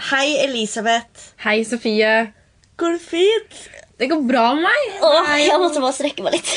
Hei, 0.00 0.38
Elisabeth. 0.44 1.32
Hei, 1.44 1.62
Sofie. 1.64 2.32
Går 2.80 2.96
det 2.96 3.02
fint? 3.04 3.56
Det 4.00 4.08
går 4.08 4.22
bra 4.28 4.46
med 4.56 4.64
meg. 4.64 4.94
Åh, 5.04 5.32
jeg 5.42 5.60
måtte 5.60 5.82
bare 5.82 5.92
strekke 5.96 6.24
meg 6.24 6.38
litt. 6.38 6.52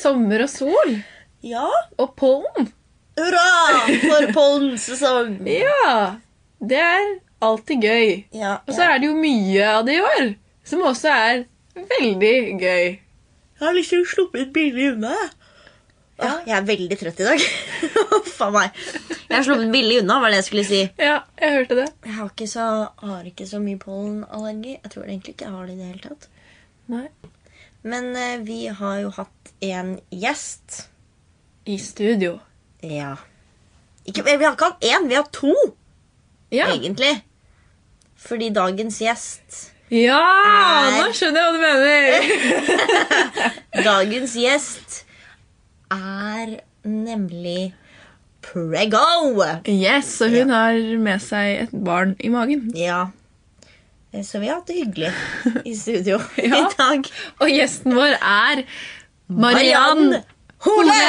sommer 0.00 0.46
og 0.46 0.50
sol. 0.50 0.94
Ja, 1.44 1.66
Og 2.00 2.14
pollen. 2.18 2.70
hurra 3.16 3.44
for 4.02 4.30
pollensesong. 4.36 5.36
Ja. 5.48 6.16
Det 6.60 6.80
er 6.80 7.04
alltid 7.44 7.84
gøy. 7.84 8.24
Ja, 8.32 8.58
Og 8.66 8.74
så 8.74 8.86
er 8.88 8.98
det 8.98 9.10
jo 9.10 9.16
mye 9.20 9.66
av 9.74 9.84
det 9.86 9.98
i 9.98 10.04
år, 10.04 10.30
som 10.64 10.80
også 10.88 11.12
er 11.12 11.44
veldig 11.76 12.34
gøy. 12.60 12.86
Jeg 13.56 13.64
har 13.64 13.72
liksom 13.76 14.04
sluppet 14.08 14.52
billig 14.52 14.92
unna. 14.94 15.14
Ja, 16.16 16.30
jeg 16.48 16.54
er 16.56 16.64
veldig 16.68 16.96
trøtt 17.00 17.18
i 17.20 17.26
dag. 17.26 17.42
Huff 18.12 18.38
a 18.40 18.48
meg. 18.54 18.78
Jeg 19.26 19.34
har 19.34 19.44
sluppet 19.44 19.72
billig 19.74 19.98
unna, 20.00 20.16
var 20.22 20.32
det 20.32 20.38
jeg 20.40 20.46
skulle 20.48 20.64
si. 20.64 20.78
Ja, 21.02 21.18
jeg 21.42 21.52
hørte 21.58 21.76
det. 21.76 21.86
Jeg 22.06 22.14
har 22.16 22.30
ikke 22.32 22.48
så, 22.48 22.66
har 23.02 23.28
ikke 23.28 23.46
så 23.50 23.60
mye 23.60 23.80
pollenallergi. 23.82 24.78
Jeg 24.78 24.92
tror 24.94 25.04
egentlig 25.10 25.34
ikke 25.36 25.48
jeg 25.48 25.54
har 25.58 25.68
det 25.68 25.74
i 25.76 25.78
det 25.82 25.90
hele 25.90 26.04
tatt. 26.06 26.28
Nei. 26.94 27.04
Men 27.86 28.08
eh, 28.16 28.36
vi 28.48 28.60
har 28.80 28.98
jo 29.04 29.12
hatt 29.18 29.52
en 29.68 29.92
gjest. 30.10 30.86
I 31.68 31.76
studio. 31.82 32.38
Ja. 32.86 33.12
Ikke, 34.06 34.22
vi 34.24 34.36
har 34.46 34.54
ikke 34.54 34.70
hatt 34.72 34.84
én, 34.86 35.08
vi 35.10 35.18
har 35.18 35.26
to, 35.34 35.52
Ja. 36.54 36.68
egentlig. 36.72 37.12
Fordi 38.16 38.48
dagens 38.54 39.00
gjest 39.02 39.64
ja, 39.92 40.18
nå 40.96 41.12
skjønner 41.14 41.44
jeg 41.44 41.46
hva 41.46 41.52
du 41.54 41.60
mener. 41.62 42.24
Dagens 43.86 44.32
gjest 44.34 44.96
er 45.90 46.56
nemlig 46.84 47.74
Prego. 48.46 49.42
Yes, 49.66 50.20
og 50.22 50.30
hun 50.30 50.50
har 50.54 50.76
med 51.02 51.18
seg 51.24 51.64
et 51.66 51.72
barn 51.84 52.12
i 52.22 52.28
magen. 52.30 52.68
Ja. 52.78 53.06
Eh, 54.14 54.22
Så 54.22 54.38
vi 54.38 54.46
har 54.46 54.60
hatt 54.60 54.68
det 54.70 54.76
hyggelig 54.84 55.10
i 55.66 55.74
studio 55.74 56.20
Ja. 56.38 56.60
i 56.62 56.76
dag. 56.78 57.08
Og 57.40 57.50
gjesten 57.50 57.96
vår 57.96 58.14
er 58.20 58.62
Mariann 59.28 60.20
Hole! 60.66 61.00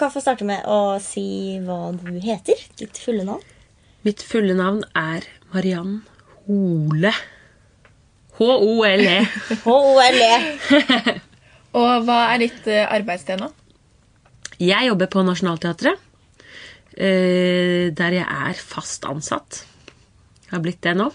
Kan 0.00 0.12
få 0.14 0.22
starte 0.24 0.46
med 0.48 0.64
å 0.66 0.98
si 1.02 1.58
hva 1.64 1.92
du 1.96 2.18
heter. 2.24 2.60
Ditt 2.80 2.98
fulle 3.02 3.26
navn. 3.28 3.44
Mitt 4.06 4.22
fulle 4.24 4.54
navn 4.56 4.84
er 4.96 5.26
Mariann 5.52 6.02
Hole. 6.46 7.12
H-O-L-E. 8.38 9.16
H-O-L-E. 9.64 10.34
Og 11.78 12.04
hva 12.06 12.18
er 12.32 12.44
ditt 12.44 12.68
eh, 12.70 12.86
arbeidssted 12.86 13.42
nå? 13.42 13.50
Jeg 14.58 14.88
jobber 14.88 15.10
på 15.12 15.22
Nationaltheatret, 15.26 16.00
eh, 16.96 17.90
der 17.94 18.16
jeg 18.16 18.24
er 18.26 18.58
fast 18.62 19.04
ansatt. 19.06 19.64
Jeg 20.46 20.54
har 20.56 20.62
blitt 20.64 20.80
det 20.86 20.94
nå. 20.98 21.10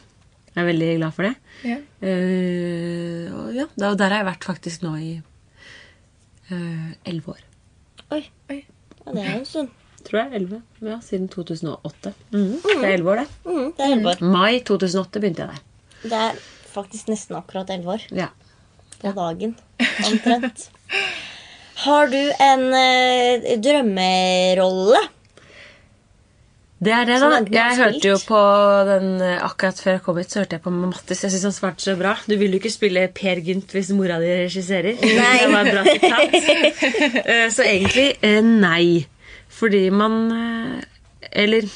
Jeg 0.53 0.61
er 0.61 0.69
veldig 0.69 0.89
glad 0.99 1.15
for 1.15 1.27
det. 1.27 1.33
Ja. 1.65 1.79
Eh, 2.05 3.31
og 3.33 3.55
ja, 3.57 3.65
der 3.79 4.05
har 4.05 4.19
jeg 4.19 4.29
vært 4.29 4.47
faktisk 4.51 4.85
nå 4.85 4.93
i 5.01 5.11
eh, 6.51 6.91
elleve 7.09 7.33
år. 7.33 7.43
Oi. 8.13 8.23
Oi. 8.53 8.59
Ja, 9.05 9.11
det 9.15 9.23
er 9.23 9.33
en 9.37 9.45
stund. 9.47 9.71
Tror 10.03 10.19
jeg. 10.19 10.41
11. 10.41 10.61
Ja, 10.83 10.97
Siden 11.03 11.27
2008. 11.31 12.13
Mm. 12.33 12.59
Det 12.63 12.73
er 12.75 12.89
elleve 12.93 13.11
år, 13.13 13.21
det. 13.23 13.27
Mm, 13.47 13.67
det 13.77 13.85
er 13.85 13.93
elleve 13.95 14.11
år. 14.13 14.23
Mai 14.33 14.59
2008 14.67 15.21
begynte 15.23 15.45
jeg 15.45 15.53
der. 15.53 15.61
Det 16.03 16.19
er 16.27 16.39
faktisk 16.73 17.07
nesten 17.11 17.37
akkurat 17.39 17.71
elleve 17.71 17.95
år. 17.97 18.07
Ja. 18.15 18.27
På 18.99 19.11
dagen. 19.15 19.55
Omtrent. 20.09 20.67
Har 21.83 22.07
du 22.11 22.19
en 22.19 22.65
eh, 22.79 23.47
drømmerolle? 23.63 24.99
Det 26.83 26.93
er 26.95 27.07
det, 27.07 27.17
da. 27.21 27.39
Jeg 27.53 27.77
hørte 27.79 28.09
jo 28.09 28.17
på 28.27 28.39
den 28.89 29.21
eh, 29.23 29.37
Akkurat 29.45 29.77
før 29.79 29.95
jeg 29.95 30.03
kom 30.05 30.17
hit, 30.19 30.33
så 30.33 30.41
hørte 30.41 30.57
jeg 30.57 30.63
på 30.65 30.73
Mattis. 30.73 31.21
Jeg 31.23 31.33
syns 31.33 31.47
han 31.47 31.55
svarte 31.55 31.85
så 31.85 31.95
bra. 31.99 32.15
Du 32.27 32.35
vil 32.39 32.55
jo 32.55 32.59
ikke 32.59 32.73
spille 32.73 33.05
Per 33.15 33.41
Gynt 33.45 33.71
hvis 33.75 33.93
mora 33.95 34.17
di 34.21 34.31
regisserer. 34.43 34.97
Nei. 34.99 35.37
Det 35.43 35.51
var 35.53 35.69
et 35.69 35.77
bra 35.77 35.83
sitat. 35.87 37.23
Eh, 37.23 37.47
så 37.53 37.67
egentlig 37.67 38.07
eh, 38.25 38.41
nei. 38.43 39.05
Fordi 39.53 39.85
man 39.93 40.15
Eller 41.31 41.67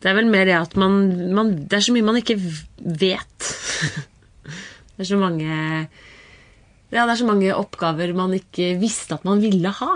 det 0.00 0.08
er 0.08 0.16
vel 0.16 0.30
mer 0.32 0.46
det 0.48 0.56
at 0.56 0.76
man, 0.80 1.00
man 1.36 1.50
Det 1.68 1.76
er 1.76 1.84
så 1.84 1.92
mye 1.92 2.06
man 2.06 2.20
ikke 2.20 2.38
vet. 2.40 3.50
Det 5.00 5.06
er 5.06 5.08
så 5.08 5.18
mange 5.20 5.48
Ja, 6.90 7.04
det 7.06 7.12
er 7.14 7.18
så 7.20 7.28
mange 7.28 7.54
oppgaver 7.56 8.12
man 8.16 8.34
ikke 8.36 8.74
visste 8.80 9.16
at 9.16 9.24
man 9.24 9.40
ville 9.40 9.72
ha. 9.80 9.90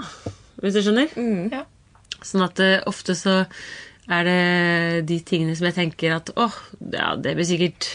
Hvis 0.62 0.76
du 0.76 0.84
skjønner? 0.84 1.10
Ja. 1.52 1.64
Sånn 2.24 2.44
at 2.46 2.60
uh, 2.62 2.78
ofte 2.90 3.16
så 3.18 3.42
er 4.12 4.26
det 4.28 4.40
de 5.08 5.20
tingene 5.24 5.54
som 5.56 5.68
jeg 5.68 5.78
tenker 5.78 6.16
at 6.16 6.32
åh, 6.36 6.56
ja, 6.92 7.14
det 7.16 7.36
blir 7.38 7.48
sikkert 7.48 7.88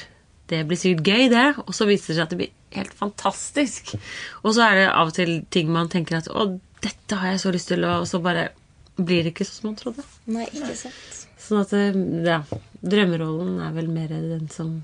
det 0.50 0.64
blir 0.66 0.80
sikkert 0.82 1.06
gøy, 1.06 1.28
det. 1.30 1.46
Og 1.68 1.76
så 1.78 1.86
viser 1.90 2.12
det 2.12 2.18
seg 2.18 2.24
at 2.26 2.32
det 2.34 2.40
blir 2.40 2.54
helt 2.74 2.96
fantastisk. 2.98 3.94
Og 4.42 4.56
så 4.56 4.66
er 4.66 4.80
det 4.80 4.88
av 4.90 5.12
og 5.12 5.18
til 5.18 5.36
ting 5.54 5.70
man 5.74 5.92
tenker 5.92 6.20
at 6.20 6.30
å, 6.32 6.48
dette 6.82 7.20
har 7.22 7.36
jeg 7.36 7.44
så 7.44 7.54
lyst 7.54 7.70
til, 7.70 7.86
og 7.86 8.08
så 8.10 8.22
bare 8.24 8.50
blir 8.98 9.24
det 9.24 9.34
ikke 9.34 9.48
sånn 9.48 9.60
som 9.60 9.70
man 9.70 9.78
trodde. 9.80 10.06
Nei, 10.30 10.48
ikke 10.50 10.76
sant. 10.80 11.20
Sånn 11.40 11.62
at 11.62 11.76
eh, 11.78 12.02
ja, 12.28 12.40
drømmerollen 12.82 13.62
er 13.64 13.78
vel 13.78 13.94
mer 13.94 14.12
den 14.12 14.50
som 14.54 14.80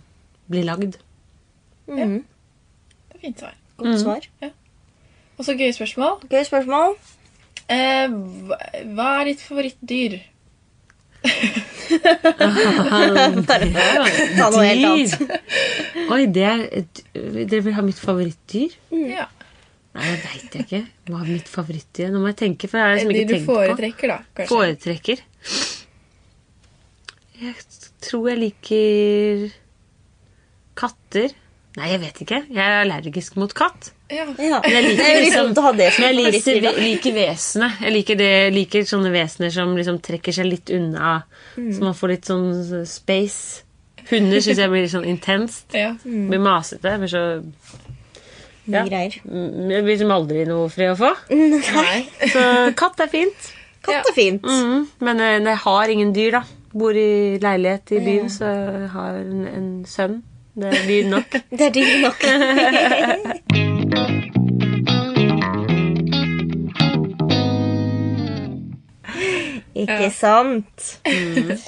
blir 0.52 0.68
lagd. 0.70 1.00
Mhm. 1.90 2.22
Fint 3.22 3.42
svar. 3.42 3.58
Godt 3.82 4.00
svar. 4.02 4.30
Og 5.36 5.44
så 5.44 5.58
gøye 5.58 5.74
spørsmål. 5.76 6.22
Gøy 6.32 6.46
spørsmål. 6.48 6.96
Eh, 7.72 8.08
hva, 8.94 9.08
er 9.22 9.26
ditt 9.32 9.42
favorittdyr? 9.42 10.20
Ta 12.06 12.46
noe 14.54 14.66
helt 14.68 14.86
annet. 14.86 15.14
Oi, 16.14 16.24
det 16.30 16.44
er 16.46 16.60
Dere 17.16 17.62
vil 17.66 17.74
ha 17.78 17.82
mitt 17.86 17.98
favorittdyr? 18.02 18.72
Ja. 18.94 19.26
Nei, 19.96 20.10
det 20.12 20.20
veit 20.26 20.52
jeg 20.58 20.64
ikke. 20.66 20.82
Hva 21.08 21.18
er 21.24 21.30
mitt 21.32 21.50
favorittdyr? 21.50 22.10
Nå 22.14 22.18
må 22.22 22.28
jeg 22.34 22.40
tenke, 22.44 22.64
for 22.70 22.76
jeg 22.82 22.86
har 22.86 22.92
liksom 23.00 23.12
ikke 23.16 23.26
du 23.26 23.30
tenkt 23.34 23.48
på. 23.48 23.54
foretrekker, 23.56 24.08
da. 24.12 24.18
kanskje. 24.36 24.52
Foretrekker. 24.52 25.18
Jeg 27.42 27.54
tror 28.06 28.24
jeg 28.30 28.38
liker 28.44 29.36
katter. 30.78 31.30
Nei, 31.76 31.90
jeg 31.92 32.00
vet 32.06 32.20
ikke. 32.24 32.38
Jeg 32.56 32.64
er 32.64 32.78
allergisk 32.86 33.36
mot 33.36 33.52
katt. 33.58 33.90
Ja. 34.08 34.24
Ja. 34.40 34.62
Men 34.64 34.72
jeg 34.72 34.84
liker, 34.86 35.04
er 35.10 35.22
liksom, 35.26 35.50
men 35.58 35.82
jeg 36.06 36.16
liker, 36.16 36.78
liker 36.80 37.16
vesenet. 37.18 37.82
Jeg 37.84 37.92
liker, 37.98 38.16
det, 38.22 38.30
liker 38.56 38.86
sånne 38.88 39.12
vesener 39.12 39.52
som 39.52 39.74
liksom 39.76 39.98
trekker 40.06 40.32
seg 40.38 40.48
litt 40.48 40.72
unna. 40.72 41.18
Så 41.58 41.84
man 41.84 41.98
får 41.98 42.14
litt 42.14 42.30
sånn 42.32 42.86
space. 42.88 43.64
Hunder 44.08 44.40
syns 44.46 44.62
jeg 44.62 44.72
blir 44.72 44.86
litt 44.86 44.94
sånn 44.94 45.08
intenst. 45.10 45.66
ja. 45.76 45.92
Blir 46.06 46.40
masete. 46.40 46.96
Blir 47.02 47.12
så 47.12 47.26
Ja. 48.68 48.84
greier. 48.86 49.14
Mm, 49.28 49.68
Det 49.70 49.84
blir 49.86 49.98
som 50.00 50.12
aldri 50.12 50.46
noe 50.48 50.70
fred 50.74 50.96
å 50.96 50.98
få. 50.98 51.12
Nei. 51.30 52.08
Så 52.34 52.74
katt 52.76 53.00
er 53.04 53.08
fint. 53.12 53.52
Katt 53.86 54.08
er 54.10 54.16
fint. 54.16 54.42
Mhm. 54.42 54.88
Men 55.06 55.20
eh, 55.20 55.40
jeg 55.52 55.58
har 55.66 55.88
ingen 55.94 56.14
dyr, 56.16 56.32
da. 56.40 56.44
Bor 56.74 56.92
i 56.98 57.38
leilighet 57.40 57.92
i 57.96 58.00
byen, 58.04 58.28
så 58.30 58.48
jeg 58.50 58.90
har 58.92 59.20
en, 59.20 59.46
en 59.48 59.68
sønn. 59.88 60.18
Det 60.56 60.68
er 60.74 60.88
dyr 60.88 61.10
nok. 61.10 61.32
Det 61.58 61.62
er 61.62 61.70
dyr 61.76 62.02
nok. 62.02 62.26
Ikke 69.76 70.10
sant? 70.16 70.86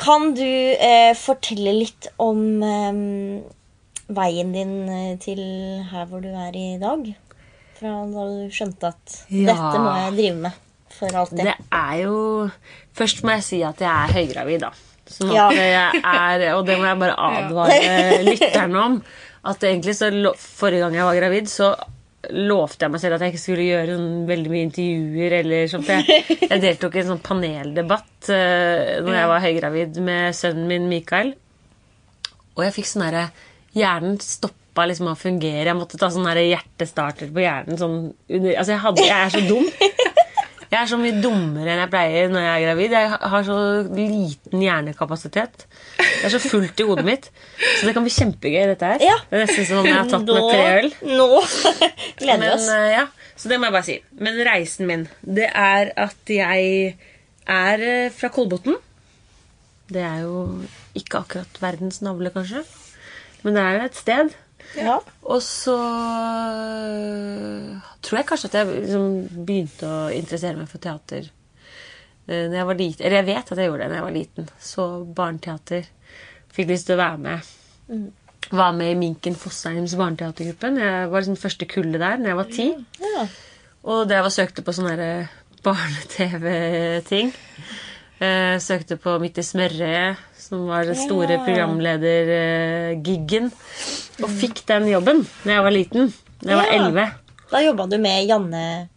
Kan 0.00 0.30
du 0.36 0.46
eh, 0.46 1.12
fortelle 1.18 1.74
litt 1.76 2.08
om 2.22 2.40
eh, 2.64 3.00
veien 4.16 4.52
din 4.54 4.72
eh, 4.88 5.16
til 5.20 5.40
her 5.90 6.06
hvor 6.08 6.22
du 6.24 6.30
er 6.32 6.56
i 6.56 6.78
dag? 6.80 7.04
Fra 7.78 7.92
da 8.08 8.24
du 8.32 8.46
skjønte 8.52 8.92
at 8.94 9.16
Ja. 9.28 9.52
dette 9.52 9.82
må 9.84 9.92
jeg 9.98 10.14
drive 10.18 10.36
med 10.46 10.58
for 10.96 11.16
alltid. 11.22 11.44
Det 11.46 11.54
er 11.72 11.94
jo 12.04 12.16
Først 12.96 13.22
må 13.24 13.30
jeg 13.36 13.44
si 13.46 13.60
at 13.64 13.80
jeg 13.80 13.90
er 13.90 14.12
høygravid, 14.16 14.64
da. 14.64 14.70
Sånn 15.10 15.32
Ja. 15.34 15.48
at 15.50 15.56
jeg 15.58 16.02
er, 16.04 16.44
og 16.54 16.66
det 16.68 16.76
må 16.78 16.86
jeg 16.86 17.00
bare 17.00 17.16
advare 17.18 18.20
lytterne 18.28 18.84
om. 18.84 19.00
At 19.50 19.64
egentlig 19.64 19.96
så 19.96 20.10
Forrige 20.38 20.84
gang 20.84 20.94
jeg 20.98 21.08
var 21.08 21.16
gravid, 21.18 21.48
så 21.50 21.72
lovte 22.36 22.84
jeg 22.84 22.92
meg 22.92 23.00
selv 23.00 23.16
at 23.16 23.22
jeg 23.24 23.32
ikke 23.32 23.40
skulle 23.42 23.64
gjøre 23.64 23.94
sånn 23.96 24.26
veldig 24.28 24.50
mye 24.52 24.64
intervjuer. 24.68 25.36
eller 25.40 25.70
sånt. 25.72 25.88
Jeg, 25.88 26.24
jeg 26.50 26.60
deltok 26.66 26.94
i 26.98 27.00
en 27.00 27.08
sånn 27.14 27.22
paneldebatt 27.24 28.28
uh, 28.28 28.98
når 29.06 29.14
jeg 29.16 29.30
var 29.32 29.44
høygravid 29.46 30.00
med 30.04 30.36
sønnen 30.36 30.66
min 30.68 30.88
Mikael. 30.92 31.32
Og 32.58 32.64
jeg 32.66 32.76
fikk 32.76 32.90
sånn 32.90 33.06
herre 33.08 33.30
Hjernen 33.72 34.16
stoppa 34.20 34.84
liksom 34.90 35.08
å 35.12 35.16
fungere. 35.18 35.68
Jeg 35.70 35.78
måtte 35.78 35.98
ta 36.00 36.08
sånn 36.12 36.26
derre 36.26 36.42
hjertestarter 36.48 37.30
på 37.32 37.42
hjernen. 37.44 37.78
Sånn 37.80 37.96
under, 38.10 38.52
altså 38.58 38.72
jeg, 38.74 38.80
hadde, 38.84 39.04
jeg 39.06 39.16
er 39.16 39.30
så 39.30 39.42
dum. 39.46 39.68
Jeg 40.70 40.78
er 40.78 40.86
så 40.86 40.96
mye 41.00 41.16
dummere 41.18 41.72
enn 41.72 41.80
jeg 41.82 41.90
pleier 41.90 42.28
når 42.30 42.44
jeg 42.44 42.50
er 42.52 42.64
gravid. 42.68 42.92
Jeg 42.94 43.30
har 43.32 43.46
så 43.46 43.56
liten 43.90 44.62
hjernekapasitet. 44.62 45.64
Det 45.98 46.28
er 46.28 46.30
så 46.30 46.38
fullt 46.44 46.78
i 46.78 46.86
hodet 46.86 47.06
mitt. 47.08 47.26
Så 47.58 47.88
det 47.88 47.94
kan 47.96 48.06
bli 48.06 48.12
kjempegøy, 48.14 48.60
dette 48.70 48.90
her. 48.92 49.02
Ja. 49.02 49.16
Det 49.26 49.40
er 49.40 49.42
nesten 49.48 49.66
som 49.66 49.80
om 49.80 49.88
jeg 49.88 49.96
har 49.98 50.10
tatt 50.12 50.30
med 50.30 50.46
tre 50.52 50.68
øl. 50.76 50.92
Nå 51.10 51.26
gleder 52.20 52.44
vi 52.44 52.52
oss. 52.52 52.68
Men, 52.70 52.84
ja, 52.92 53.06
så 53.34 53.50
det 53.50 53.58
må 53.58 53.66
jeg 53.66 53.76
bare 53.80 53.88
si. 53.88 53.96
Men 54.22 54.38
reisen 54.46 54.86
min, 54.90 55.08
det 55.26 55.48
er 55.50 55.90
at 56.06 56.34
jeg 56.36 56.94
er 57.50 57.84
eh, 57.88 58.12
fra 58.14 58.30
Kolbotn. 58.30 58.78
Det 59.90 60.06
er 60.06 60.22
jo 60.22 60.44
ikke 60.94 61.24
akkurat 61.24 61.58
verdens 61.64 61.98
navle, 62.06 62.30
kanskje. 62.30 62.62
Men 63.42 63.58
det 63.58 63.66
er 63.66 63.88
et 63.88 63.98
sted. 63.98 64.38
Ja. 64.78 65.00
Og 65.26 65.42
så 65.42 65.74
øh, 66.70 67.74
tror 68.02 68.18
jeg 68.20 68.26
kanskje 68.28 68.48
at 68.50 68.54
jeg 68.60 68.66
liksom 68.84 69.06
begynte 69.46 69.86
å 69.90 69.96
interessere 70.14 70.56
meg 70.60 70.68
for 70.70 70.78
teater 70.82 71.24
øh, 71.26 72.44
når 72.50 72.56
jeg 72.60 72.68
var 72.70 72.78
liten. 72.78 73.04
Eller 73.06 73.18
jeg 73.22 73.28
vet 73.32 73.52
at 73.52 73.58
jeg 73.58 73.66
gjorde 73.70 73.82
det 73.84 73.90
når 73.90 73.98
jeg 74.00 74.06
var 74.08 74.16
liten. 74.18 74.44
Så 74.62 74.82
barneteater. 75.18 75.82
Fikk 76.54 76.68
lyst 76.72 76.86
til 76.90 76.96
å 76.98 77.02
være 77.02 77.20
med. 77.26 77.38
Var 78.50 78.72
med 78.74 78.88
i 78.94 78.98
Minken 78.98 79.36
Fosseims 79.38 79.94
barneteatergruppen. 79.98 80.80
Jeg 80.82 81.10
var 81.12 81.18
liksom 81.22 81.38
første 81.38 81.66
kullet 81.70 82.00
der 82.02 82.16
når 82.22 82.28
jeg 82.32 82.40
var 82.42 82.48
ti. 82.56 82.68
ja. 83.14 83.24
Og 83.80 83.98
drev 84.10 84.26
og 84.28 84.34
søkte 84.34 84.60
på 84.60 84.74
sånne 84.76 85.06
barne-TV-ting. 85.64 87.30
Eh, 88.20 88.56
søkte 88.60 88.98
på 89.00 89.14
Midt 89.22 89.38
i 89.40 89.44
smørøyet, 89.46 90.18
som 90.36 90.66
var 90.68 90.84
den 90.84 90.98
store 91.00 91.38
Ja. 91.38 91.44
programledergiggen. 91.46 93.48
Og 94.22 94.30
fikk 94.40 94.64
den 94.68 94.86
jobben 94.90 95.22
da 95.44 95.52
jeg 95.56 95.62
var 95.66 95.74
liten. 95.74 96.12
Da 96.42 96.50
jeg 96.52 96.56
var 96.60 96.66
Ja. 96.70 96.78
elleve. 96.78 97.04
Da 97.50 97.58
jobba 97.64 97.86
du 97.90 97.98
med 97.98 98.26
Janne 98.28 98.88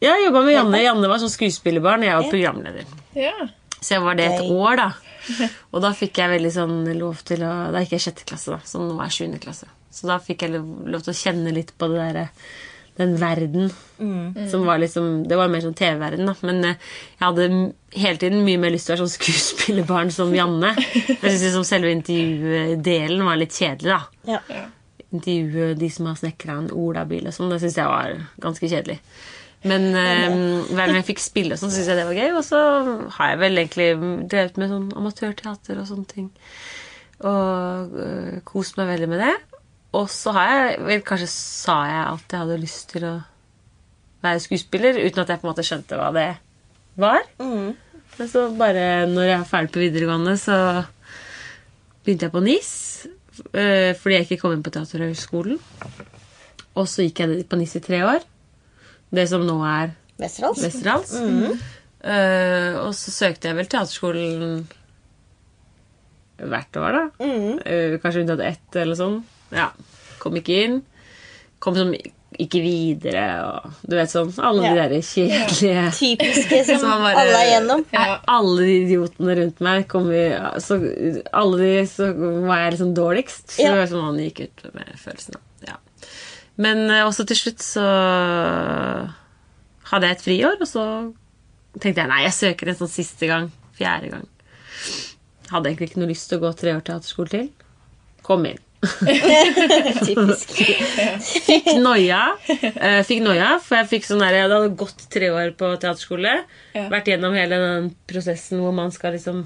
Ja, 0.00 0.14
jeg 0.16 0.26
jobba 0.30 0.42
med 0.44 0.54
Janne. 0.54 0.80
Janne 0.82 1.08
var 1.08 1.18
sånn 1.20 1.30
skuespillerbarn, 1.32 2.00
og 2.00 2.08
jeg 2.08 2.16
var 2.16 2.24
Ja. 2.24 2.30
programleder. 2.30 2.84
Ja. 3.14 3.48
Så 3.80 3.94
jeg 3.96 4.02
var 4.02 4.14
det 4.14 4.26
et 4.32 4.40
år, 4.50 4.76
da. 4.76 4.92
Og 5.74 5.82
da 5.82 5.90
fikk 5.92 6.14
jeg 6.16 6.30
veldig 6.40 6.50
sånn 6.52 6.98
lov 6.98 7.22
til 7.24 7.42
å 7.44 7.70
Da 7.72 7.80
gikk 7.84 7.90
jeg 7.92 8.00
i 8.00 8.04
sjette 8.10 8.24
klasse, 8.26 8.50
da, 8.50 8.58
så 8.64 8.80
nå 8.80 8.96
er 8.98 9.08
jeg 9.08 9.16
sjuende 9.18 9.40
klasse. 9.40 9.66
Så 9.92 10.06
da 10.08 10.18
fikk 10.18 10.42
jeg 10.42 10.52
lov 10.52 10.86
lov 10.88 11.02
til 11.02 11.12
å 11.12 11.20
kjenne 11.20 11.52
litt 11.54 11.72
på 11.78 11.88
det 11.92 11.98
derre 12.00 12.28
den 13.00 13.16
verden 13.20 13.70
som 14.50 14.64
var 14.64 14.80
liksom 14.80 15.24
Det 15.28 15.36
var 15.36 15.50
mer 15.52 15.62
sånn 15.64 15.76
TV-verden, 15.76 16.28
da. 16.30 16.34
Men 16.46 16.62
eh, 16.64 16.90
jeg 17.18 17.24
hadde 17.24 17.48
hele 17.96 18.20
tiden 18.20 18.44
mye 18.46 18.60
mer 18.60 18.72
lyst 18.74 18.88
til 18.88 18.94
å 18.94 18.96
være 18.96 19.06
sånn 19.06 19.16
skuespillerbarn 19.16 20.12
som 20.14 20.32
Janne. 20.36 20.74
Jeg 20.78 21.18
synes 21.18 21.46
liksom 21.48 21.66
selve 21.68 21.92
intervjudelen 21.96 23.26
var 23.26 23.40
litt 23.40 23.56
kjedelig, 23.56 23.98
da. 23.98 24.36
Ja. 24.36 24.62
Intervjue 25.10 25.74
de 25.76 25.90
som 25.92 26.08
har 26.08 26.16
snekra 26.20 26.60
en 26.62 26.72
olabil 26.72 27.28
og 27.28 27.36
sånn. 27.36 27.52
Det 27.52 27.60
syns 27.64 27.78
jeg 27.80 27.92
var 27.92 28.16
ganske 28.40 28.72
kjedelig. 28.72 29.00
Men 29.68 29.90
eh, 29.92 30.32
hver 30.70 30.86
gang 30.86 30.96
jeg 31.02 31.08
fikk 31.10 31.20
spille, 31.20 31.56
og 31.56 31.60
sånn, 31.60 31.72
syns 31.74 31.90
jeg 31.90 32.00
det 32.00 32.08
var 32.08 32.16
gøy. 32.16 32.30
Og 32.38 32.44
så 32.46 32.60
har 33.18 33.34
jeg 33.34 33.40
vel 33.42 33.64
egentlig 33.64 33.90
drevet 34.32 34.60
med 34.60 34.72
sånn 34.72 34.90
amatørteater 34.96 35.82
og 35.82 35.88
sånne 35.90 36.08
ting. 36.14 36.30
Og 37.28 37.96
øh, 38.00 38.36
kost 38.48 38.78
meg 38.80 38.94
veldig 38.94 39.10
med 39.12 39.20
det. 39.26 39.34
Og 39.96 40.06
så 40.12 40.32
har 40.36 40.50
jeg 40.50 40.80
vel 40.86 41.04
Kanskje 41.06 41.28
sa 41.32 41.76
jeg 41.88 42.02
at 42.12 42.34
jeg 42.34 42.42
hadde 42.44 42.60
lyst 42.62 42.90
til 42.92 43.06
å 43.08 43.14
være 44.20 44.42
skuespiller, 44.44 44.98
uten 45.00 45.22
at 45.22 45.32
jeg 45.32 45.40
på 45.40 45.48
en 45.48 45.50
måte 45.50 45.64
skjønte 45.64 45.96
hva 45.96 46.10
det 46.14 46.28
var. 47.00 47.24
Mm. 47.40 47.70
Men 48.18 48.28
så 48.28 48.42
bare 48.52 49.06
når 49.08 49.30
jeg 49.30 49.38
er 49.38 49.48
ferdig 49.48 49.72
på 49.72 49.80
videregående, 49.80 50.34
så 50.36 50.58
begynte 52.04 52.28
jeg 52.28 52.34
på 52.34 52.42
NIS. 52.44 52.72
øh, 53.54 53.92
Fordi 53.96 54.18
jeg 54.18 54.26
ikke 54.26 54.40
kom 54.42 54.52
inn 54.52 54.66
på 54.66 54.74
Teaterhøgskolen. 54.74 55.56
Og 56.76 56.86
så 56.88 57.06
gikk 57.06 57.24
jeg 57.24 57.46
på 57.48 57.58
NIS 57.58 57.78
i 57.80 57.82
tre 57.84 58.02
år. 58.04 58.26
Det 59.10 59.24
som 59.30 59.42
nå 59.46 59.56
er 59.66 59.96
Westerdals. 60.20 60.62
Westerdals. 60.62 61.14
Uh, 62.00 62.76
og 62.86 62.92
så 62.96 63.12
søkte 63.12 63.50
jeg 63.50 63.56
vel 63.58 63.68
teaterskolen 63.68 64.62
hvert 66.40 66.76
år, 66.80 66.96
da. 66.96 67.26
Eh, 67.68 67.96
kanskje 68.00 68.22
unntatt 68.22 68.40
ett 68.46 68.76
eller 68.80 68.96
sånn. 68.96 69.18
Ja. 69.52 69.70
Kom 70.20 70.34
ikke 70.38 70.64
inn. 70.64 70.80
Kom 71.60 71.74
som 71.76 71.92
ikke 72.40 72.60
videre 72.62 73.24
og 73.44 73.72
du 73.90 73.96
vet 73.98 74.08
sånn. 74.12 74.30
Alle 74.38 74.62
Ja. 74.62 74.74
de 74.74 74.94
der 74.94 75.02
kjedelige 75.02 75.82
Typiske 75.96 76.60
som 76.68 76.78
som 76.84 77.02
bare- 77.02 77.16
alle 77.18 77.36
er 77.40 77.46
igjennom. 77.50 77.84
Ja. 77.92 78.20
Alle 78.28 78.60
de 78.68 78.76
idiotene 78.86 79.36
rundt 79.40 79.60
meg 79.60 79.88
kom 79.88 80.10
i 80.14 80.22
så, 80.62 80.78
Alle 81.34 81.58
de 81.58 81.86
så 81.90 82.12
var 82.46 82.62
jeg 82.64 82.72
liksom 82.78 82.94
dårligst. 82.94 83.50
Så 83.56 83.62
Ja. 83.66 83.72
det 83.74 83.78
var 83.82 83.86
som 83.92 84.04
han 84.04 84.18
gikk 84.22 84.40
ut 84.46 84.74
med 84.74 84.94
følelsen. 84.96 85.34
Ja. 85.66 85.76
Men 86.56 86.88
eh, 86.90 87.04
også 87.04 87.26
til 87.26 87.36
slutt 87.36 87.58
så 87.64 87.84
hadde 89.90 90.06
jeg 90.06 90.16
et 90.16 90.24
friår, 90.24 90.60
og 90.60 90.68
så 90.68 90.84
tenkte 91.80 92.02
jeg 92.04 92.10
nei, 92.10 92.22
jeg 92.26 92.36
søker 92.36 92.68
en 92.70 92.78
sånn 92.78 92.92
siste 92.92 93.26
gang. 93.30 93.50
Fjerde 93.78 94.10
gang. 94.12 94.26
Hadde 95.50 95.70
egentlig 95.70 95.90
ikke 95.90 96.02
noe 96.02 96.10
lyst 96.12 96.28
til 96.30 96.38
å 96.38 96.44
gå 96.44 96.50
tre 96.58 96.74
år 96.76 96.82
teaterskole 96.86 97.28
til. 97.32 97.48
Kom 98.26 98.44
inn. 98.46 98.58
Typisk. 100.06 100.52
Fikk 101.44 101.70
noia. 101.82 102.20
Eh, 102.48 103.00
fikk 103.04 103.22
noia, 103.24 103.54
for 103.62 103.80
jeg 103.80 103.90
fikk 103.90 104.06
sånn 104.08 104.22
der, 104.24 104.38
jeg 104.38 104.46
hadde 104.48 104.74
gått 104.80 105.04
tre 105.12 105.28
år 105.34 105.52
på 105.58 105.72
teaterskole. 105.82 106.36
Ja. 106.76 106.86
Vært 106.92 107.10
gjennom 107.12 107.36
hele 107.36 107.58
den 107.60 107.90
prosessen 108.08 108.62
hvor 108.62 108.72
man 108.76 108.92
skal 108.94 109.16
liksom 109.16 109.44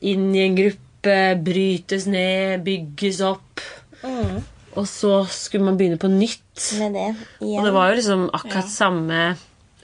inn 0.00 0.30
i 0.32 0.44
en 0.46 0.56
gruppe, 0.56 1.18
brytes 1.44 2.06
ned, 2.08 2.64
bygges 2.64 3.20
opp. 3.26 3.64
Mm. 4.00 4.40
Og 4.78 4.86
så 4.88 5.12
skulle 5.32 5.66
man 5.66 5.78
begynne 5.78 6.00
på 6.00 6.10
nytt. 6.12 6.72
Med 6.80 6.96
det 6.96 7.08
igjen. 7.10 7.58
Og 7.58 7.68
det 7.68 7.74
var 7.76 7.90
jo 7.90 8.00
liksom 8.00 8.26
akkurat 8.32 8.72
samme 8.72 9.22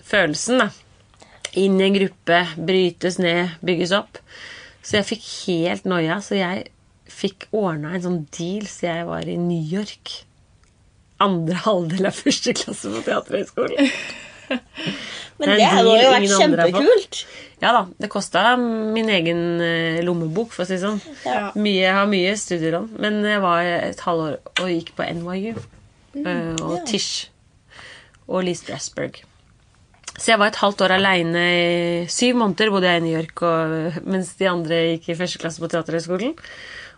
følelsen, 0.04 0.64
da. 0.64 0.70
Inn 1.60 1.78
i 1.78 1.86
en 1.86 1.96
gruppe, 1.96 2.40
brytes 2.56 3.20
ned, 3.22 3.58
bygges 3.64 3.94
opp. 3.96 4.18
Så 4.84 4.98
jeg 4.98 5.08
fikk 5.14 5.26
helt 5.46 5.86
noia. 5.88 6.18
Så 6.24 6.38
jeg 6.38 6.68
fikk 7.10 7.48
ordna 7.54 7.94
en 7.94 8.04
sånn 8.04 8.20
deal 8.34 8.68
så 8.70 8.88
jeg 8.88 9.08
var 9.08 9.28
i 9.28 9.36
New 9.40 9.74
York. 9.74 10.20
Andre 11.22 11.58
halvdel 11.64 12.08
av 12.08 12.16
første 12.16 12.54
klasse 12.56 12.90
på 12.92 13.02
Teaterhøgskolen. 13.06 13.90
Men 15.40 15.54
det 15.58 15.66
hadde 15.66 15.92
jo 15.98 16.10
vært 16.12 16.32
kjempekult. 16.38 17.20
Ja 17.62 17.70
da, 17.74 17.82
det 18.00 18.10
kosta 18.12 18.54
min 18.58 19.08
egen 19.10 19.44
eh, 19.62 20.00
lommebok, 20.04 20.52
for 20.52 20.64
å 20.64 20.68
si 20.68 20.76
det 20.76 20.82
sånn. 20.84 21.00
Ja. 21.24 21.50
Mye, 21.56 21.78
jeg 21.80 21.94
har 21.96 22.10
mye 22.10 22.34
studielån. 22.38 22.90
Men 23.00 23.22
jeg 23.26 23.42
var 23.44 23.62
et 23.64 24.02
halvår 24.04 24.36
og 24.60 24.72
gikk 24.72 24.92
på 24.98 25.06
NYU. 25.20 25.54
Mm, 26.14 26.58
og 26.60 26.76
ja. 26.76 26.82
Tisch. 26.88 27.30
Og 28.28 28.44
Lee 28.46 28.58
Strasberg. 28.58 29.22
Så 30.14 30.30
jeg 30.30 30.38
var 30.38 30.52
et 30.52 30.60
halvt 30.60 30.84
år 30.86 30.94
aleine 30.94 31.40
i 31.42 32.04
syv 32.12 32.38
måneder 32.38 32.70
bodde 32.70 32.90
jeg 32.90 33.00
i 33.00 33.04
New 33.08 33.16
York 33.16 33.40
og, 33.42 33.96
mens 34.06 34.30
de 34.38 34.46
andre 34.46 34.78
gikk 34.92 35.10
i 35.10 35.16
første 35.18 35.40
klasse 35.42 35.62
på 35.62 35.70
Teaterhøgskolen. 35.72 36.36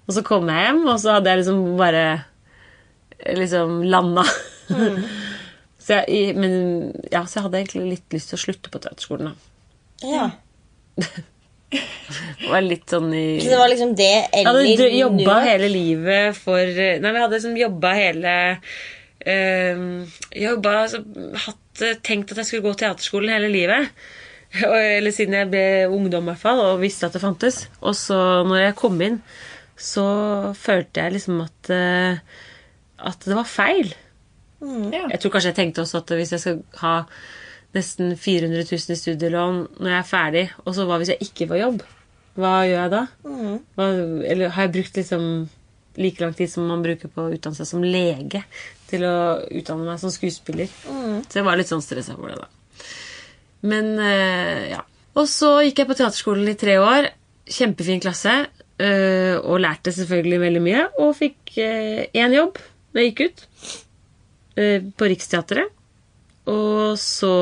Og 0.06 0.14
så 0.14 0.22
kom 0.26 0.48
jeg 0.50 0.66
hjem, 0.68 0.82
og 0.86 0.98
så 1.02 1.16
hadde 1.16 1.32
jeg 1.32 1.42
liksom 1.42 1.62
bare 1.78 2.04
liksom 3.36 3.78
landa. 3.90 4.24
så, 5.84 6.02
jeg, 6.06 6.34
men, 6.38 6.52
ja, 7.10 7.24
så 7.26 7.40
jeg 7.40 7.46
hadde 7.46 7.62
egentlig 7.62 7.86
litt 7.94 8.18
lyst 8.18 8.32
til 8.32 8.38
å 8.38 8.44
slutte 8.44 8.72
på 8.72 8.82
teaterskolen. 8.82 9.32
da. 9.32 10.06
Ja. 10.06 10.28
Det 11.66 12.46
var 12.46 12.62
litt 12.62 12.92
sånn 12.92 13.08
i 13.10 13.40
Så 13.42 13.48
det 13.50 13.56
var 13.58 13.68
liksom 13.72 13.96
det 13.98 14.04
Jeg 14.30 14.44
hadde 14.46 14.84
jobba 14.94 15.40
hele 15.42 15.66
livet 15.66 16.36
for 16.38 16.62
Nei, 16.62 17.00
men 17.00 17.16
jeg 17.18 17.24
hadde 17.24 17.34
liksom 17.34 17.56
jobba 17.58 17.90
hele 17.96 18.34
øh, 19.32 19.80
Jobba 20.44 20.74
altså, 20.84 21.00
hatt, 21.42 21.82
eh, 21.82 21.98
Tenkt 22.06 22.30
at 22.30 22.38
jeg 22.40 22.48
skulle 22.48 22.68
gå 22.68 22.76
teaterskolen 22.78 23.34
hele 23.34 23.50
livet. 23.50 23.90
Eller 24.62 25.10
siden 25.10 25.34
jeg 25.40 25.50
ble 25.50 25.66
ungdom, 25.90 26.28
i 26.28 26.32
hvert 26.32 26.44
fall, 26.44 26.62
og 26.70 26.80
visste 26.80 27.10
at 27.10 27.18
det 27.18 27.24
fantes. 27.24 27.64
Og 27.82 27.98
så, 27.98 28.16
når 28.46 28.62
jeg 28.62 28.78
kom 28.78 29.02
inn, 29.02 29.18
så 29.76 30.06
følte 30.56 31.04
jeg 31.04 31.16
liksom 31.18 31.40
at 31.44 31.70
eh, 31.74 32.20
At 32.96 33.26
det 33.28 33.36
var 33.36 33.44
feil. 33.44 33.90
Ja. 34.60 35.02
Jeg 35.12 35.20
tror 35.20 35.34
kanskje 35.34 35.50
jeg 35.50 35.58
tenkte 35.58 35.82
også 35.82 36.00
at 36.00 36.14
hvis 36.16 36.32
jeg 36.32 36.40
skal 36.40 36.62
ha 36.80 36.94
nesten 37.76 38.14
400 38.16 38.64
000 38.70 38.94
i 38.94 38.96
studielån 38.96 39.58
når 39.76 39.90
jeg 39.90 39.98
er 39.98 40.08
ferdig, 40.08 40.44
og 40.64 40.72
så 40.74 40.86
hva 40.88 40.96
hvis 41.00 41.12
jeg 41.12 41.28
ikke 41.28 41.48
får 41.50 41.60
jobb? 41.60 41.84
Hva 42.40 42.54
gjør 42.68 42.80
jeg 42.80 42.92
da? 42.94 43.02
Hva, 43.76 43.88
eller 44.32 44.54
har 44.56 44.66
jeg 44.66 44.74
brukt 44.78 44.98
liksom 45.00 45.28
like 46.00 46.20
lang 46.20 46.34
tid 46.36 46.52
som 46.52 46.66
man 46.68 46.84
bruker 46.84 47.12
på 47.12 47.26
å 47.26 47.32
utdanne 47.36 47.56
seg 47.56 47.68
som 47.68 47.84
lege 47.84 48.42
til 48.88 49.04
å 49.08 49.16
utdanne 49.60 49.88
meg 49.88 50.00
som 50.00 50.12
skuespiller? 50.12 50.72
Så 51.28 51.40
jeg 51.40 51.46
var 51.46 51.60
litt 51.60 51.72
sånn 51.72 51.84
stressa 51.84 52.16
for 52.16 52.32
det, 52.32 52.40
da. 52.40 52.88
Men 53.66 53.94
eh, 54.00 54.72
ja. 54.74 54.82
Og 55.16 55.28
så 55.32 55.54
gikk 55.64 55.80
jeg 55.80 55.88
på 55.88 55.96
teaterskolen 55.96 56.48
i 56.52 56.58
tre 56.60 56.76
år. 56.80 57.08
Kjempefin 57.48 58.02
klasse. 58.04 58.34
Eh, 58.82 59.36
og 59.40 59.60
lærte 59.64 59.92
selvfølgelig 59.94 60.40
veldig 60.42 60.62
mye. 60.64 60.84
Og 61.02 61.14
fikk 61.18 61.56
én 61.60 62.36
jobb 62.36 62.60
da 62.92 63.02
jeg 63.02 63.12
gikk 63.14 63.26
ut. 63.26 63.46
eh, 64.56 64.80
på 64.96 65.08
Riksteatret. 65.12 65.72
Og 66.46 66.94
så 67.02 67.32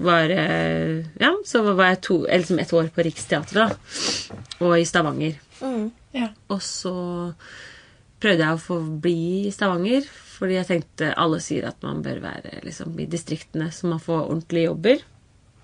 var 0.00 0.30
Ja, 0.30 1.32
så 1.44 1.62
var 1.74 1.88
jeg 1.90 2.00
to, 2.06 2.20
eller 2.26 2.38
liksom 2.44 2.60
et 2.62 2.72
år 2.72 2.90
på 2.94 3.02
Riksteatret, 3.04 3.58
da. 3.58 4.36
Og 4.62 4.78
i 4.78 4.84
Stavanger. 4.86 5.34
Ja. 6.14 6.28
Og 6.48 6.62
så 6.62 6.92
prøvde 8.20 8.44
jeg 8.44 8.54
å 8.56 8.62
få 8.62 8.78
bli 9.02 9.46
i 9.48 9.52
Stavanger, 9.54 10.04
fordi 10.06 10.58
jeg 10.58 10.68
tenkte 10.68 11.10
alle 11.20 11.40
sier 11.42 11.66
at 11.70 11.82
man 11.82 12.02
bør 12.04 12.20
være 12.22 12.60
liksom, 12.66 12.94
i 13.00 13.06
distriktene, 13.10 13.70
så 13.72 13.90
man 13.90 14.00
får 14.02 14.26
ordentlige 14.28 14.68
jobber. 14.70 15.02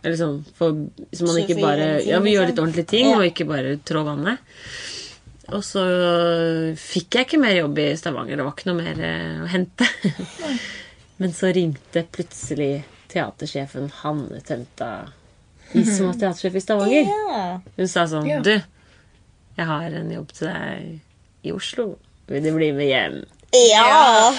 Eller 0.06 0.16
sånn, 0.20 0.36
for, 0.54 0.76
så 1.10 1.26
man 1.26 1.34
Så 1.34 1.42
ikke 1.42 1.56
bare 1.58 1.86
Ja, 2.06 2.20
vi 2.22 2.32
gjør 2.36 2.46
liksom. 2.46 2.52
litt 2.52 2.60
ordentlige 2.62 2.90
ting, 2.92 3.08
Ja. 3.10 3.16
og 3.18 3.24
ikke 3.26 3.46
bare 3.48 3.72
trå 3.82 4.04
vannet. 4.06 4.38
Og 5.54 5.62
så 5.66 5.82
fikk 6.78 7.14
jeg 7.18 7.26
ikke 7.28 7.38
mer 7.42 7.54
jobb 7.58 7.78
i 7.78 7.88
Stavanger. 7.98 8.38
Det 8.40 8.46
var 8.46 8.54
ikke 8.56 8.68
noe 8.70 8.80
mer 8.82 9.02
eh, 9.06 9.42
å 9.44 9.50
hente. 9.50 9.86
Men 11.22 11.32
så 11.34 11.50
ringte 11.54 12.02
plutselig 12.12 12.84
teatersjefen 13.12 13.86
Hanne 14.02 14.40
Tømta, 14.46 14.88
de 15.72 15.84
som 15.86 16.10
var 16.10 16.18
teatersjef 16.20 16.58
i 16.58 16.62
Stavanger. 16.64 17.12
Hun 17.78 17.88
sa 17.90 18.04
sånn 18.10 18.28
Du, 18.44 18.52
jeg 19.56 19.66
har 19.70 19.94
en 20.02 20.10
jobb 20.12 20.34
til 20.36 20.50
deg 20.50 21.46
i 21.48 21.54
Oslo. 21.54 21.92
Vil 22.28 22.42
du 22.44 22.50
bli 22.58 22.72
med 22.76 22.90
hjem? 22.90 23.16
ja. 23.54 24.34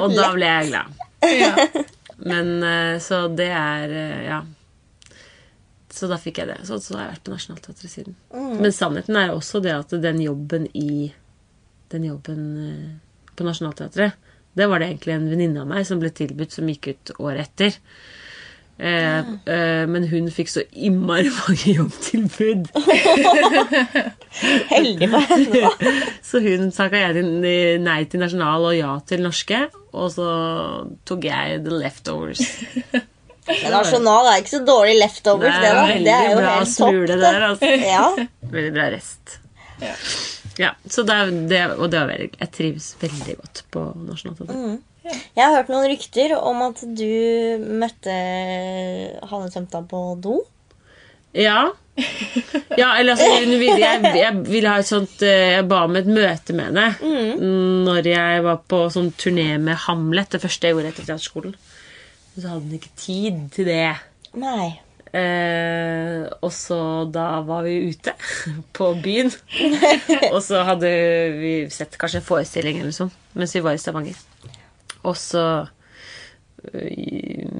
Og 0.00 0.16
da 0.16 0.30
ble 0.34 0.48
jeg 0.48 0.72
glad. 0.72 1.84
Men 2.26 2.50
eh, 2.64 2.96
så 3.04 3.26
det 3.28 3.50
er 3.52 3.92
eh, 3.92 4.20
Ja. 4.32 4.40
Så 5.96 6.08
da 6.10 6.18
fikk 6.20 6.42
jeg 6.42 6.50
det. 6.50 6.58
Så, 6.68 6.78
så 6.84 6.98
har 6.98 7.06
jeg 7.06 7.14
vært 7.14 7.24
på 7.24 7.32
Nationaltheatret 7.32 7.92
siden. 7.92 8.16
Men 8.34 8.74
sannheten 8.74 9.16
er 9.16 9.32
også 9.32 9.62
det 9.64 9.72
at 9.72 9.94
den 10.02 10.20
jobben 10.20 10.68
i 10.76 11.12
Den 11.92 12.02
jobben 12.02 12.40
eh, 12.58 12.86
på 13.38 13.44
Nationaltheatret, 13.46 14.16
det 14.58 14.66
var 14.66 14.80
det 14.80 14.88
egentlig 14.88 15.12
en 15.14 15.28
venninne 15.30 15.60
av 15.62 15.68
meg 15.70 15.84
som 15.86 16.00
ble 16.02 16.10
tilbudt, 16.10 16.50
som 16.56 16.66
gikk 16.66 16.88
ut 16.88 17.12
året 17.20 17.44
etter. 17.44 17.76
Eh, 18.78 19.18
eh, 19.18 19.84
men 19.88 20.04
hun 20.10 20.26
fikk 20.34 20.50
så 20.50 20.64
innmari 20.72 21.30
mange 21.40 21.76
jobbtilbud. 21.76 22.66
Heldig 24.74 25.10
for 25.14 25.30
henne. 25.30 25.92
Så 26.28 26.42
hun 26.44 26.72
takka 26.74 27.06
jeg 27.06 27.22
nei 27.80 28.00
til 28.10 28.20
nasjonal 28.24 28.66
og 28.72 28.76
ja 28.76 28.96
til 29.08 29.22
norske. 29.24 29.66
Og 29.96 30.10
så 30.12 30.30
tok 31.08 31.24
jeg 31.24 31.62
the 31.64 31.78
leftovers. 31.84 32.42
Men 33.48 33.70
nasjonal 33.76 34.26
er 34.32 34.40
ikke 34.42 34.52
så 34.56 34.62
dårlig 34.66 34.96
leftovers, 35.00 35.58
det, 35.62 35.72
da. 35.76 35.84
Det 36.06 36.14
er 36.16 36.30
jo 36.32 36.38
bra 36.40 36.54
helt 36.58 36.76
topp. 36.76 36.96
der. 37.22 37.44
Altså. 37.50 37.70
Ja. 37.86 38.06
Veldig 38.56 38.72
bra 38.74 38.88
rest. 38.96 39.36
Ja. 39.82 39.94
Ja, 40.56 40.70
så 40.88 41.02
det, 41.04 41.14
er- 41.20 41.32
det, 41.50 41.62
og 41.76 41.90
det 41.92 41.98
var 42.00 42.08
veldig, 42.08 42.30
jeg 42.40 42.50
trives 42.54 42.84
veldig 43.00 43.34
godt 43.42 43.58
på 43.74 43.80
Nationaltheatret. 44.06 44.78
Jeg 45.36 45.44
har 45.44 45.52
hørt 45.58 45.68
noen 45.70 45.84
rykter 45.92 46.32
om 46.40 46.62
at 46.64 46.80
du 46.96 47.04
møtte 47.78 48.14
Hanne 49.30 49.50
Tømta 49.52 49.82
på 49.86 50.00
do. 50.24 50.38
Ja. 51.36 51.66
ja, 52.76 52.88
eller 52.96 53.12
altså 53.12 53.28
hun 53.44 53.52
ville, 53.60 53.76
jeg, 53.82 54.10
jeg 54.16 54.40
ville 54.48 54.68
ha 54.72 54.80
et 54.80 54.88
sånt 54.88 55.20
eh, 55.24 55.56
Jeg 55.58 55.66
ba 55.68 55.82
om 55.84 55.96
et 56.00 56.08
møte 56.08 56.52
med 56.56 56.70
henne 56.70 57.12
når 57.86 58.08
jeg 58.08 58.42
var 58.44 58.58
på 58.68 58.80
sånn 58.92 59.10
turné 59.20 59.58
med 59.60 59.76
Hamlet. 59.84 60.30
Det 60.32 60.40
første 60.42 60.68
jeg 60.70 60.76
gjorde 60.76 60.92
etter 60.94 61.08
teaterskolen. 61.10 61.54
Men 62.36 62.42
så 62.42 62.48
hadde 62.52 62.66
hun 62.68 62.76
ikke 62.76 62.96
tid 63.00 63.38
til 63.56 63.70
det. 63.70 63.94
Nei. 64.36 64.74
Eh, 65.16 66.26
og 66.44 66.50
så 66.52 66.78
da 67.08 67.40
var 67.46 67.64
vi 67.64 67.94
ute 67.94 68.12
på 68.76 68.90
byen. 69.00 69.32
og 70.34 70.42
så 70.44 70.60
hadde 70.68 70.90
vi 71.38 71.54
sett 71.72 71.96
kanskje 71.96 72.20
en 72.20 72.26
forestilling 72.26 72.82
eller 72.82 72.92
sånn 72.92 73.14
mens 73.36 73.54
vi 73.56 73.64
var 73.64 73.76
i 73.76 73.80
Stavanger. 73.80 74.20
Og 75.06 75.16
så 75.16 75.46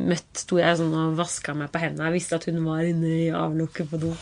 møtt, 0.06 0.40
sto 0.40 0.58
jeg 0.58 0.78
sånn 0.78 0.94
og 0.96 1.16
vaska 1.18 1.54
meg 1.56 1.68
på 1.72 1.80
hendene. 1.82 2.08
Jeg 2.08 2.16
visste 2.16 2.38
at 2.38 2.46
hun 2.48 2.62
var 2.64 2.86
inne 2.86 3.10
i 3.10 3.26
avlukket 3.34 3.90
på 3.90 4.00
do. 4.02 4.12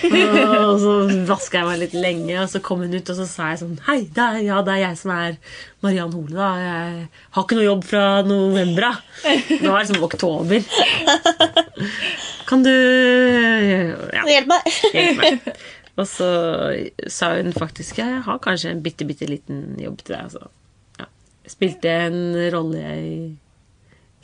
og 0.66 0.80
så 0.82 0.94
vaska 1.28 1.62
jeg 1.62 1.68
meg 1.68 1.80
litt 1.84 1.96
lenge, 1.96 2.34
og 2.42 2.50
så 2.52 2.60
kom 2.64 2.82
hun 2.84 2.96
ut, 2.96 3.12
og 3.12 3.20
så 3.20 3.28
sa 3.30 3.52
jeg 3.52 3.62
sånn 3.62 3.78
Hei, 3.86 4.00
det 4.16 4.24
er, 4.24 4.40
ja, 4.48 4.58
det 4.66 4.74
er 4.74 4.82
jeg 4.82 5.00
som 5.00 5.14
er 5.14 5.38
Mariann 5.84 6.12
Hole, 6.16 6.34
da. 6.34 6.50
Jeg 6.60 7.06
har 7.36 7.46
ikke 7.46 7.60
noe 7.60 7.68
jobb 7.68 7.86
fra 7.86 8.04
november, 8.26 8.90
da. 8.90 9.38
Det 9.48 9.62
var 9.64 9.80
liksom 9.86 10.04
oktober. 10.06 10.68
Kan 12.50 12.66
du 12.66 12.74
Ja. 12.74 14.26
Hjelp 14.26 14.52
meg! 14.52 14.70
Hjelp 14.92 15.22
meg. 15.22 15.56
Og 15.96 16.04
så 16.10 16.28
sa 17.08 17.30
hun 17.38 17.54
faktisk 17.56 18.02
jeg 18.02 18.20
har 18.26 18.38
kanskje 18.44 18.74
en 18.74 18.82
bitte, 18.84 19.06
bitte 19.08 19.28
liten 19.30 19.78
jobb 19.80 20.02
til 20.02 20.12
deg. 20.12 20.28
Altså. 20.28 20.50
Ja. 21.00 21.08
Spilte 21.48 21.94
en 22.10 22.18
rolle 22.52 22.96
i 23.00 23.16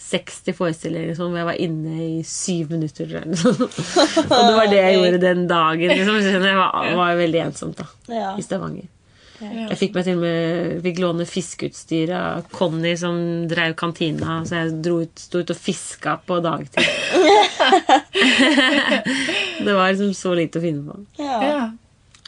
60 0.02 0.56
forestillinger 0.58 1.14
sånn, 1.18 1.30
hvor 1.32 1.40
jeg 1.42 1.48
var 1.48 1.60
inne 1.64 1.92
i 2.04 2.22
syv 2.26 2.72
minutter. 2.74 3.06
eller 3.06 3.28
noe. 3.32 3.68
Og 3.68 4.48
det 4.48 4.56
var 4.56 4.72
det 4.72 4.80
jeg 4.82 4.96
gjorde 4.98 5.20
den 5.22 5.44
dagen. 5.50 5.92
Liksom. 5.94 6.18
Så 6.26 6.42
Det 6.42 6.56
var, 6.58 6.90
var 6.98 7.20
veldig 7.20 7.40
ensomt 7.46 7.78
da, 7.80 7.86
Ja. 8.12 8.34
i 8.38 8.44
Stavanger. 8.44 8.88
Ja. 9.42 9.64
Jeg 9.72 9.78
fikk 9.80 9.96
meg 9.96 10.04
til 10.06 10.20
og 10.20 10.22
med 10.22 10.82
fikk 10.84 10.98
låne 11.02 11.24
fiskeutstyr 11.26 12.12
av 12.14 12.44
Conny, 12.54 12.92
som 13.00 13.16
drev 13.50 13.72
kantina. 13.74 14.36
Så 14.46 14.54
jeg 14.60 14.76
dro 14.84 15.00
ut, 15.02 15.14
sto 15.18 15.40
ut 15.42 15.50
og 15.50 15.58
fiska 15.58 16.12
på 16.28 16.36
dagtid. 16.44 16.86
det 19.64 19.72
var 19.74 19.90
liksom 19.90 20.12
så 20.14 20.34
lite 20.38 20.60
å 20.60 20.62
finne 20.62 20.84
på. 20.92 21.00
Ja. 21.22 21.40
Ja. 21.42 21.64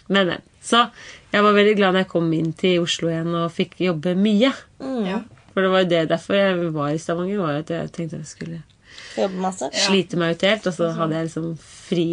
Men, 0.09 0.26
men. 0.33 0.43
Så 0.64 0.81
jeg 1.33 1.45
var 1.45 1.54
veldig 1.57 1.76
glad 1.78 1.95
da 1.95 2.02
jeg 2.02 2.09
kom 2.11 2.28
inn 2.37 2.50
til 2.57 2.83
Oslo 2.85 3.09
igjen 3.12 3.33
og 3.37 3.50
fikk 3.52 3.78
jobbe 3.85 4.14
mye. 4.19 4.50
Ja. 5.04 5.19
For 5.54 5.62
det 5.62 5.70
var 5.70 5.84
jo 5.84 5.90
det 5.94 6.02
derfor 6.11 6.34
jeg 6.38 6.73
var 6.75 6.90
i 6.90 6.99
Stavanger. 6.99 7.38
var 7.38 7.61
at 7.62 7.70
Jeg 7.70 7.92
tenkte 7.94 8.18
jeg 8.18 8.26
skulle 8.26 8.62
Jobbe 9.16 9.38
masse. 9.42 9.70
slite 9.73 10.18
meg 10.18 10.34
ut 10.34 10.42
helt. 10.46 10.66
Og 10.66 10.75
så 10.75 10.90
hadde 10.99 11.14
jeg 11.18 11.28
liksom 11.28 11.50
fri 11.62 12.06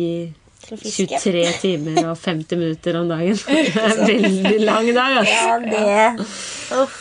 Til 0.62 0.76
å 0.78 0.82
fiske. 0.82 1.08
23 1.24 1.46
timer 1.62 2.12
og 2.12 2.18
50 2.22 2.60
minutter 2.62 3.00
om 3.02 3.10
dagen. 3.10 3.40
En 3.88 4.04
veldig 4.06 4.60
lang 4.62 4.92
dag, 4.94 5.18
altså. 5.24 5.40
Ja, 5.40 5.56
det 5.66 6.82
Uff. 6.84 7.00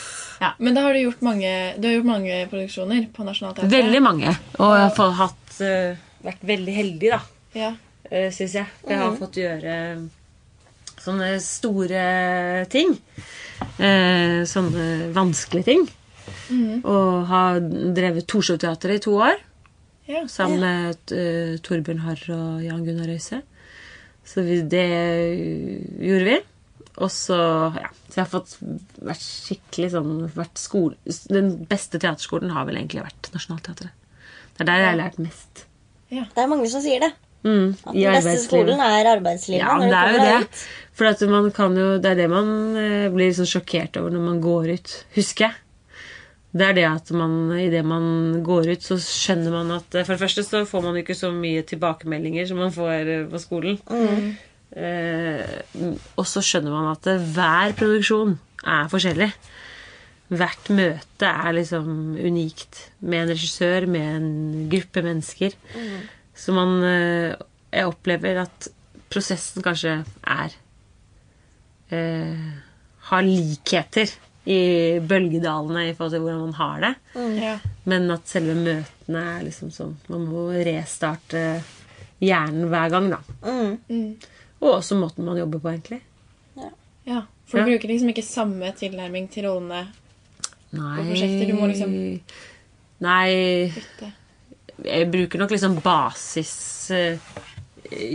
Men 0.56 0.72
da 0.72 0.86
har 0.86 0.94
du 0.96 1.02
gjort 1.02 1.20
mange, 1.20 1.50
du 1.76 1.84
har 1.84 1.98
gjort 1.98 2.08
mange 2.08 2.36
produksjoner 2.48 3.10
på 3.12 3.24
Nationaltheatret. 3.26 3.72
Veldig 3.74 4.00
mange. 4.00 4.30
Og 4.56 4.70
jeg 4.72 4.92
har 4.96 5.10
hatt, 5.18 5.50
uh, 5.60 5.98
vært 6.24 6.46
veldig 6.48 6.76
heldig, 6.78 7.10
da, 7.12 7.18
Ja. 7.58 7.68
uh, 8.08 8.30
syns 8.32 8.54
jeg. 8.56 8.64
For 8.80 8.94
jeg 8.94 9.02
har 9.02 9.18
fått 9.20 9.36
gjøre 9.36 9.74
sånne 11.04 11.28
store 11.44 12.04
ting. 12.72 12.96
Uh, 13.76 14.40
sånne 14.48 15.10
vanskelige 15.12 15.68
ting. 15.68 15.84
Og 16.82 17.26
har 17.30 17.60
drevet 17.96 18.28
Torshov-teatret 18.30 19.00
i 19.00 19.04
to 19.06 19.16
år. 19.20 19.38
Ja. 20.10 20.24
Sammen 20.30 20.62
med 20.64 21.14
uh, 21.14 21.56
Torbjørn 21.62 22.02
Harr 22.02 22.22
og 22.34 22.64
Jan 22.64 22.84
Gunnar 22.86 23.10
Røise. 23.10 23.42
Så 24.26 24.42
vi, 24.46 24.60
det 24.70 24.86
gjorde 26.02 26.26
vi. 26.26 26.38
Og 27.00 27.08
så 27.12 27.38
ja, 27.78 27.88
så 28.10 28.18
jeg 28.18 28.24
har 28.24 28.30
fått 28.32 28.56
vært 29.06 29.22
skikkelig 29.22 29.90
sånn 29.94 30.14
vært 30.34 30.60
skole, 30.60 31.16
Den 31.30 31.52
beste 31.70 32.00
teaterskolen 32.02 32.52
har 32.52 32.66
vel 32.68 32.80
egentlig 32.80 33.04
vært 33.06 33.30
Nationaltheatret. 33.32 33.94
Det 34.56 34.64
er 34.66 34.68
der 34.68 34.82
jeg 34.82 34.90
har 34.90 34.98
lært 34.98 35.20
mest. 35.22 35.64
Det 36.10 36.42
er 36.42 36.50
mange 36.50 36.68
som 36.72 36.82
sier 36.84 37.00
det. 37.06 37.12
Mm, 37.46 37.70
At 37.86 37.94
den 37.94 38.16
beste 38.18 38.36
skolen 38.42 38.82
er 38.84 39.08
arbeidslivet. 39.14 39.62
Ja, 39.62 39.78
det 39.80 39.96
er 39.96 40.12
jo 40.12 40.24
det. 40.26 40.34
ut. 40.42 40.64
For 40.98 41.08
at 41.08 41.22
man 41.30 41.48
kan 41.56 41.78
jo, 41.78 41.86
det 42.02 42.10
er 42.10 42.18
det 42.18 42.28
man 42.28 42.50
eh, 42.76 43.06
blir 43.14 43.32
sånn 43.36 43.48
sjokkert 43.48 43.96
over 43.96 44.12
når 44.12 44.26
man 44.26 44.42
går 44.44 44.74
ut. 44.74 44.96
Husker 45.16 45.46
jeg. 45.46 45.56
Det 46.50 46.66
er 46.66 46.74
det 46.74 46.86
at 46.88 47.10
man 47.14 47.52
idet 47.54 47.84
man 47.86 48.40
går 48.46 48.72
ut, 48.72 48.82
så 48.82 48.96
skjønner 48.98 49.54
man 49.54 49.70
at 49.76 49.94
eh, 49.94 50.06
For 50.06 50.16
det 50.16 50.22
første 50.24 50.44
så 50.46 50.64
får 50.66 50.82
man 50.82 50.96
jo 50.96 51.04
ikke 51.04 51.18
så 51.18 51.30
mye 51.34 51.62
tilbakemeldinger 51.66 52.48
som 52.50 52.58
man 52.58 52.74
får 52.74 53.10
eh, 53.14 53.26
på 53.30 53.42
skolen. 53.42 53.78
Eh, 54.70 55.42
og 56.18 56.26
så 56.26 56.42
skjønner 56.42 56.74
man 56.74 56.90
at 56.92 57.06
eh, 57.10 57.22
hver 57.36 57.76
produksjon 57.78 58.34
er 58.66 58.90
forskjellig. 58.90 59.30
Hvert 60.30 60.72
møte 60.74 61.30
er 61.30 61.54
liksom 61.54 61.94
unikt. 62.18 62.84
Med 63.02 63.24
en 63.24 63.32
regissør, 63.34 63.86
med 63.90 64.10
en 64.16 64.28
gruppe 64.70 65.02
mennesker. 65.06 65.54
Så 66.34 66.54
man 66.56 66.78
Jeg 66.80 67.86
opplever 67.86 68.38
at 68.42 68.70
prosessen 69.10 69.62
kanskje 69.62 70.00
er 70.22 70.54
eh, 71.94 72.46
Har 73.10 73.26
likheter 73.26 74.10
i 74.50 74.98
bølgedalene 75.06 75.84
i 75.88 75.92
forhold 75.94 76.14
til 76.16 76.22
hvordan 76.24 76.40
man 76.46 76.56
har 76.58 76.80
det. 76.84 76.92
Ja. 77.40 77.54
Men 77.90 78.10
at 78.14 78.26
selve 78.30 78.54
møtene 78.58 79.22
er 79.36 79.44
liksom 79.46 79.70
sånn 79.74 79.92
Man 80.10 80.24
må 80.30 80.48
restarte 80.66 81.42
hjernen 82.20 82.66
hver 82.72 82.90
gang, 82.92 83.10
da. 83.12 83.20
Mm. 83.46 83.76
Mm. 83.88 84.14
Og 84.60 84.74
også 84.80 84.98
måten 85.00 85.24
man 85.24 85.38
jobber 85.40 85.62
på, 85.62 85.70
egentlig. 85.72 86.00
ja. 87.06 87.22
For 87.50 87.58
du 87.58 87.64
Ja. 87.64 87.76
bruker 87.76 87.88
liksom 87.90 88.08
ikke 88.12 88.22
samme 88.22 88.68
tilnærming 88.78 89.28
til 89.32 89.46
rollene. 89.48 89.86
Nei 90.72 90.96
prosjekter, 91.02 91.46
du 91.48 91.54
må 91.58 91.66
liksom- 91.66 92.20
Nei 93.00 93.72
bytte. 93.74 94.12
Jeg 94.84 95.10
bruker 95.10 95.38
nok 95.38 95.50
liksom 95.50 95.80
basis 95.82 96.90
eh, 96.90 97.18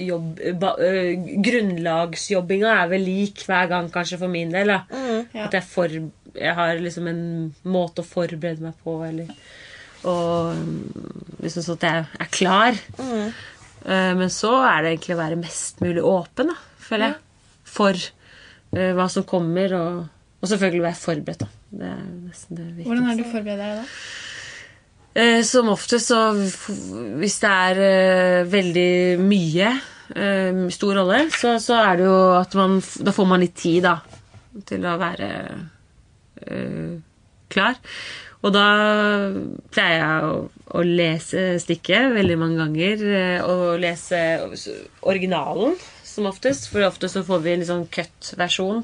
jobb, 0.07 0.39
ba, 0.59 0.75
eh, 0.79 1.15
Grunnlagsjobbinga 1.43 2.71
er 2.83 2.87
vel 2.93 3.03
lik 3.05 3.43
hver 3.45 3.67
gang, 3.69 3.89
kanskje, 3.91 4.17
for 4.21 4.27
min 4.31 4.51
del. 4.51 4.67
da 4.67 4.83
Ja. 5.33 5.45
At 5.45 5.51
jeg, 5.51 5.63
for, 5.63 5.87
jeg 6.35 6.55
har 6.57 6.81
liksom 6.83 7.07
en 7.09 7.23
måte 7.67 8.03
å 8.03 8.07
forberede 8.07 8.63
meg 8.65 8.75
på, 8.83 8.97
eller 9.05 9.31
Og 10.05 10.51
mm, 10.53 11.39
liksom 11.41 11.63
sånn 11.65 11.79
at 11.79 11.85
jeg 11.87 12.03
er 12.25 12.31
klar. 12.33 12.79
Eh, 13.85 14.13
Men 14.17 14.29
så 14.33 14.51
er 14.65 14.83
det 14.83 14.91
egentlig 14.95 15.15
å 15.15 15.21
være 15.21 15.39
mest 15.39 15.81
mulig 15.83 16.03
åpen, 16.05 16.51
da, 16.51 16.57
føler 16.87 17.11
jeg. 17.11 17.17
For 17.75 17.97
uh, 17.97 18.91
hva 18.95 19.07
som 19.11 19.25
kommer, 19.27 19.73
og, 19.75 20.03
og 20.39 20.51
selvfølgelig 20.51 20.85
være 20.85 20.99
forberedt, 20.99 21.41
da. 21.41 21.49
Det 21.75 21.89
er 21.89 22.05
nesten 22.05 22.59
det 22.59 22.67
viktigste. 22.69 22.87
Hvordan 22.91 23.09
det 23.09 23.17
du 23.17 23.31
forbereder 23.33 23.65
deg 23.65 23.81
da? 23.81 23.89
Uh, 25.15 25.41
som 25.47 25.69
oftest 25.71 26.11
så 26.11 26.21
Hvis 26.35 27.37
det 27.39 27.51
er 27.51 28.47
veldig 28.51 28.89
mye, 29.23 29.75
stor 30.75 30.99
rolle, 30.99 31.23
så, 31.33 31.55
så 31.57 31.79
er 31.81 31.97
det 31.97 32.03
jo 32.05 32.17
at 32.37 32.51
man 32.59 32.75
Da 32.77 33.09
får 33.15 33.25
man 33.25 33.41
litt 33.41 33.55
tid, 33.57 33.87
da. 33.87 33.95
Til 34.69 34.85
å 34.85 34.99
være 35.01 35.29
klar. 37.49 37.75
Og 38.45 38.53
da 38.53 38.65
pleier 39.73 39.97
jeg 39.97 40.25
å, 40.29 40.33
å 40.77 40.81
lese 40.85 41.45
stykket 41.63 42.11
veldig 42.13 42.37
mange 42.37 42.59
ganger. 42.61 43.03
eh, 43.09 43.41
Og 43.45 43.79
lese 43.81 44.19
originalen 45.01 45.73
som 46.05 46.27
oftest. 46.29 46.67
For 46.71 46.85
ofte 46.85 47.09
så 47.09 47.23
får 47.25 47.41
vi 47.43 47.53
en 47.55 47.65
sånn 47.65 47.85
cut-versjon. 47.91 48.83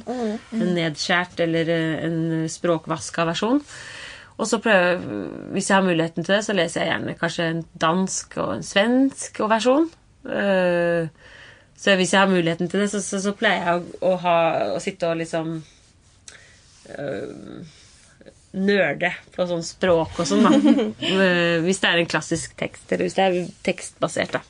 En 0.58 0.72
nedskjært 0.78 1.44
eller 1.46 1.70
eh, 1.70 2.06
en 2.08 2.48
språkvaska 2.50 3.28
versjon. 3.30 3.62
Og 4.42 4.48
så 4.50 4.58
prøver, 4.64 5.04
hvis 5.54 5.68
jeg 5.70 5.76
har 5.78 5.86
muligheten 5.86 6.26
til 6.26 6.34
det, 6.40 6.42
så 6.48 6.56
leser 6.58 6.82
jeg 6.82 6.90
gjerne 6.96 7.14
kanskje 7.20 7.50
en 7.52 7.60
dansk 7.84 8.38
og 8.42 8.56
en 8.56 8.66
svensk 8.66 9.44
versjon. 9.52 9.90
Eh, 10.26 11.06
Så 11.82 11.96
hvis 11.98 12.12
jeg 12.14 12.20
har 12.22 12.30
muligheten 12.30 12.68
til 12.70 12.80
det, 12.84 12.90
så, 12.92 13.00
så, 13.02 13.18
så 13.22 13.32
pleier 13.34 13.62
jeg 13.66 13.78
å, 14.02 14.10
å, 14.12 14.18
ha, 14.22 14.36
å 14.76 14.80
sitte 14.82 15.08
og 15.10 15.18
liksom 15.18 15.56
nerde 18.52 19.14
på 19.32 19.46
sånn 19.48 19.64
språk 19.64 20.18
og 20.20 20.28
sånn, 20.28 20.44
da. 20.44 20.56
Eh, 21.12 21.60
hvis 21.64 21.80
det 21.82 21.92
er 21.92 22.02
en 22.02 22.10
klassisk 22.10 22.56
tekst, 22.60 22.88
eller 22.92 23.08
hvis 23.08 23.18
det 23.18 23.28
er 23.28 23.54
tekstbasert, 23.66 24.36
da. 24.38 24.44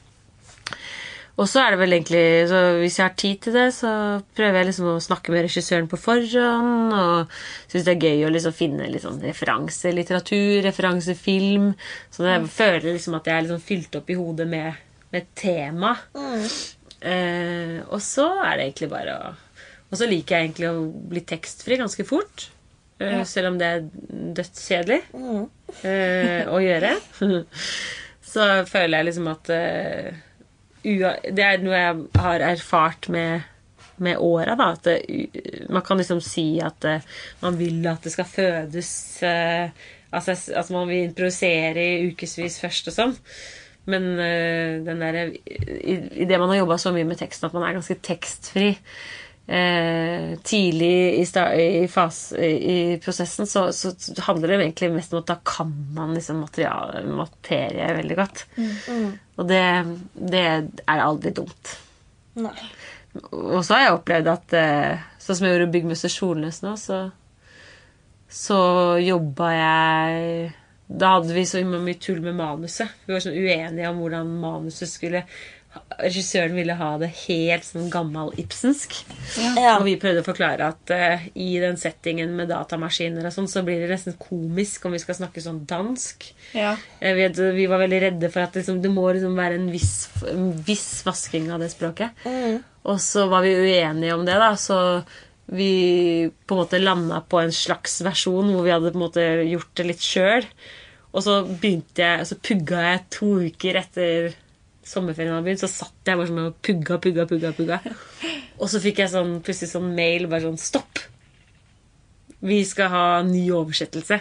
Og 1.40 1.48
så 1.50 1.62
er 1.64 1.74
det 1.74 1.80
vel 1.80 1.96
egentlig 1.96 2.24
så 2.52 2.58
Hvis 2.82 2.98
jeg 3.00 3.06
har 3.06 3.14
tid 3.18 3.38
til 3.46 3.56
det, 3.56 3.68
så 3.74 3.92
prøver 4.36 4.60
jeg 4.60 4.68
liksom 4.68 4.90
å 4.92 4.98
snakke 5.02 5.34
med 5.34 5.46
regissøren 5.48 5.88
på 5.90 5.98
forhånd. 5.98 6.92
Og 6.94 7.72
syns 7.72 7.88
det 7.88 7.96
er 7.96 8.10
gøy 8.10 8.26
å 8.28 8.34
liksom 8.36 8.54
finne 8.58 8.90
litt 8.92 9.06
sånn 9.06 9.22
referanselitteratur, 9.24 10.60
referansefilm. 10.68 11.72
Så 12.14 12.28
jeg 12.28 12.52
føler 12.52 12.92
liksom 12.92 13.18
at 13.18 13.32
jeg 13.32 13.38
er 13.38 13.48
liksom 13.48 13.64
fylt 13.64 13.98
opp 14.02 14.12
i 14.12 14.20
hodet 14.20 14.48
med, 14.52 14.84
med 15.16 15.32
tema. 15.40 15.96
tema. 16.14 16.52
Eh, 17.02 17.80
og 17.90 18.04
så 18.06 18.28
er 18.44 18.60
det 18.60 18.68
egentlig 18.68 18.92
bare 18.92 19.16
å 19.18 19.32
Og 19.92 20.00
så 20.00 20.08
liker 20.08 20.38
jeg 20.38 20.50
egentlig 20.50 20.72
å 20.72 20.88
bli 21.12 21.24
tekstfri 21.28 21.78
ganske 21.82 22.08
fort. 22.08 22.48
Ja. 23.02 23.24
Selv 23.26 23.52
om 23.52 23.56
det 23.60 23.68
er 23.68 23.86
dødskjedelig 24.38 25.00
mm. 25.12 25.46
å 26.54 26.60
gjøre. 26.62 26.92
så 28.32 28.50
føler 28.70 29.00
jeg 29.00 29.08
liksom 29.10 29.30
at 29.32 29.50
eh, 29.56 30.20
Det 30.84 31.46
er 31.48 31.64
noe 31.66 31.80
jeg 31.80 32.22
har 32.22 32.46
erfart 32.52 33.10
med 33.12 33.50
med 34.02 34.18
åra, 34.18 34.56
da. 34.58 34.72
At 34.74 34.88
man 35.70 35.84
kan 35.86 36.00
liksom 36.02 36.22
si 36.26 36.60
at 36.64 36.86
eh, 36.90 37.08
man 37.44 37.58
vil 37.60 37.86
at 37.90 38.04
det 38.06 38.14
skal 38.16 38.26
fødes 38.28 38.92
eh, 39.28 39.70
altså, 40.10 40.36
at 40.58 40.72
man 40.74 40.90
vil 40.90 41.08
improvisere 41.08 41.84
i 41.86 42.12
ukevis 42.12 42.60
først 42.64 42.92
og 42.92 42.98
sånn. 42.98 43.16
Men 43.92 44.12
eh, 44.22 44.82
den 44.86 45.02
der, 45.02 45.22
i, 45.32 45.98
i 46.24 46.30
det 46.30 46.40
man 46.42 46.52
har 46.52 46.64
jobba 46.64 46.78
så 46.82 46.94
mye 46.96 47.08
med 47.08 47.22
teksten, 47.22 47.50
at 47.50 47.58
man 47.58 47.68
er 47.68 47.78
ganske 47.78 47.98
tekstfri 48.04 48.74
eh, 49.52 50.40
tidlig 50.44 51.20
i, 51.20 51.26
i, 51.84 51.88
fas, 51.92 52.20
i, 52.34 52.98
prosessen, 53.04 53.48
så, 53.48 53.68
så 53.74 53.94
handler 54.28 54.54
det 54.54 54.60
egentlig 54.62 54.92
mest 54.96 55.14
om 55.14 55.22
at 55.22 55.32
da 55.34 55.38
kan 55.46 55.74
man 55.96 56.16
liksom 56.16 56.42
materiale, 56.46 57.04
materie 57.10 57.92
veldig 58.00 58.20
godt. 58.20 58.46
Og 59.38 59.48
det, 59.50 59.64
det 60.16 60.46
er 60.48 61.04
aldri 61.04 61.34
dumt. 61.36 61.76
Nei. 62.40 62.56
Og 63.32 63.60
så 63.66 63.76
har 63.76 63.82
jeg 63.84 63.96
opplevd 63.98 64.28
at 64.32 64.54
eh, 64.56 65.08
Sånn 65.22 65.36
som 65.38 65.46
jeg 65.46 65.58
gjorde 65.58 65.72
Byggmester 65.74 66.12
Solnes 66.12 66.62
nå, 66.64 66.78
så, 66.80 67.02
så 68.32 68.60
jobba 69.04 69.50
jeg 69.52 70.46
Da 70.88 71.10
hadde 71.18 71.36
vi 71.36 71.44
så 71.48 71.60
mye 71.68 72.00
tull 72.00 72.22
med 72.24 72.38
manuset. 72.40 72.96
Vi 73.04 73.14
var 73.14 73.24
sånn 73.24 73.36
uenige 73.36 73.92
om 73.92 74.00
hvordan 74.00 74.32
manuset 74.42 74.90
skulle 74.92 75.26
Regissøren 76.02 76.56
ville 76.58 76.76
ha 76.76 76.90
det 77.00 77.12
helt 77.28 77.64
sånn 77.64 77.92
gammel 77.94 78.32
Ibsensk. 78.42 78.96
Ja. 79.40 79.78
Og 79.78 79.86
vi 79.86 79.96
prøvde 80.02 80.24
å 80.24 80.28
forklare 80.28 80.72
at 80.74 80.92
uh, 80.92 81.26
i 81.38 81.54
den 81.62 81.78
settingen 81.80 82.34
med 82.36 82.50
datamaskiner 82.52 83.28
og 83.30 83.36
sånn, 83.36 83.50
så 83.52 83.64
blir 83.68 83.84
det 83.84 83.92
nesten 83.94 84.18
komisk 84.20 84.88
om 84.88 84.96
vi 84.96 85.02
skal 85.04 85.20
snakke 85.20 85.44
sånn 85.44 85.64
dansk. 85.70 86.28
Ja. 86.58 86.74
Jeg 87.00 87.20
vet, 87.20 87.42
vi 87.56 87.70
var 87.72 87.84
veldig 87.84 88.02
redde 88.08 88.32
for 88.34 88.44
at 88.44 88.58
liksom, 88.60 88.82
det 88.84 88.92
må 88.92 89.08
liksom 89.14 89.38
være 89.38 89.60
en 89.62 89.72
viss, 89.72 89.96
en 90.32 90.52
viss 90.68 90.90
vasking 91.08 91.52
av 91.54 91.64
det 91.64 91.72
språket. 91.72 92.20
Og 92.82 92.98
så 93.04 93.28
var 93.32 93.46
vi 93.46 93.56
uenige 93.56 94.16
om 94.18 94.26
det, 94.28 94.40
da, 94.42 94.56
så 94.60 94.80
vi 95.52 96.30
på 96.48 96.56
en 96.56 96.62
måte 96.62 96.80
landa 96.80 97.20
på 97.28 97.42
en 97.42 97.52
slags 97.52 98.00
versjon 98.06 98.54
hvor 98.54 98.64
vi 98.64 98.72
hadde 98.72 98.94
på 98.94 99.00
en 99.00 99.06
måte 99.06 99.26
gjort 99.50 99.74
det 99.78 99.88
litt 99.90 100.06
sjøl. 100.06 100.48
Og 101.12 101.26
så 101.26 101.42
begynte 101.44 102.06
jeg, 102.06 102.28
så 102.30 102.38
pugga 102.40 102.86
jeg 102.86 103.04
to 103.12 103.34
uker 103.50 103.80
etter 103.82 104.32
sommerferien 104.88 105.36
hadde 105.36 105.46
begynt, 105.46 105.62
så 105.62 105.70
satt 105.70 106.10
jeg 106.10 106.18
bare 106.18 106.30
sånn 106.30 106.44
og 106.48 106.58
pugga, 106.66 106.98
pugga, 107.02 107.26
pugga. 107.30 107.52
pugga. 107.58 107.80
Og 108.62 108.70
så 108.72 108.82
fikk 108.82 109.04
jeg 109.04 109.14
sånn, 109.14 109.38
plutselig 109.46 109.72
sånn 109.74 109.92
mail 109.98 110.28
bare 110.32 110.46
sånn 110.48 110.60
Stopp! 110.62 111.04
Vi 112.42 112.64
skal 112.66 112.90
ha 112.90 113.06
ny 113.26 113.44
oversettelse. 113.54 114.18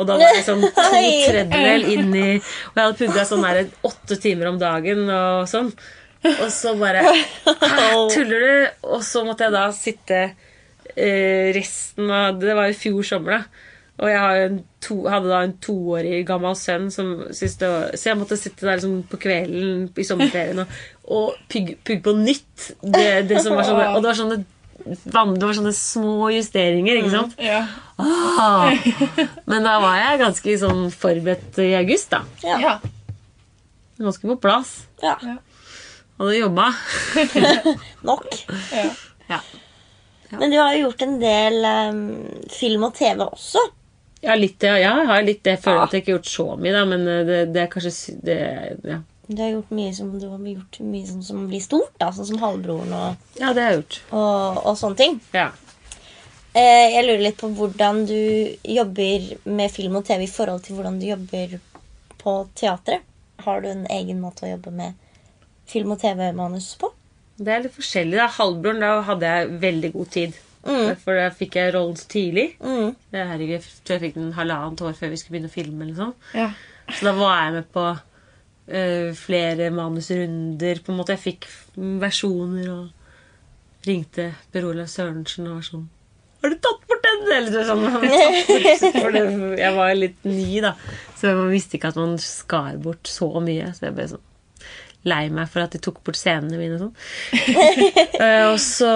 Og 0.00 0.06
da 0.08 0.16
var 0.16 0.32
jeg 0.32 0.46
sånn 0.46 0.62
to 0.64 0.70
tredjedel 0.80 1.82
inn 1.92 2.12
i 2.14 2.28
Og 2.38 2.76
jeg 2.78 2.84
hadde 2.84 2.98
pugga 3.00 3.24
sånn 3.28 3.42
der 3.44 3.66
åtte 3.84 4.16
timer 4.22 4.48
om 4.52 4.60
dagen 4.60 5.02
og 5.12 5.48
sånn. 5.50 5.68
Og 6.30 6.46
så 6.52 6.72
bare 6.80 7.02
Tuller 8.12 8.44
du? 8.44 8.54
Og 8.94 9.04
så 9.04 9.24
måtte 9.26 9.48
jeg 9.48 9.56
da 9.56 9.66
sitte 9.76 10.20
eh, 10.94 11.50
resten 11.56 12.10
av 12.12 12.40
Det 12.40 12.56
var 12.56 12.72
i 12.72 12.76
fjor 12.76 13.04
sommer, 13.06 13.40
da. 13.40 13.66
Og 14.00 14.08
jeg 14.08 14.20
har 14.20 14.42
en 14.46 14.60
to, 14.80 14.96
hadde 15.12 15.28
da 15.28 15.42
en 15.44 15.56
toårig 15.60 16.22
gammel 16.28 16.54
sønn 16.56 16.86
som 16.92 17.10
syntes 17.28 17.58
det 17.60 17.68
var 17.68 17.90
Så 18.00 18.08
jeg 18.08 18.20
måtte 18.20 18.38
sitte 18.40 18.64
der 18.64 18.78
liksom 18.78 19.02
på 19.10 19.18
kvelden 19.20 19.82
i 19.92 20.06
sommerferien 20.08 20.62
og, 20.62 20.78
og 21.04 21.42
pugge 21.52 21.76
pug 21.84 22.00
på 22.06 22.14
nytt. 22.16 22.70
Det, 22.80 23.04
det 23.28 23.42
som 23.44 23.58
var 23.58 23.68
sånne, 23.68 23.90
og 23.92 24.00
det 24.00 24.12
var 24.12 24.18
sånne 24.22 24.40
det 24.80 25.44
var 25.44 25.52
sånne 25.52 25.74
små 25.76 26.30
justeringer, 26.32 27.02
ikke 27.02 27.10
sant? 27.12 27.34
Ja. 27.44 27.58
Ah. 28.00 28.72
Men 29.50 29.66
da 29.66 29.74
var 29.82 29.98
jeg 29.98 30.22
ganske 30.22 30.54
sånn 30.62 30.86
forberedt 30.94 31.60
i 31.60 31.74
august, 31.76 32.14
da. 32.14 32.22
Ja. 32.40 32.56
ja. 32.64 32.72
Ganske 34.00 34.24
på 34.32 34.38
plass. 34.40 34.72
ja. 35.04 35.18
Hadde 36.20 36.36
jobba. 36.36 36.66
Nok. 38.08 38.26
ja. 38.72 38.88
Ja. 39.30 39.38
Men 40.38 40.50
du 40.52 40.58
har 40.58 40.74
jo 40.74 40.86
gjort 40.86 41.04
en 41.06 41.14
del 41.20 41.64
um, 41.64 42.00
film 42.52 42.84
og 42.88 42.96
TV 42.98 43.22
også. 43.24 43.62
Ja, 44.20 44.34
litt, 44.36 44.60
ja, 44.62 44.74
jeg 44.76 45.06
har 45.08 45.22
litt 45.24 45.40
det. 45.46 45.56
Jeg 45.56 45.62
føler 45.64 45.86
at 45.86 45.94
jeg 45.96 46.02
ikke 46.02 46.12
har 46.12 46.18
gjort 46.18 46.30
så 46.34 46.46
mye, 46.60 46.74
da, 46.76 46.82
men 46.88 47.06
eh, 47.08 47.22
det, 47.24 47.38
det 47.54 47.62
er 47.62 47.70
kanskje 47.72 48.16
det, 48.26 48.38
ja. 48.84 48.98
Du 49.30 49.38
har 49.38 49.52
gjort 49.54 49.70
mye 49.78 49.94
som, 49.94 50.10
du 50.18 50.26
har 50.26 50.38
gjort 50.50 50.80
mye 50.82 51.06
som, 51.06 51.22
som 51.22 51.42
blir 51.48 51.62
stort, 51.62 51.92
da, 52.02 52.10
sånn 52.12 52.26
som 52.32 52.40
Halvbroren 52.42 52.92
og, 52.92 53.28
ja, 53.38 53.52
det 53.54 53.62
har 53.62 53.70
jeg 53.70 53.78
gjort. 53.80 53.98
og, 54.10 54.60
og 54.66 54.78
sånne 54.80 54.98
ting. 54.98 55.20
Ja. 55.36 55.48
Eh, 56.50 56.96
jeg 56.96 57.04
lurer 57.06 57.22
litt 57.28 57.38
på 57.38 57.52
hvordan 57.54 58.02
du 58.10 58.16
jobber 58.66 59.28
med 59.46 59.70
film 59.70 60.00
og 60.00 60.08
TV 60.08 60.26
i 60.26 60.30
forhold 60.32 60.64
til 60.66 60.76
hvordan 60.76 60.98
du 60.98 61.06
jobber 61.06 61.60
på 62.20 62.34
teatret. 62.58 63.06
Har 63.46 63.62
du 63.62 63.70
en 63.70 63.86
egen 63.94 64.18
måte 64.20 64.44
å 64.44 64.50
jobbe 64.50 64.72
med 64.74 64.98
film- 65.70 65.94
og 65.94 66.02
TV-manus 66.02 66.72
på? 66.80 66.90
Det 67.40 67.54
er 67.54 67.62
litt 67.64 67.76
forskjellig. 67.78 68.18
da. 68.18 68.26
Halvbroren, 68.34 68.82
da 68.82 68.98
hadde 69.06 69.30
jeg 69.30 69.54
veldig 69.62 69.92
god 69.94 70.10
tid. 70.18 70.40
Mm. 70.66 70.90
For 71.00 71.16
da 71.16 71.30
fikk 71.32 71.56
jeg 71.56 71.72
rollen 71.74 71.96
så 71.96 72.08
tidlig. 72.12 72.50
Mm. 72.60 72.90
Det 73.10 73.20
er 73.20 73.30
herregud, 73.30 73.54
Jeg 73.64 73.84
tror 73.84 73.96
jeg 73.96 74.04
fikk 74.08 74.18
den 74.18 74.32
halvannet 74.36 74.82
år 74.84 74.96
før 74.98 75.12
vi 75.12 75.16
skulle 75.20 75.36
begynne 75.38 75.50
å 75.50 75.54
filme. 75.54 75.84
eller 75.86 75.98
sånn. 76.02 76.14
ja. 76.36 76.50
Så 76.90 77.06
da 77.06 77.12
var 77.14 77.36
jeg 77.44 77.52
med 77.54 77.66
på 77.70 77.84
uh, 77.94 79.10
flere 79.14 79.68
manusrunder. 79.70 80.80
på 80.84 80.90
en 80.92 80.98
måte. 80.98 81.14
Jeg 81.14 81.22
fikk 81.22 81.46
versjoner 82.02 82.70
og 82.74 83.86
ringte 83.86 84.32
Per 84.52 84.66
Olav 84.68 84.90
Sørensen 84.92 85.46
og 85.48 85.60
var 85.60 85.68
sånn 85.70 85.86
Har 86.42 86.52
du 86.52 86.56
tatt 86.60 86.82
bort 86.90 87.06
den? 87.06 87.22
Eller 87.36 87.64
sånn? 87.68 87.86
For 89.00 89.14
det, 89.14 89.22
jeg 89.60 89.76
var 89.76 89.94
litt 89.96 90.24
ny, 90.26 90.60
da. 90.64 90.74
Så 91.16 91.30
jeg 91.30 91.46
visste 91.52 91.78
ikke 91.78 91.92
at 91.94 92.00
man 92.00 92.18
skar 92.20 92.76
bort 92.82 93.08
så 93.08 93.30
mye. 93.44 93.70
Så 93.76 93.86
jeg 93.88 93.96
ble 93.96 94.08
sånn 94.14 94.26
lei 95.08 95.30
meg 95.32 95.48
for 95.48 95.64
at 95.64 95.72
de 95.72 95.80
tok 95.80 96.02
bort 96.04 96.18
scenene 96.18 96.58
mine 96.60 96.76
og 96.76 96.82
sånn. 96.86 96.96
Eh, 98.20 98.50
og, 98.50 98.58
så, 98.60 98.88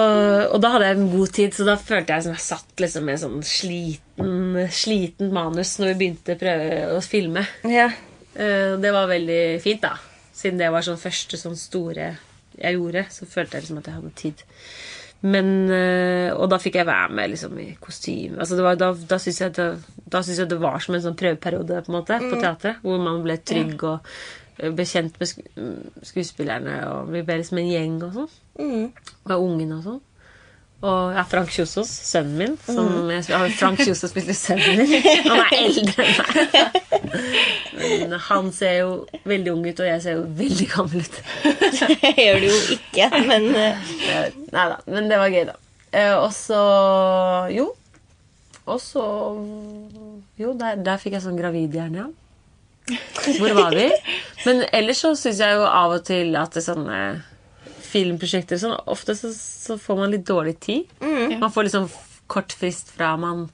og 0.53 0.59
da 0.61 0.69
hadde 0.75 0.85
jeg 0.91 0.97
en 0.99 1.07
god 1.09 1.31
tid, 1.33 1.55
så 1.57 1.65
da 1.65 1.73
følte 1.81 2.13
jeg 2.13 2.25
som 2.27 2.35
jeg 2.35 2.43
satt 2.45 2.83
liksom 2.83 3.07
med 3.09 3.17
sånn 3.23 3.39
sliten, 3.41 4.59
sliten 4.69 5.31
manus 5.33 5.71
når 5.81 5.89
vi 5.91 5.95
begynte 6.03 6.35
å 6.35 6.41
prøve 6.43 6.67
å 6.93 6.99
filme. 7.01 7.41
Ja. 7.65 7.87
Eh, 8.37 8.75
Det 8.81 8.91
var 8.93 9.09
veldig 9.09 9.39
fint, 9.63 9.81
da. 9.81 9.95
Siden 10.35 10.61
det 10.61 10.69
var 10.69 10.85
sånn 10.85 11.01
første 11.01 11.39
sånn 11.41 11.57
store 11.57 12.11
jeg 12.55 12.77
gjorde, 12.77 13.07
så 13.11 13.25
følte 13.27 13.57
jeg 13.57 13.65
liksom 13.65 13.81
at 13.81 13.89
jeg 13.89 13.97
hadde 13.97 14.13
tid. 14.21 14.45
Men, 15.25 15.51
eh, 15.73 16.29
Og 16.35 16.49
da 16.51 16.59
fikk 16.61 16.75
jeg 16.77 16.85
være 16.85 17.11
med 17.17 17.31
liksom 17.33 17.57
i 17.59 17.69
kostyme. 17.81 18.37
Altså 18.37 18.55
det 18.59 18.63
var, 18.63 18.75
da 18.77 18.93
da 18.93 19.17
syns 19.17 19.41
jeg, 19.41 19.53
jeg 19.57 20.49
det 20.49 20.61
var 20.61 20.79
som 20.83 20.95
en 20.95 21.01
sånn 21.01 21.17
prøveperiode 21.17 21.81
på 21.85 21.91
en 21.91 21.97
måte 21.97 22.19
på 22.21 22.39
teatret. 22.41 22.81
Hvor 22.83 23.01
man 23.01 23.23
ble 23.25 23.37
trygg 23.41 23.83
og 23.83 23.99
eh, 24.05 24.44
ble 24.55 24.85
kjent 24.87 25.19
med 25.19 25.29
sku 25.29 25.45
skuespillerne 26.11 26.75
og 26.89 27.09
ble 27.11 27.23
liksom 27.25 27.55
som 27.55 27.63
en 27.63 27.71
gjeng 27.71 27.95
og 28.05 28.19
sånn. 28.19 28.35
Mm. 28.59 29.15
Med 29.29 29.35
ungene 29.35 29.79
og 29.79 29.87
sånn. 29.87 30.03
Og 30.85 31.15
ja, 31.15 31.23
Frank 31.25 31.49
Kjosås, 31.49 31.89
sønnen 32.05 32.35
min. 32.37 32.57
Som 32.67 33.09
jeg, 33.09 33.23
Frank 33.57 33.79
Kjosås 33.81 34.11
spilte 34.11 34.35
sønnen 34.37 34.83
min. 34.83 34.91
Han 35.29 35.41
er 35.41 35.55
eldre 35.57 36.05
enn 36.05 36.17
meg. 36.19 36.81
Men 37.75 38.15
han 38.27 38.51
ser 38.55 38.73
jo 38.79 38.91
veldig 39.27 39.51
ung 39.51 39.63
ut, 39.65 39.79
og 39.79 39.87
jeg 39.87 40.01
ser 40.03 40.17
jo 40.17 40.25
veldig 40.37 40.67
gammel 40.71 41.05
ut. 41.05 41.17
Det 41.43 42.11
gjør 42.25 42.41
du 42.41 42.47
jo 42.47 42.59
ikke, 42.75 43.09
men 43.27 43.47
eh, 43.61 43.87
Nei 44.55 44.67
da, 44.71 44.77
men 44.89 45.09
det 45.11 45.19
var 45.21 45.33
gøy, 45.33 45.43
da. 45.49 45.55
Eh, 45.91 46.13
og 46.17 46.31
så 46.35 46.59
Jo. 47.53 47.69
Og 48.65 48.79
så 48.81 49.03
Jo, 50.41 50.53
der, 50.57 50.79
der 50.85 51.01
fikk 51.01 51.17
jeg 51.17 51.25
sånn 51.25 51.39
gravidhjerne, 51.39 52.05
ja. 52.05 52.07
Hvor 53.39 53.53
var 53.57 53.73
vi? 53.73 53.87
Men 54.45 54.65
ellers 54.75 54.99
så 55.01 55.13
syns 55.17 55.39
jeg 55.41 55.57
jo 55.57 55.63
av 55.65 55.95
og 55.97 56.03
til 56.05 56.35
at 56.37 56.53
det 56.53 56.61
er 56.61 56.67
sånne 56.67 56.99
filmprosjekter 57.85 58.59
sånn, 58.61 58.75
Ofte 58.91 59.15
så, 59.17 59.31
så 59.35 59.77
får 59.81 60.01
man 60.01 60.11
litt 60.13 60.25
dårlig 60.27 60.57
tid. 60.63 60.91
Man 61.39 61.53
får 61.53 61.69
liksom 61.69 61.87
kort 62.31 62.53
frist 62.57 62.89
fra 62.95 63.11
man 63.21 63.45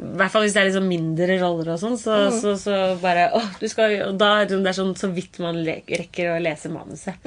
I 0.00 0.10
hvert 0.18 0.32
fall 0.32 0.44
hvis 0.44 0.56
det 0.56 0.62
er 0.62 0.68
liksom 0.70 0.88
mindre 0.90 1.38
roller 1.40 1.72
og 1.74 1.80
sånn, 1.80 1.96
så, 2.00 2.16
så, 2.34 2.52
så 2.60 2.76
bare 3.00 3.30
å, 3.36 3.40
du 3.60 3.66
skal, 3.72 3.94
Og 4.10 4.18
da 4.20 4.30
er 4.42 4.50
det 4.50 4.60
er 4.60 4.76
sånn 4.76 4.92
så 4.98 5.08
vidt 5.14 5.40
man 5.44 5.62
rekker 5.64 6.34
å 6.34 6.40
lese 6.42 6.72
manuset. 6.72 7.24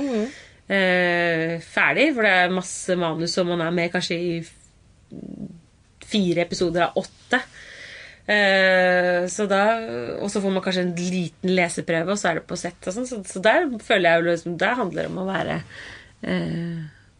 Eh, 0.69 1.55
ferdig, 1.65 2.11
for 2.13 2.27
det 2.27 2.33
er 2.43 2.53
masse 2.53 2.93
manus, 2.99 3.33
og 3.41 3.47
man 3.49 3.63
er 3.65 3.73
med 3.73 3.89
kanskje 3.93 4.19
i 4.21 4.33
fire 6.09 6.45
episoder 6.45 6.85
av 6.85 6.99
åtte. 7.01 7.39
Eh, 8.29 9.25
så 9.31 9.47
da, 9.49 9.63
og 10.21 10.29
så 10.29 10.41
får 10.43 10.53
man 10.53 10.61
kanskje 10.61 10.83
en 10.85 10.93
liten 10.99 11.53
leseprøve, 11.57 12.13
og 12.13 12.19
så 12.21 12.29
er 12.29 12.39
det 12.39 12.47
på 12.49 12.57
sett. 12.59 12.77
Og 12.85 12.93
sånn, 12.93 13.07
så, 13.09 13.21
så 13.25 13.41
der 13.41 13.65
føler 13.81 14.05
jeg 14.05 14.21
jo 14.21 14.27
liksom, 14.29 14.57
der 14.61 14.77
handler 14.77 15.05
det 15.07 15.11
om 15.11 15.21
å 15.23 15.29
være 15.29 15.55
eh, 16.29 16.77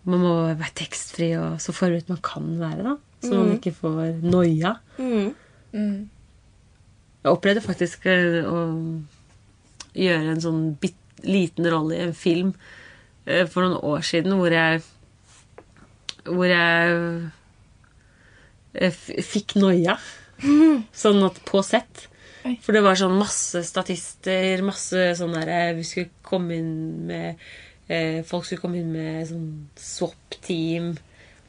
Man 0.10 0.22
må 0.22 0.34
være 0.48 0.76
tekstfri 0.84 1.32
og 1.40 1.58
så 1.64 1.74
forberedt 1.76 2.12
man 2.14 2.22
kan 2.26 2.52
være, 2.62 2.86
da. 2.92 2.96
Så 3.26 3.34
man 3.36 3.58
ikke 3.58 3.74
får 3.76 4.22
noia. 4.24 4.78
Mm. 5.00 5.34
Jeg 7.20 7.34
opplevde 7.34 7.66
faktisk 7.66 8.06
eh, 8.08 8.46
å 8.48 8.62
gjøre 9.98 10.36
en 10.36 10.46
sånn 10.46 10.62
bit, 10.80 10.96
liten 11.26 11.68
rolle 11.68 11.98
i 11.98 12.06
en 12.06 12.16
film 12.16 12.54
eh, 13.26 13.44
for 13.50 13.66
noen 13.66 13.82
år 13.90 14.06
siden 14.08 14.38
hvor 14.40 14.54
jeg 14.54 14.86
Hvor 16.30 16.46
jeg 16.46 17.32
f 18.90 19.06
fikk 19.26 19.58
noia. 19.58 19.98
Sånn 21.04 21.22
at 21.28 21.40
på 21.48 21.64
sett. 21.66 22.08
For 22.64 22.76
det 22.76 22.82
var 22.86 22.96
sånn 22.96 23.18
masse 23.20 23.62
statister, 23.68 24.62
masse 24.64 25.10
sånn 25.20 25.34
derre 25.36 25.74
Vi 25.76 25.84
skulle 25.84 26.22
komme 26.24 26.56
inn 26.56 26.70
med 27.10 27.42
eh, 27.92 28.22
Folk 28.26 28.48
skulle 28.48 28.64
komme 28.64 28.80
inn 28.80 28.94
med 28.96 29.28
sånn 29.28 29.50
swap-team. 29.76 30.94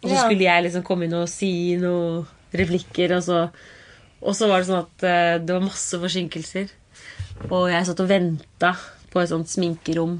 Og 0.00 0.08
så 0.10 0.24
skulle 0.24 0.48
jeg 0.48 0.66
liksom 0.66 0.84
komme 0.84 1.06
inn 1.06 1.14
og 1.14 1.30
si 1.30 1.76
noen 1.78 2.26
replikker, 2.56 3.14
og 3.14 3.22
så 3.22 3.44
og 4.20 4.36
så 4.36 4.48
var 4.50 4.60
det 4.60 4.68
sånn 4.68 4.82
at 4.84 5.04
eh, 5.06 5.34
det 5.40 5.54
var 5.56 5.64
masse 5.64 6.00
forsinkelser. 6.00 6.72
Og 7.48 7.70
jeg 7.72 7.86
satt 7.88 8.02
og 8.04 8.10
venta 8.10 8.74
på 9.10 9.22
et 9.22 9.30
sånt 9.32 9.48
sminkerom. 9.48 10.18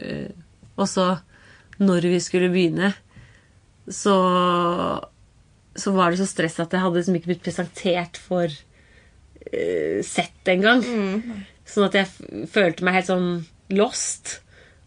Eh, 0.00 0.30
og 0.74 0.88
så, 0.90 1.10
når 1.82 2.08
vi 2.14 2.20
skulle 2.24 2.52
begynne, 2.52 2.94
så, 3.84 4.14
så 5.76 5.92
var 5.96 6.12
det 6.12 6.20
så 6.20 6.28
stress 6.28 6.60
at 6.62 6.72
jeg 6.74 6.82
hadde 6.84 7.00
liksom 7.00 7.18
ikke 7.18 7.32
blitt 7.32 7.44
presentert 7.44 8.20
for 8.20 8.46
uh, 8.46 9.98
sett 10.06 10.50
engang. 10.52 10.84
Sånn 11.66 11.88
at 11.88 11.98
jeg 11.98 12.46
følte 12.52 12.86
meg 12.86 13.00
helt 13.00 13.10
sånn 13.10 13.28
lost. 13.74 14.38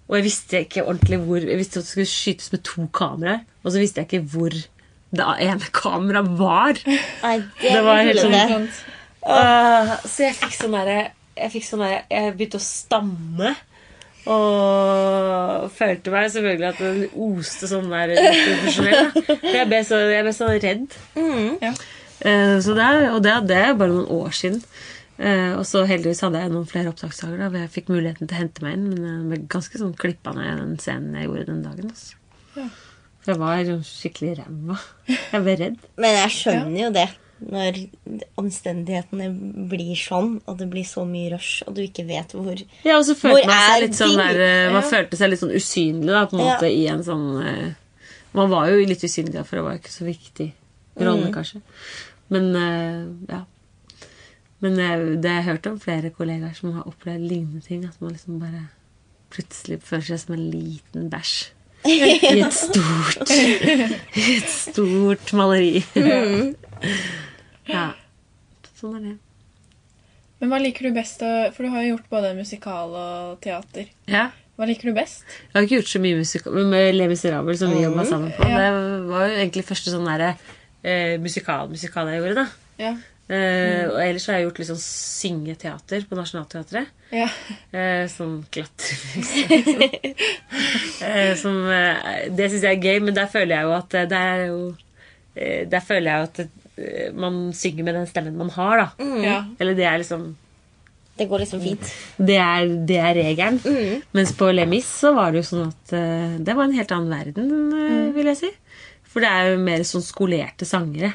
Og 0.07 0.19
jeg 0.19 0.27
visste 0.29 0.63
ikke 0.63 0.85
ordentlig 0.87 1.17
hvor 1.25 1.43
Jeg 1.43 1.59
visste 1.59 1.81
at 1.81 1.87
det 1.87 1.91
skulle 1.91 2.11
skytes 2.11 2.51
med 2.53 2.63
to 2.63 2.85
kameraer, 2.95 3.41
og 3.63 3.73
så 3.73 3.81
visste 3.81 4.03
jeg 4.03 4.07
ikke 4.07 4.29
hvor 4.31 4.55
det 5.17 5.25
ene 5.43 5.71
kameraet 5.75 6.31
var. 6.39 6.79
Nei, 6.87 7.37
det, 7.61 7.71
Det 7.71 7.83
var 7.83 8.03
helt 8.07 8.23
sånn-. 8.23 8.69
Uh, 9.27 9.93
så 10.07 10.27
jeg 10.27 10.37
fikk 10.39 10.53
sånn 10.55 10.75
derre 10.77 10.99
Jeg 11.35 11.63
sånn 11.65 11.81
Jeg 11.83 12.35
begynte 12.37 12.61
å 12.61 12.63
stamme. 12.63 13.55
Og 14.27 15.69
følte 15.77 16.11
meg 16.11 16.27
selvfølgelig 16.33 16.67
at 16.67 16.81
det 16.83 17.09
oste 17.27 17.69
sånn 17.69 17.87
der 17.91 18.13
uprofesjonell. 18.17 19.09
Jeg 19.55 19.69
ble 19.69 19.79
så, 19.87 20.01
jeg 20.11 20.25
ble 20.27 20.33
så 20.35 20.49
redd. 20.51 20.97
Ja. 21.63 21.71
Eh, 22.27 22.57
så 22.65 22.75
det 22.75 22.85
er, 22.85 23.09
og 23.13 23.21
det, 23.23 23.35
det 23.49 23.59
er 23.61 23.77
bare 23.79 23.93
noen 23.93 24.09
år 24.17 24.35
siden. 24.35 24.61
Eh, 25.17 25.53
og 25.57 25.63
så 25.65 25.81
heldigvis 25.89 26.21
hadde 26.25 26.41
jeg 26.43 26.51
noen 26.53 26.67
flere 26.69 26.91
opptaksdager 26.91 27.39
da, 27.41 27.47
hvor 27.49 27.63
jeg 27.63 27.73
fikk 27.73 27.87
muligheten 27.89 28.29
til 28.29 28.37
å 28.37 28.41
hente 28.41 28.65
meg 28.65 28.77
inn. 28.77 28.89
Men 28.91 29.07
jeg 29.07 29.29
ble 29.31 29.39
ganske 29.55 29.81
sånn 29.81 29.95
klippa 29.97 30.35
ned 30.37 30.61
den 30.61 30.75
scenen 30.81 31.15
jeg 31.17 31.29
gjorde 31.29 31.47
den 31.51 31.63
dagen. 31.65 31.93
Altså. 31.93 32.19
Ja. 32.57 32.67
For 33.23 33.33
jeg 33.33 33.41
var 33.43 33.87
skikkelig 33.87 34.35
ræva. 34.41 34.77
Jeg 35.13 35.45
ble 35.47 35.55
redd. 35.63 35.79
Men 35.99 36.19
jeg 36.21 36.35
skjønner 36.37 36.79
jo 36.83 36.91
det. 36.99 37.07
Når 37.39 37.75
omstendighetene 38.41 39.27
blir 39.69 39.93
sånn, 39.99 40.39
og 40.49 40.57
det 40.57 40.67
blir 40.71 40.85
så 40.89 41.03
mye 41.05 41.29
rush, 41.35 41.59
og 41.67 41.75
du 41.77 41.83
ikke 41.83 42.05
vet 42.07 42.31
hvor 42.33 42.57
Ja, 42.83 42.95
og 42.97 43.03
så 43.05 43.13
følte 43.17 43.45
man 43.45 43.59
seg 43.67 43.83
litt 43.83 43.97
sånn 43.99 44.15
der 44.17 44.39
eh, 44.41 44.71
Man 44.73 44.81
Ja. 44.81 44.89
følte 44.89 45.19
seg 45.19 45.29
litt 45.29 45.41
sånn 45.43 45.53
usynlig 45.53 46.09
da, 46.15 46.23
på 46.25 46.37
en 46.39 46.45
Ja. 46.45 46.55
måte 46.55 46.71
i 46.73 46.87
en 46.89 47.03
sånn 47.05 47.27
eh, 47.45 47.73
Man 48.33 48.49
var 48.49 48.69
jo 48.71 48.79
litt 48.85 49.03
usynlig, 49.05 49.45
for 49.45 49.55
det 49.59 49.63
var 49.67 49.75
jo 49.77 49.81
ikke 49.83 49.93
så 49.93 50.05
viktig 50.07 50.47
rolle, 50.97 51.29
kanskje. 51.33 51.61
Men 52.33 52.49
eh, 52.55 53.03
ja. 53.29 53.43
Men 54.65 54.73
det 55.21 55.29
har 55.29 55.43
jeg 55.43 55.45
hørt 55.51 55.67
om 55.69 55.79
flere 55.79 56.09
kollegaer 56.09 56.55
som 56.57 56.71
har 56.73 56.87
opplevd 56.89 57.21
lignende 57.29 57.61
ting. 57.61 57.83
At 57.85 58.01
man 58.01 58.11
liksom 58.15 58.39
bare 58.41 58.63
plutselig 59.29 59.77
føler 59.85 60.01
seg 60.09 60.19
som 60.23 60.33
en 60.33 60.47
liten 60.49 61.09
bæsj. 61.13 61.35
I 61.85 61.99
et 62.41 62.53
stort 62.57 63.29
I 64.17 64.37
et 64.39 64.49
stort 64.49 65.33
maleri. 65.37 65.83
Ja. 67.69 67.85
Sånn 68.77 68.95
er 68.99 69.05
det. 69.07 69.15
Men 70.39 70.51
hva 70.51 70.59
liker 70.61 70.85
du 70.85 70.93
best 70.93 71.19
For 71.55 71.65
du 71.65 71.71
har 71.73 71.81
jo 71.81 71.95
gjort 71.95 72.09
både 72.13 72.35
musikal 72.37 72.91
og 72.93 73.39
teater. 73.41 73.87
Ja. 74.05 74.27
Hva 74.57 74.65
liker 74.69 74.89
du 74.89 74.93
best? 74.97 75.23
Jeg 75.25 75.53
har 75.55 75.65
ikke 75.65 75.79
gjort 75.79 75.89
så 75.91 75.99
mye 76.01 76.17
musikal, 76.17 76.53
med 76.71 76.95
Le 76.95 77.07
Miserable, 77.09 77.57
som 77.57 77.73
vi 77.73 77.83
jobba 77.83 78.05
sammen 78.09 78.31
på, 78.33 78.45
Ja. 78.49 78.57
det 78.57 79.03
var 79.09 79.27
jo 79.29 79.35
egentlig 79.37 79.65
første 79.67 79.93
sånn 79.93 80.05
derre 80.09 80.31
eh, 80.83 81.17
musikal, 81.21 81.69
musikal 81.69 82.09
jeg 82.09 82.21
gjorde, 82.23 82.43
da. 82.43 82.47
Ja. 82.81 82.91
Eh, 83.29 83.83
Og 83.91 83.97
ellers 84.01 84.25
har 84.29 84.37
jeg 84.39 84.45
gjort 84.47 84.59
litt 84.61 84.69
sånn 84.71 84.81
syngeteater 84.81 86.05
på 86.09 86.15
Nationaltheatret. 86.17 86.87
Ja. 87.11 87.27
Eh, 87.73 88.05
sånn 88.09 88.39
klatremusikk. 88.51 89.49
liksom. 89.49 91.35
som 91.43 91.59
eh, 91.71 92.27
Det 92.33 92.49
syns 92.51 92.63
jeg 92.65 92.77
er 92.77 92.81
gøy, 92.83 92.99
men 93.05 93.13
der 93.17 93.29
føler 93.31 93.55
jeg 93.59 93.67
jo 93.67 93.73
at 93.77 93.93
eh, 93.95 94.07
Der 94.09 94.31
er 94.33 94.45
jo 94.47 94.75
eh, 95.35 95.65
Der 95.69 95.79
føler 95.85 96.11
jeg 96.11 96.17
jo 96.17 96.29
at 96.31 96.39
eh, 96.45 96.53
man 97.17 97.39
synger 97.57 97.83
med 97.87 97.95
den 97.97 98.09
stemmen 98.09 98.35
man 98.37 98.51
har, 98.53 98.83
da. 98.83 99.07
ja. 99.23 99.39
Eller 99.59 99.77
det 99.77 99.85
er 99.89 99.97
liksom 100.03 100.27
Det 101.17 101.25
går 101.31 101.41
liksom 101.41 101.61
fint. 101.63 101.87
det 102.21 102.35
er, 102.37 102.67
det 102.85 102.99
er 103.01 103.15
regelen. 103.17 103.57
Mens 104.13 104.35
på 104.37 104.51
Lemis 104.53 104.85
så 104.99 105.15
var 105.17 105.31
det 105.33 105.41
jo 105.41 105.47
sånn 105.49 105.71
at 105.71 105.93
uh, 105.97 106.35
det 106.45 106.53
var 106.53 106.67
en 106.67 106.77
helt 106.77 106.93
annen 106.93 107.09
verden, 107.17 107.49
uh, 107.73 108.13
vil 108.13 108.29
jeg 108.33 108.37
si. 108.43 108.51
For 109.07 109.23
det 109.23 109.31
er 109.33 109.49
jo 109.55 109.63
mer 109.65 109.81
sånn 109.87 110.03
skolerte 110.05 110.67
sangere. 110.69 111.13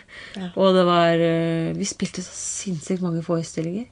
Og 0.56 0.74
det 0.74 0.82
var 0.88 1.22
uh, 1.22 1.70
Vi 1.78 1.86
spilte 1.86 2.24
så 2.24 2.34
sinnssykt 2.34 3.04
mange 3.04 3.22
forestillinger. 3.22 3.86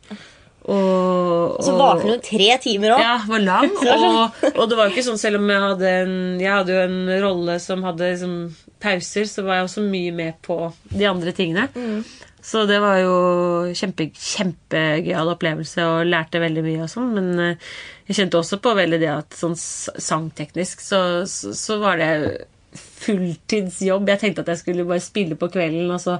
Og, 0.70 1.54
Og 1.56 1.62
så 1.64 1.72
varte 1.78 2.02
den 2.04 2.16
jo 2.16 2.20
tre 2.26 2.48
timer 2.60 2.92
òg. 2.96 3.00
ja, 3.00 3.14
var 3.30 3.40
lang. 3.46 3.70
Og, 3.80 4.42
og 4.50 4.66
det 4.68 4.76
var 4.76 4.88
jo 4.88 4.92
ikke 4.92 5.06
sånn 5.06 5.20
selv 5.20 5.38
om 5.40 5.48
jeg 5.48 5.62
hadde 5.64 5.92
en 6.02 6.12
Jeg 6.42 6.52
hadde 6.52 6.74
jo 6.74 6.82
en 6.84 6.98
rolle 7.22 7.54
som 7.64 7.86
hadde 7.86 8.10
liksom, 8.12 8.34
pauser, 8.80 9.28
så 9.28 9.44
var 9.46 9.60
jeg 9.60 9.68
også 9.68 9.86
mye 9.86 10.12
med 10.16 10.40
på 10.46 10.58
de 10.90 11.06
andre 11.08 11.34
tingene. 11.36 11.68
Så 12.42 12.64
det 12.64 12.78
var 12.80 12.96
jo 13.02 13.16
kjempe, 13.76 14.06
kjempegøyal 14.16 15.34
opplevelse 15.34 15.84
og 15.84 16.08
lærte 16.08 16.40
veldig 16.40 16.62
mye 16.64 16.86
og 16.86 16.92
sånn. 16.92 17.10
Men 17.16 17.42
eh, 17.44 17.66
jeg 18.08 18.22
kjente 18.22 18.40
også 18.40 18.60
på 18.64 18.72
veldig 18.78 19.00
det 19.02 19.10
at 19.12 19.36
sånn 19.36 19.56
sangteknisk 19.58 20.80
så, 20.84 21.02
så, 21.28 21.52
så 21.56 21.76
var 21.82 22.00
det 22.00 22.14
fulltidsjobb. 23.00 24.08
Jeg 24.12 24.20
tenkte 24.22 24.44
at 24.44 24.50
jeg 24.52 24.60
skulle 24.62 24.86
bare 24.88 25.02
spille 25.02 25.36
på 25.38 25.50
kvelden 25.52 25.90
og 25.90 26.00
så 26.02 26.18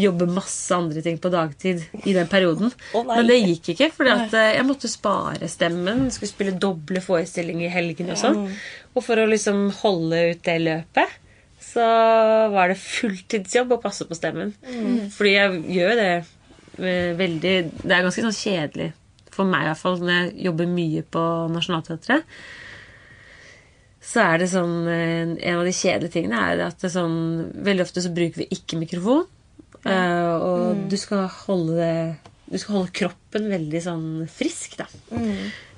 jobbe 0.00 0.28
masse 0.30 0.72
andre 0.74 1.02
ting 1.04 1.18
på 1.22 1.30
dagtid 1.32 1.84
i 2.02 2.14
den 2.16 2.28
perioden. 2.30 2.72
Oh. 2.96 3.06
Men 3.08 3.28
det 3.28 3.40
gikk 3.40 3.72
ikke, 3.74 3.90
for 3.94 4.08
jeg 4.08 4.66
måtte 4.68 4.90
spare 4.90 5.48
stemmen. 5.52 6.08
Skulle 6.12 6.32
spille 6.32 6.56
doble 6.60 7.02
forestillinger 7.04 7.68
i 7.68 7.72
helgene 7.72 8.16
og 8.16 8.22
sånn. 8.22 8.46
Og 8.92 9.04
for 9.04 9.20
å 9.20 9.28
liksom 9.28 9.68
holde 9.82 10.24
ut 10.32 10.44
det 10.48 10.58
løpet, 10.64 11.18
så 11.62 11.84
var 12.52 12.72
det 12.72 12.80
fulltidsjobb 12.80 13.76
å 13.76 13.82
passe 13.82 14.06
på 14.08 14.16
stemmen. 14.18 14.52
Fordi 15.14 15.34
jeg 15.34 15.60
gjør 15.76 15.94
det 15.98 16.10
eh, 16.16 17.12
veldig 17.18 17.54
Det 17.82 17.94
er 17.94 18.04
ganske 18.04 18.24
sånn 18.26 18.36
kjedelig 18.36 18.90
for 19.32 19.48
meg 19.48 19.64
i 19.64 19.70
hvert 19.70 19.80
fall 19.80 20.02
når 20.02 20.12
jeg 20.12 20.46
jobber 20.48 20.68
mye 20.68 21.04
på 21.14 21.22
Nationaltheatret. 21.52 22.26
Så 24.02 24.20
er 24.24 24.42
det 24.42 24.50
sånn 24.50 24.88
eh, 24.90 25.36
En 25.38 25.60
av 25.60 25.68
de 25.68 25.74
kjedelige 25.76 26.16
tingene 26.18 26.42
er 26.50 26.64
at 26.66 26.82
det 26.82 26.90
sånn 26.92 27.16
Veldig 27.64 27.86
ofte 27.86 28.02
så 28.04 28.12
bruker 28.14 28.42
vi 28.42 28.50
ikke 28.58 28.80
mikrofon. 28.80 29.28
Ja. 29.82 30.38
og 30.38 30.84
du 30.86 30.94
skal 30.94 31.24
holde 31.26 31.74
det 31.74 32.52
Du 32.52 32.54
skal 32.60 32.76
holde 32.76 32.92
kroppen 32.94 33.48
veldig 33.50 33.80
sånn 33.82 34.04
frisk, 34.30 34.76
da. 34.78 34.86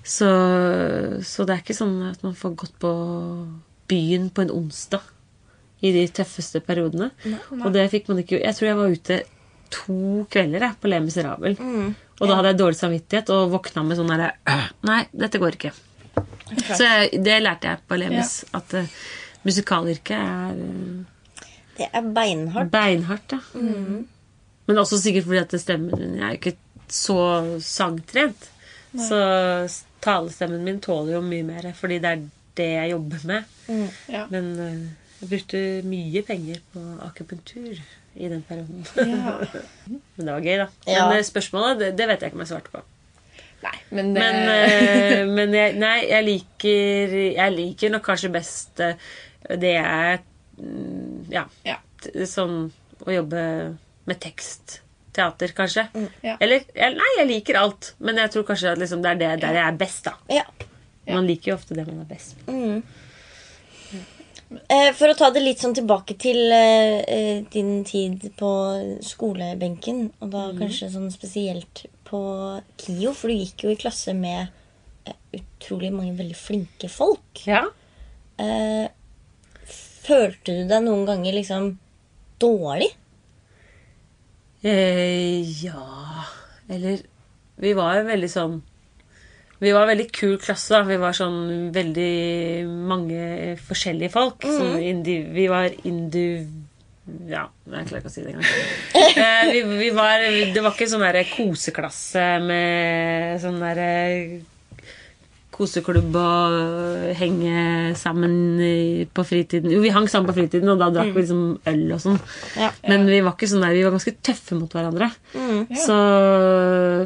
Så, 0.05 0.29
så 1.25 1.47
det 1.49 1.55
er 1.55 1.63
ikke 1.63 1.77
sånn 1.77 1.95
at 2.11 2.21
man 2.27 2.35
får 2.37 2.59
gått 2.61 2.75
på 2.83 2.91
byen 3.89 4.27
på 4.35 4.45
en 4.45 4.53
onsdag 4.53 5.14
i 5.85 5.93
de 5.93 6.05
tøffeste 6.17 6.63
periodene. 6.65 7.11
Og 7.61 7.69
det 7.75 7.89
fikk 7.93 8.09
man 8.11 8.23
ikke 8.23 8.39
Jeg 8.41 8.57
tror 8.57 8.69
jeg 8.71 8.79
var 8.79 8.95
ute 8.95 9.19
to 9.75 9.97
kvelder 10.31 10.69
jeg, 10.69 10.77
på 10.81 10.91
Le 10.91 11.01
Miserabel. 11.05 11.57
Og 12.21 12.29
da 12.31 12.37
hadde 12.39 12.53
jeg 12.53 12.61
dårlig 12.61 12.79
samvittighet 12.79 13.33
og 13.35 13.51
våkna 13.57 13.83
med 13.85 13.99
sånn 13.99 14.13
derre 14.13 14.31
«Øh, 14.47 14.69
Nei, 14.87 15.01
dette 15.25 15.41
går 15.43 15.57
ikke. 15.59 15.73
Så 16.63 16.85
jeg, 16.85 17.23
det 17.25 17.41
lærte 17.43 17.73
jeg 17.73 17.83
på 17.91 17.99
Lemis. 17.99 18.35
At 18.55 18.75
uh, 18.79 18.93
musikalyrket 19.43 20.15
er 20.15 20.61
uh, 20.61 21.47
Det 21.79 21.89
er 21.91 22.11
beinhardt. 22.15 22.71
beinhardt. 22.71 23.35
Ja. 23.35 23.65
Men 24.65 24.81
også 24.81 25.01
sikkert 25.03 25.27
fordi 25.27 25.43
at 25.43 25.57
stemmen 25.61 25.99
min 25.99 26.15
Jeg 26.21 26.25
er 26.25 26.37
jo 26.37 26.41
ikke 26.41 26.57
så 26.89 27.19
sangtrent. 27.65 28.51
Så 28.95 29.19
talestemmen 30.05 30.63
min 30.65 30.79
tåler 30.85 31.17
jo 31.17 31.25
mye 31.25 31.43
mer, 31.43 31.73
fordi 31.75 31.99
det 31.99 32.11
er 32.13 32.23
det 32.55 32.69
jeg 32.71 32.93
jobber 32.93 33.25
med. 33.27 33.57
Ja. 34.13 34.27
Men 34.31 34.53
eh, 34.63 34.77
jeg 35.21 35.31
brukte 35.31 35.61
mye 35.89 36.23
penger 36.27 36.59
på 36.73 36.81
akupunktur 37.07 37.79
i 38.15 38.29
den 38.31 38.43
perioden. 38.47 38.85
Ja. 38.97 39.39
Men 40.17 40.27
det 40.27 40.33
var 40.33 40.45
gøy, 40.45 40.59
da. 40.61 40.67
Ja. 40.87 41.07
Men 41.09 41.19
eh, 41.19 41.27
spørsmålet, 41.27 41.81
det, 41.81 41.93
det 41.99 42.09
vet 42.11 42.23
jeg 42.23 42.33
ikke 42.33 42.39
om 42.39 42.45
jeg 42.45 42.53
svarte 42.53 42.75
på. 42.75 42.83
Nei, 43.65 43.77
men 43.97 44.11
det 44.13 44.21
Men, 44.21 44.49
eh, 44.53 45.21
men 45.37 45.55
jeg, 45.57 45.73
nei, 45.81 45.95
jeg 46.11 46.25
liker 46.27 47.13
Jeg 47.33 47.53
liker 47.55 47.93
nok 47.95 48.03
kanskje 48.05 48.29
best 48.35 48.83
eh, 48.85 48.99
det 49.57 49.71
jeg 49.79 50.19
mm, 50.59 51.31
Ja. 51.33 51.47
Ja. 51.65 51.79
Sånn 52.29 52.67
å 53.05 53.15
jobbe 53.15 53.45
med 54.05 54.21
tekst. 54.21 54.83
Teater, 55.17 55.55
kanskje. 55.57 55.87
Ja. 56.27 56.35
Eller 56.43 56.67
Nei, 56.75 57.11
jeg 57.21 57.29
liker 57.31 57.57
alt. 57.63 57.95
Men 58.05 58.21
jeg 58.21 58.35
tror 58.35 58.45
kanskje 58.51 58.75
at 58.75 58.81
liksom 58.83 59.01
det 59.05 59.15
er 59.15 59.21
det 59.23 59.33
der 59.47 59.57
jeg 59.57 59.65
er 59.65 59.81
best, 59.81 60.11
da. 60.11 60.15
Ja. 60.33 60.45
Man 61.09 61.29
liker 61.29 61.53
jo 61.53 61.57
ofte 61.59 61.77
det 61.77 61.87
man 61.89 62.03
er 62.03 62.09
best 62.09 62.37
på. 62.41 62.53
Eh, 62.53 63.04
For 64.99 65.11
å 65.11 65.17
ta 65.19 65.31
det 65.35 65.43
litt 65.43 65.63
sånn 65.63 65.75
tilbake 65.77 66.17
til 66.21 66.53
eh, 66.53 67.01
eh, 67.05 67.39
din 67.53 67.85
tid 67.87 68.27
på 68.39 68.51
skolebenken, 69.05 70.09
og 70.21 70.33
da 70.35 70.45
kanskje 70.59 70.91
sånn 70.93 71.11
spesielt 71.15 71.85
på 72.09 72.21
KIO, 72.81 73.15
for 73.17 73.33
du 73.33 73.39
gikk 73.39 73.65
jo 73.67 73.73
i 73.73 73.79
klasse 73.81 74.15
med 74.17 74.47
eh, 75.09 75.17
utrolig 75.39 75.93
mange 75.95 76.17
veldig 76.19 76.37
flinke 76.39 76.91
folk. 76.93 77.45
Ja. 77.49 77.65
Eh, 78.41 78.87
følte 80.05 80.59
du 80.61 80.69
deg 80.69 80.85
noen 80.85 81.07
ganger 81.09 81.37
liksom 81.37 81.73
dårlig? 82.43 82.91
Eh, 84.65 85.45
ja 85.61 86.25
Eller 86.73 87.03
Vi 87.61 87.73
var 87.77 87.99
jo 87.99 88.07
veldig 88.09 88.31
sånn 88.33 88.55
Vi 89.63 89.73
var 89.73 89.83
en 89.87 89.93
veldig 89.93 90.09
kul 90.13 90.37
klasse. 90.43 90.71
da 90.75 90.83
Vi 90.89 90.97
var 91.01 91.13
sånn 91.17 91.71
veldig 91.73 92.67
mange 92.91 93.57
forskjellige 93.69 94.11
folk. 94.13 94.43
Som 94.43 94.77
indi, 94.81 95.21
vi 95.35 95.47
var 95.53 95.71
indu... 95.85 96.47
Ja, 97.29 97.45
jeg 97.69 97.85
klarer 97.91 98.01
ikke 98.01 98.09
å 98.09 98.15
si 98.15 98.23
det 98.25 98.33
engang. 98.33 98.49
Eh, 99.15 99.51
vi, 99.53 99.61
vi 99.79 99.91
var, 99.95 100.23
det 100.55 100.63
var 100.65 100.73
ikke 100.75 100.89
sånn 100.91 101.03
der 101.05 101.19
koseklasse 101.29 102.23
med 102.43 103.37
sånn 103.43 103.61
derre 103.63 104.41
koseklubb 105.55 106.17
og 106.19 106.55
henge 107.15 107.93
sammen 108.01 108.33
i- 108.59 109.05
på 109.07 109.23
fritiden. 109.23 109.71
Jo, 109.71 109.79
vi 109.85 109.93
hang 109.95 110.09
sammen 110.11 110.27
på 110.33 110.35
fritiden, 110.41 110.69
og 110.73 110.81
da 110.81 110.89
drakk 110.91 111.13
vi 111.15 111.23
liksom 111.23 111.45
øl 111.71 111.85
og 111.95 112.01
sånn. 112.03 112.19
Ja. 112.59 112.73
Men 112.89 113.07
vi 113.07 113.21
var 113.23 113.37
ikke 113.37 113.47
sånn 113.53 113.63
der, 113.63 113.77
vi 113.77 113.85
var 113.87 113.95
ganske 113.95 114.17
tøffe 114.19 114.59
mot 114.59 114.73
hverandre. 114.75 115.13
Så 115.79 115.99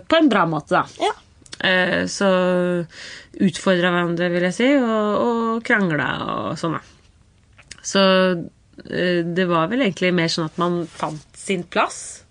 på 0.08 0.16
en 0.22 0.30
bra 0.32 0.46
måte, 0.48 0.78
da. 0.78 0.86
Ja. 1.02 1.12
Eh, 1.64 2.04
så 2.06 2.28
utfordra 3.38 3.90
hverandre, 3.94 4.30
vil 4.34 4.46
jeg 4.48 4.56
si, 4.56 4.68
og, 4.78 5.08
og 5.24 5.66
krangla 5.66 6.08
og 6.26 6.60
sånn, 6.60 6.78
da. 6.78 6.84
Så 7.88 8.02
eh, 8.90 9.24
det 9.26 9.48
var 9.50 9.70
vel 9.72 9.86
egentlig 9.86 10.14
mer 10.14 10.30
sånn 10.32 10.50
at 10.50 10.60
man 10.60 10.82
fant 10.90 11.38
sin 11.38 11.64
plass. 11.66 12.24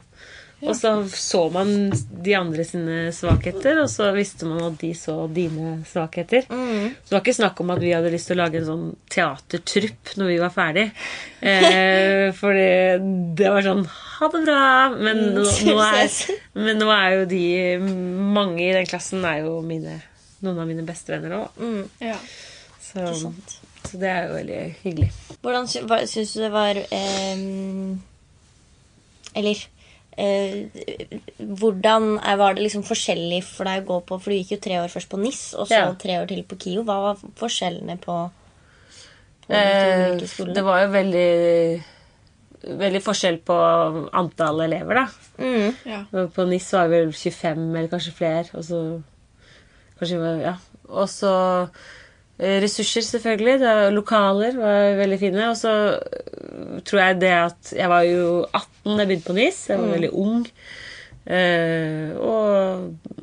Og 0.66 0.74
så 0.74 0.92
så 1.14 1.44
man 1.54 1.92
de 2.26 2.34
andre 2.34 2.64
sine 2.66 3.12
svakheter, 3.14 3.78
og 3.84 3.92
så 3.94 4.10
visste 4.16 4.48
man 4.50 4.64
at 4.72 4.80
de 4.82 4.90
så 4.98 5.28
dine 5.30 5.84
svakheter. 5.86 6.48
Så 6.50 7.12
det 7.12 7.14
var 7.14 7.22
ikke 7.22 7.36
snakk 7.38 7.62
om 7.62 7.74
at 7.76 7.82
vi 7.84 7.92
hadde 7.94 8.10
lyst 8.14 8.32
til 8.32 8.40
å 8.40 8.42
lage 8.42 8.58
en 8.62 8.66
sånn 8.66 8.88
teatertrupp 9.14 10.16
når 10.18 10.32
vi 10.32 10.40
var 10.42 10.56
ferdig. 10.56 10.88
Eh, 11.46 12.26
for 12.40 12.58
det 12.58 13.54
var 13.54 13.68
sånn 13.68 13.86
Ha 14.18 14.32
det 14.34 14.44
bra! 14.48 14.66
Men 14.98 15.24
nå, 15.38 15.46
nå, 15.70 15.78
er, 15.86 16.10
men 16.58 16.82
nå 16.82 16.90
er 16.90 17.12
jo 17.14 17.28
de 17.30 17.44
Mange 18.34 18.64
i 18.66 18.74
den 18.74 18.90
klassen 18.90 19.22
er 19.30 19.44
jo 19.46 19.60
mine, 19.62 20.00
noen 20.42 20.64
av 20.64 20.70
mine 20.70 20.86
beste 20.88 21.14
venner 21.14 21.38
nå. 21.38 21.44
Mm. 21.62 21.86
Ja. 22.02 22.18
Så, 22.82 23.06
så 23.86 24.02
det 24.02 24.10
er 24.10 24.26
jo 24.26 24.36
veldig 24.40 24.62
hyggelig. 24.82 25.14
Hvordan 25.46 25.70
sy 25.70 25.86
syns 26.10 26.34
du 26.34 26.42
det 26.42 26.54
var 26.56 26.82
eh, 26.82 27.42
Eller 29.38 29.68
hvordan 30.18 32.08
er, 32.18 32.38
var 32.40 32.56
det 32.58 32.64
liksom 32.66 32.84
forskjellig 32.88 33.44
for 33.46 33.70
deg 33.70 33.84
å 33.84 33.88
gå 33.92 33.98
på 34.08 34.18
For 34.22 34.34
du 34.34 34.38
gikk 34.40 34.56
jo 34.56 34.62
tre 34.64 34.80
år 34.82 34.90
først 34.94 35.10
på 35.12 35.20
NIS, 35.22 35.42
og 35.54 35.68
så 35.70 35.78
Ja. 35.84 35.94
tre 35.94 36.18
år 36.22 36.28
til 36.28 36.44
på 36.44 36.58
KIO. 36.58 36.84
Hva 36.84 36.98
var 37.04 37.22
forskjellene 37.38 38.00
på, 38.02 38.16
på 39.46 39.54
Eh, 39.54 40.18
det 40.18 40.64
var 40.64 40.82
jo 40.86 40.90
veldig 40.92 41.84
Veldig 42.68 43.00
forskjell 43.06 43.38
på 43.46 43.56
antall 44.18 44.60
elever, 44.66 44.96
da. 44.96 45.08
Mm. 45.38 45.76
Ja. 45.86 46.00
På 46.34 46.44
NIS 46.50 46.74
var 46.74 46.88
vi 46.90 46.98
vel 47.00 47.14
25, 47.14 47.76
eller 47.78 47.88
kanskje 47.88 48.14
flere. 48.18 48.50
Og 48.58 48.64
så 48.66 48.80
kanskje, 50.00 50.42
ja. 50.42 50.56
Og 50.90 51.08
så 51.08 51.32
eh, 51.62 51.70
ressurser, 52.38 53.02
selvfølgelig. 53.02 53.56
Da, 53.64 53.76
lokaler 53.94 54.58
var 54.60 54.98
veldig 55.00 55.20
fine. 55.22 55.50
Og 55.52 55.58
så 55.60 55.74
eh, 55.98 56.78
tror 56.86 57.02
jeg 57.02 57.22
det 57.24 57.34
at 57.34 57.74
Jeg 57.76 57.90
var 57.90 58.06
jo 58.08 58.46
18 58.52 58.94
da 58.94 59.02
jeg 59.02 59.12
begynte 59.12 59.30
på 59.30 59.38
NIS. 59.38 59.64
Jeg 59.72 59.82
var 59.82 59.96
veldig 59.96 60.12
ung. 60.14 60.48
Eh, 61.28 62.16
og, 62.24 63.18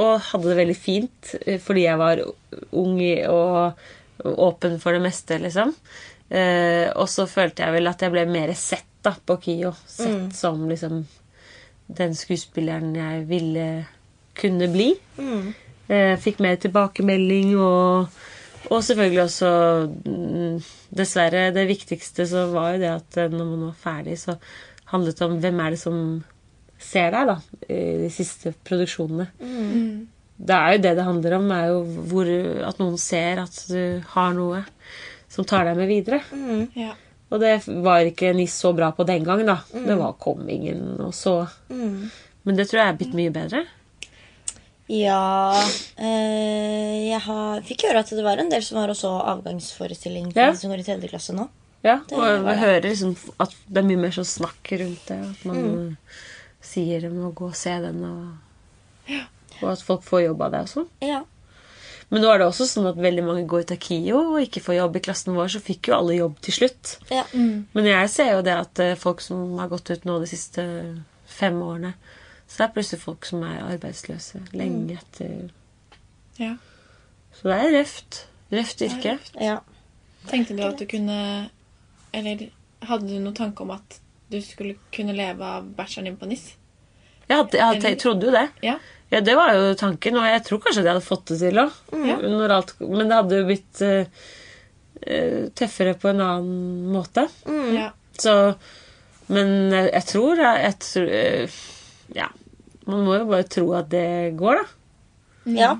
og 0.00 0.12
hadde 0.30 0.48
det 0.48 0.58
veldig 0.62 0.78
fint 0.78 1.34
eh, 1.42 1.58
fordi 1.60 1.84
jeg 1.84 2.00
var 2.00 2.22
ung 2.72 3.00
og 3.28 3.86
åpen 4.26 4.78
for 4.80 4.96
det 4.96 5.02
meste, 5.04 5.36
liksom. 5.42 5.74
Eh, 6.30 6.88
og 6.96 7.10
så 7.12 7.26
følte 7.30 7.66
jeg 7.66 7.76
vel 7.76 7.90
at 7.90 8.02
jeg 8.02 8.14
ble 8.14 8.24
mer 8.30 8.54
sett 8.58 8.88
da, 9.04 9.12
på 9.14 9.36
KIO. 9.42 9.74
Sett 9.86 10.34
som 10.34 10.64
liksom 10.70 11.04
den 11.86 12.16
skuespilleren 12.18 12.96
jeg 12.96 13.26
ville 13.28 13.66
kunne 14.36 14.68
bli. 14.72 14.88
Eh, 15.86 16.16
fikk 16.18 16.40
mer 16.42 16.58
tilbakemelding 16.60 17.54
og, 17.60 18.08
og 18.70 18.82
selvfølgelig 18.82 19.22
også 19.22 19.50
mm, 20.06 20.56
Dessverre, 20.96 21.50
det 21.54 21.66
viktigste 21.68 22.26
så 22.28 22.46
var 22.52 22.74
jo 22.74 22.82
det 22.82 22.90
at 22.92 23.18
eh, 23.22 23.32
når 23.32 23.50
man 23.52 23.64
var 23.68 23.78
ferdig, 23.80 24.18
så 24.20 24.36
handlet 24.92 25.18
det 25.18 25.26
om 25.26 25.38
hvem 25.42 25.62
er 25.62 25.74
det 25.74 25.80
som 25.82 26.02
ser 26.82 27.10
deg, 27.14 27.30
da, 27.30 27.36
i 27.72 27.80
de 28.04 28.10
siste 28.12 28.52
produksjonene. 28.66 29.26
Det 30.36 30.56
er 30.56 30.74
jo 30.74 30.82
det 30.84 30.92
det 30.98 31.06
handler 31.06 31.38
om, 31.38 31.50
er 31.56 31.70
jo 31.72 31.78
hvor, 32.10 32.30
at 32.68 32.80
noen 32.82 32.98
ser 33.00 33.40
at 33.40 33.62
du 33.70 34.02
har 34.12 34.34
noe 34.36 34.60
som 35.32 35.46
tar 35.48 35.64
deg 35.68 35.78
med 35.80 35.88
videre. 35.90 36.20
Ja. 36.76 36.92
Og 37.32 37.40
det 37.42 37.54
var 37.82 38.06
ikke 38.06 38.34
NIS 38.36 38.54
så 38.60 38.70
bra 38.76 38.92
på 38.94 39.06
den 39.08 39.24
gangen, 39.26 39.48
da. 39.48 39.58
Det 39.72 39.96
var 39.98 40.18
kom 40.22 40.44
ingen 40.48 41.00
og 41.02 41.14
så. 41.16 41.40
Men 42.46 42.58
det 42.58 42.68
tror 42.68 42.82
jeg 42.82 42.92
er 42.92 43.00
blitt 43.00 43.16
mye 43.18 43.32
bedre. 43.34 43.64
Ja 44.88 45.52
eh, 45.98 47.10
Jeg 47.10 47.20
har, 47.26 47.60
fikk 47.66 47.86
høre 47.88 48.02
at 48.04 48.10
det 48.14 48.22
var 48.26 48.38
en 48.38 48.50
del 48.52 48.62
som 48.62 48.78
var 48.78 48.92
også 48.92 49.10
avgangsforestilling 49.34 50.28
for 50.32 50.40
Ja. 50.40 50.50
de 50.52 50.60
som 50.60 50.70
går 50.70 50.82
i 50.82 50.86
tredje 50.86 51.10
klasse 51.10 51.34
nå. 51.34 51.48
Ja, 51.82 52.00
Det 52.08 52.16
og 52.16 52.20
var 52.22 52.32
jeg 52.34 52.44
det. 52.44 52.56
hører 52.64 52.82
liksom 52.90 53.16
at 53.42 53.54
det 53.68 53.78
er 53.82 53.86
mye 53.86 54.00
mer 54.06 54.14
sånn 54.14 54.26
snakk 54.30 54.72
rundt 54.80 55.06
det. 55.10 55.18
At 55.30 55.44
man 55.46 55.96
sier 56.62 57.06
om 57.10 57.18
å 57.28 57.32
gå 57.34 57.46
og 57.52 57.54
se 57.58 57.74
den, 57.82 58.00
og, 58.02 59.16
og 59.62 59.68
at 59.70 59.82
folk 59.86 60.02
får 60.02 60.24
jobb 60.24 60.42
av 60.42 60.50
det 60.56 60.60
og 60.66 60.68
sånn. 60.72 60.88
Ja. 61.04 61.20
Men 62.10 62.22
nå 62.22 62.30
er 62.32 62.38
det 62.38 62.46
også 62.46 62.66
sånn 62.70 62.86
at 62.90 62.98
veldig 63.02 63.22
mange 63.26 63.46
går 63.50 63.64
ut 63.66 63.72
av 63.74 63.78
KIO 63.82 64.18
og 64.34 64.40
ikke 64.42 64.62
får 64.62 64.76
jobb. 64.80 64.96
I 64.96 65.00
klassen 65.06 65.34
vår 65.34 65.48
så 65.56 65.60
fikk 65.62 65.88
jo 65.90 65.94
alle 65.98 66.14
jobb 66.20 66.36
til 66.46 66.54
slutt. 66.54 66.96
ja. 67.10 67.24
Men 67.34 67.84
jeg 67.90 68.10
ser 68.10 68.32
jo 68.36 68.42
det 68.46 68.54
at 68.54 68.78
eh, 68.82 68.94
folk 68.98 69.20
som 69.20 69.58
har 69.58 69.68
gått 69.68 69.90
ut 69.90 70.04
nå 70.06 70.18
de 70.22 70.26
siste 70.30 70.62
fem 71.26 71.58
årene, 71.62 71.94
så 72.46 72.60
det 72.62 72.64
er 72.68 72.74
plutselig 72.76 73.02
folk 73.02 73.26
som 73.26 73.42
er 73.42 73.62
arbeidsløse 73.66 74.40
lenge 74.56 74.98
etter. 75.00 75.50
ja. 76.38 76.54
Så 77.36 77.50
det 77.50 77.56
er 77.60 77.74
røft. 77.74 78.20
Røft 78.52 78.82
yrke. 78.86 79.18
ja. 79.40 79.58
Tenkte 80.26 80.56
du 80.56 80.62
at 80.66 80.78
du 80.80 80.86
kunne 80.90 81.50
Eller 82.16 82.48
hadde 82.82 83.06
du 83.06 83.18
noen 83.20 83.34
tanke 83.36 83.62
om 83.62 83.70
at 83.74 83.98
du 84.32 84.40
skulle 84.42 84.74
kunne 84.94 85.14
leve 85.14 85.44
av 85.44 85.66
bacheloren 85.76 86.08
din 86.08 86.16
på 86.18 86.26
NIS? 86.30 86.46
Jeg, 87.28 87.36
hadde, 87.36 87.58
jeg, 87.58 87.66
hadde, 87.66 87.90
jeg 87.92 87.98
trodde 88.00 88.26
jo 88.26 88.32
det. 88.34 88.46
Ja. 88.64 88.78
Ja, 89.10 89.20
det 89.20 89.36
var 89.38 89.52
jo 89.54 89.74
tanken, 89.78 90.16
og 90.18 90.26
jeg 90.26 90.42
tror 90.46 90.62
kanskje 90.64 90.82
de 90.82 90.90
hadde 90.90 91.04
fått 91.04 91.28
det 91.30 91.38
til 91.44 91.60
òg. 91.62 91.76
Men 91.92 93.04
det 93.06 93.14
hadde 93.20 93.38
jo 93.38 93.46
blitt 93.46 93.82
eh, 93.86 95.46
tøffere 95.58 95.94
på 96.00 96.10
en 96.10 96.24
annen 96.24 96.90
måte. 96.94 97.28
ja. 97.76 97.92
Så 98.18 98.54
Men 99.28 99.72
jeg, 99.74 99.90
jeg 99.92 100.04
tror 100.08 100.38
jeg, 100.40 100.60
jeg 100.62 100.76
tror, 100.80 101.08
eh, 101.20 101.56
Ja. 102.14 102.28
Man 102.86 103.02
må 103.06 103.16
jo 103.18 103.26
bare 103.26 103.46
tro 103.50 103.72
at 103.74 103.88
det 103.90 104.36
går, 104.38 104.60
da. 104.62 104.66
Ja. 105.56 105.72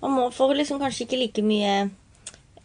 Man 0.00 0.12
må 0.16 0.26
få 0.32 0.48
liksom 0.56 0.80
kanskje 0.80 1.04
ikke 1.06 1.18
like 1.20 1.42
mye 1.44 1.90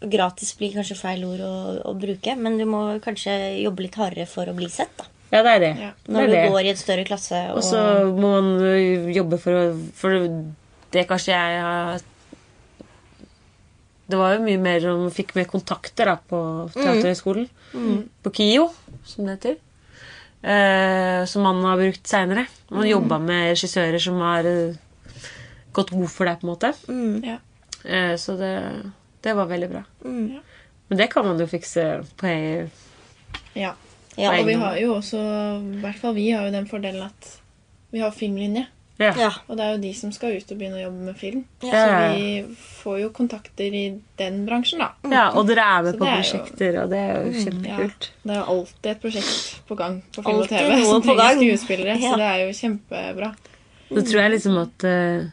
gratis 0.02 0.56
blir 0.58 0.74
kanskje 0.74 0.96
feil 0.98 1.24
ord 1.28 1.42
å, 1.46 1.54
å 1.86 1.94
bruke, 1.94 2.34
men 2.40 2.56
du 2.58 2.64
må 2.66 3.00
kanskje 3.04 3.36
jobbe 3.62 3.84
litt 3.86 3.98
hardere 4.00 4.26
for 4.30 4.50
å 4.50 4.56
bli 4.58 4.70
sett. 4.72 4.94
da. 4.98 5.06
Ja, 5.32 5.44
det 5.46 5.52
er 5.52 5.60
det. 5.64 5.74
Ja. 5.80 5.90
det, 6.04 6.12
Når 6.12 6.22
er 6.22 6.28
du 6.28 6.34
det. 6.34 6.46
går 6.52 6.62
i 6.66 6.72
en 6.74 6.80
større 6.82 7.04
klasse. 7.08 7.42
Og, 7.52 7.60
Og 7.62 7.64
så 7.64 7.82
må 8.18 8.32
man 8.42 8.50
jobbe 9.16 9.38
for 9.40 9.56
å 9.56 9.62
For 9.96 10.16
det 10.92 11.06
kanskje 11.08 11.32
jeg 11.32 11.62
har 11.64 12.02
Det 14.12 14.20
var 14.20 14.34
jo 14.36 14.42
mye 14.44 14.60
mer 14.60 14.82
som 14.84 15.06
Fikk 15.16 15.32
mer 15.38 15.48
kontakter 15.48 16.10
da 16.12 16.18
på 16.20 16.42
Teaterhøgskolen. 16.76 17.48
På 18.26 18.34
KIO, 18.36 18.66
som 19.08 19.30
det 19.30 19.38
heter. 19.38 19.56
Eh, 20.42 21.26
som 21.26 21.44
man 21.46 21.64
har 21.64 21.78
brukt 21.78 22.08
seinere. 22.08 22.46
Man 22.70 22.90
jobba 22.90 23.20
med 23.22 23.52
regissører 23.52 24.02
som 24.02 24.18
har 24.24 24.48
eh, 24.50 24.80
gått 25.72 25.94
god 25.94 26.10
for 26.10 26.30
deg, 26.30 26.42
på 26.42 26.48
en 26.48 26.54
måte. 26.54 26.72
Ja. 27.28 27.38
Eh, 27.86 28.16
så 28.18 28.36
det, 28.40 28.56
det 29.22 29.36
var 29.38 29.52
veldig 29.52 29.70
bra. 29.70 29.84
Mm. 30.06 30.32
Ja. 30.36 30.42
Men 30.88 30.98
det 30.98 31.08
kan 31.14 31.28
man 31.28 31.40
jo 31.40 31.48
fikse 31.48 31.86
på 32.20 32.28
ei 32.28 32.70
ja. 33.54 33.76
ja, 34.16 34.34
Og 34.34 34.48
vi 34.48 34.58
har 34.60 34.76
jo 34.80 34.98
også, 34.98 35.20
i 35.78 35.80
hvert 35.84 36.00
fall 36.02 36.16
vi 36.18 36.32
har 36.32 36.48
jo 36.48 36.52
den 36.52 36.68
fordelen 36.68 37.06
at 37.06 37.30
vi 37.92 38.02
har 38.04 38.12
filmlinje. 38.16 38.66
Ja. 39.02 39.12
ja. 39.18 39.30
Og 39.48 39.58
det 39.58 39.66
er 39.66 39.72
jo 39.76 39.82
de 39.82 39.92
som 39.98 40.12
skal 40.16 40.36
ut 40.38 40.52
og 40.54 40.58
begynne 40.60 40.78
å 40.80 40.84
jobbe 40.86 41.06
med 41.10 41.18
film. 41.18 41.44
Ja. 41.66 41.72
Så 41.72 42.16
vi 42.16 42.56
får 42.82 43.00
jo 43.02 43.10
kontakter 43.18 43.78
i 43.82 43.84
den 44.22 44.40
bransjen, 44.48 44.80
da. 44.84 44.92
ja, 45.10 45.28
og 45.36 45.48
dere 45.50 45.66
er 45.66 45.86
med 45.88 45.96
Så 45.96 46.00
på 46.00 46.06
det 46.06 46.12
er 46.12 46.16
jo- 46.16 46.22
prosjekter, 46.22 46.80
og 46.84 46.90
det 46.90 47.00
er 47.02 47.14
jo 47.14 47.22
Ja, 47.22 47.78
det 48.24 48.32
er 48.32 48.40
jo 48.40 48.48
alltid 48.56 48.92
et 48.92 49.02
prosjekt 49.02 49.62
på 49.68 49.78
gang 49.78 50.02
på 50.14 50.24
film 50.26 50.42
og 50.42 50.50
TV 50.50 50.84
som 50.86 51.02
trenger 51.02 51.40
skuespillere. 51.42 51.98
Ja. 52.00 52.12
Så 52.12 52.18
det 52.22 52.30
er 52.32 52.40
jo 52.46 52.52
kjempebra. 52.62 53.32
Så 53.92 54.02
tror 54.08 54.22
jeg 54.22 54.32
liksom 54.38 54.58
at 54.62 54.84
eh, 54.88 55.26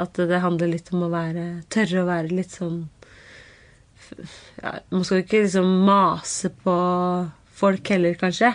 At 0.00 0.14
det 0.16 0.40
handler 0.40 0.66
litt 0.72 0.88
om 0.92 1.02
å 1.06 1.10
være 1.12 1.62
Tørre 1.70 2.00
å 2.02 2.06
være 2.08 2.32
litt 2.32 2.50
sånn 2.50 2.88
ja, 4.62 4.72
Man 4.90 5.04
skal 5.04 5.20
jo 5.20 5.24
ikke 5.26 5.42
liksom 5.44 5.68
mase 5.86 6.50
på 6.64 6.74
folk 7.60 7.92
heller, 7.92 8.16
kanskje. 8.20 8.50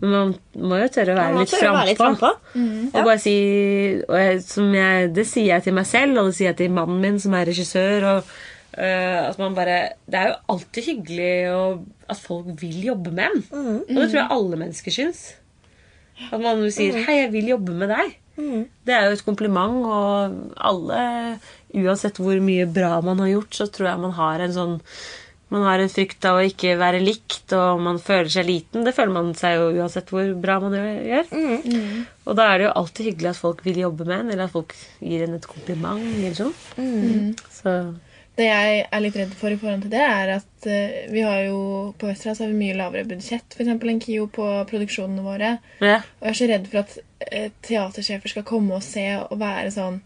Men 0.00 0.12
man 0.12 0.32
må 0.60 0.78
jo 0.82 0.88
tørre 0.94 1.16
å 1.16 1.18
være 1.18 1.42
litt 1.42 1.54
frampå. 1.56 1.84
litt 1.88 2.00
frampå. 2.00 2.32
frampå. 2.52 2.86
Og 2.92 3.10
bare 3.10 3.18
si 3.22 3.36
og 4.06 4.16
jeg, 4.20 4.40
som 4.46 4.72
jeg, 4.76 5.12
Det 5.16 5.26
sier 5.28 5.54
jeg 5.54 5.66
til 5.66 5.76
meg 5.80 5.88
selv, 5.88 6.20
og 6.20 6.30
det 6.30 6.38
sier 6.38 6.52
jeg 6.52 6.60
til 6.62 6.74
mannen 6.78 7.02
min, 7.02 7.20
som 7.22 7.38
er 7.38 7.52
regissør. 7.52 8.08
Og, 8.16 8.34
Uh, 8.72 9.28
at 9.28 9.36
man 9.36 9.52
bare 9.52 9.98
Det 10.08 10.16
er 10.16 10.30
jo 10.30 10.36
alltid 10.54 10.86
hyggelig 10.86 11.32
å, 11.52 11.64
at 12.08 12.16
folk 12.16 12.46
vil 12.56 12.78
jobbe 12.86 13.10
med 13.12 13.26
en. 13.28 13.42
Og 13.52 13.98
det 13.98 14.06
tror 14.06 14.20
jeg 14.22 14.32
alle 14.32 14.60
mennesker 14.62 14.94
syns. 14.96 15.20
At 16.30 16.40
man 16.40 16.64
sier 16.72 16.96
'hei, 16.96 17.18
jeg 17.18 17.32
vil 17.34 17.50
jobbe 17.52 17.74
med 17.76 17.92
deg'. 17.92 18.14
Det 18.86 18.94
er 18.94 19.06
jo 19.06 19.16
et 19.18 19.24
kompliment, 19.26 19.84
og 19.84 20.54
alle, 20.56 21.00
uansett 21.76 22.16
hvor 22.16 22.38
mye 22.40 22.64
bra 22.64 23.00
man 23.04 23.20
har 23.20 23.28
gjort, 23.34 23.58
så 23.58 23.66
tror 23.68 23.90
jeg 23.90 24.02
man 24.06 24.16
har 24.16 24.40
en 24.40 24.54
sånn 24.56 24.78
man 25.52 25.66
har 25.66 25.82
en 25.84 25.90
frykt 25.92 26.24
av 26.28 26.38
å 26.40 26.44
ikke 26.48 26.76
være 26.80 27.00
likt, 27.04 27.52
og 27.56 27.80
man 27.84 27.98
føler 28.00 28.30
seg 28.32 28.46
liten. 28.48 28.86
Det 28.86 28.94
føler 28.96 29.12
man 29.12 29.32
seg 29.36 29.58
jo 29.58 29.66
uansett 29.82 30.08
hvor 30.12 30.30
bra 30.40 30.56
man 30.62 30.76
gjør. 30.78 31.28
Og 32.24 32.38
da 32.38 32.46
er 32.52 32.62
det 32.62 32.68
jo 32.70 32.76
alltid 32.80 33.10
hyggelig 33.10 33.32
at 33.34 33.40
folk 33.42 33.60
vil 33.66 33.82
jobbe 33.82 34.06
med 34.08 34.16
en, 34.22 34.30
eller 34.32 34.46
at 34.48 34.54
folk 34.54 34.72
gir 35.02 35.26
en 35.26 35.36
et 35.36 35.48
kompliment. 35.50 36.00
eller 36.00 36.38
sånn. 36.38 37.36
Så 37.52 37.74
Det 38.38 38.46
jeg 38.48 38.76
er 38.88 39.02
litt 39.04 39.16
redd 39.20 39.32
for 39.36 39.52
i 39.52 39.58
forhold 39.60 39.82
til 39.84 39.90
det, 39.92 40.00
er 40.00 40.30
at 40.38 40.66
eh, 40.72 41.02
vi 41.12 41.20
har 41.20 41.42
jo 41.50 41.58
på 42.00 42.08
Vesterålen 42.08 42.38
har 42.40 42.48
vi 42.54 42.60
mye 42.62 42.76
lavere 42.78 43.04
budsjett 43.10 43.52
for 43.52 43.60
eksempel 43.66 43.92
enn 43.92 44.00
KIO 44.00 44.30
på 44.32 44.46
produksjonene 44.70 45.24
våre. 45.26 45.50
ja. 45.84 45.98
Og 46.22 46.30
jeg 46.30 46.32
er 46.32 46.38
så 46.38 46.48
redd 46.48 46.70
for 46.72 46.80
at 46.80 46.94
eh, 47.28 47.50
teatersjefer 47.68 48.32
skal 48.32 48.46
komme 48.48 48.78
og 48.78 48.86
se 48.86 49.04
og 49.20 49.36
være 49.42 49.68
sånn 49.74 50.00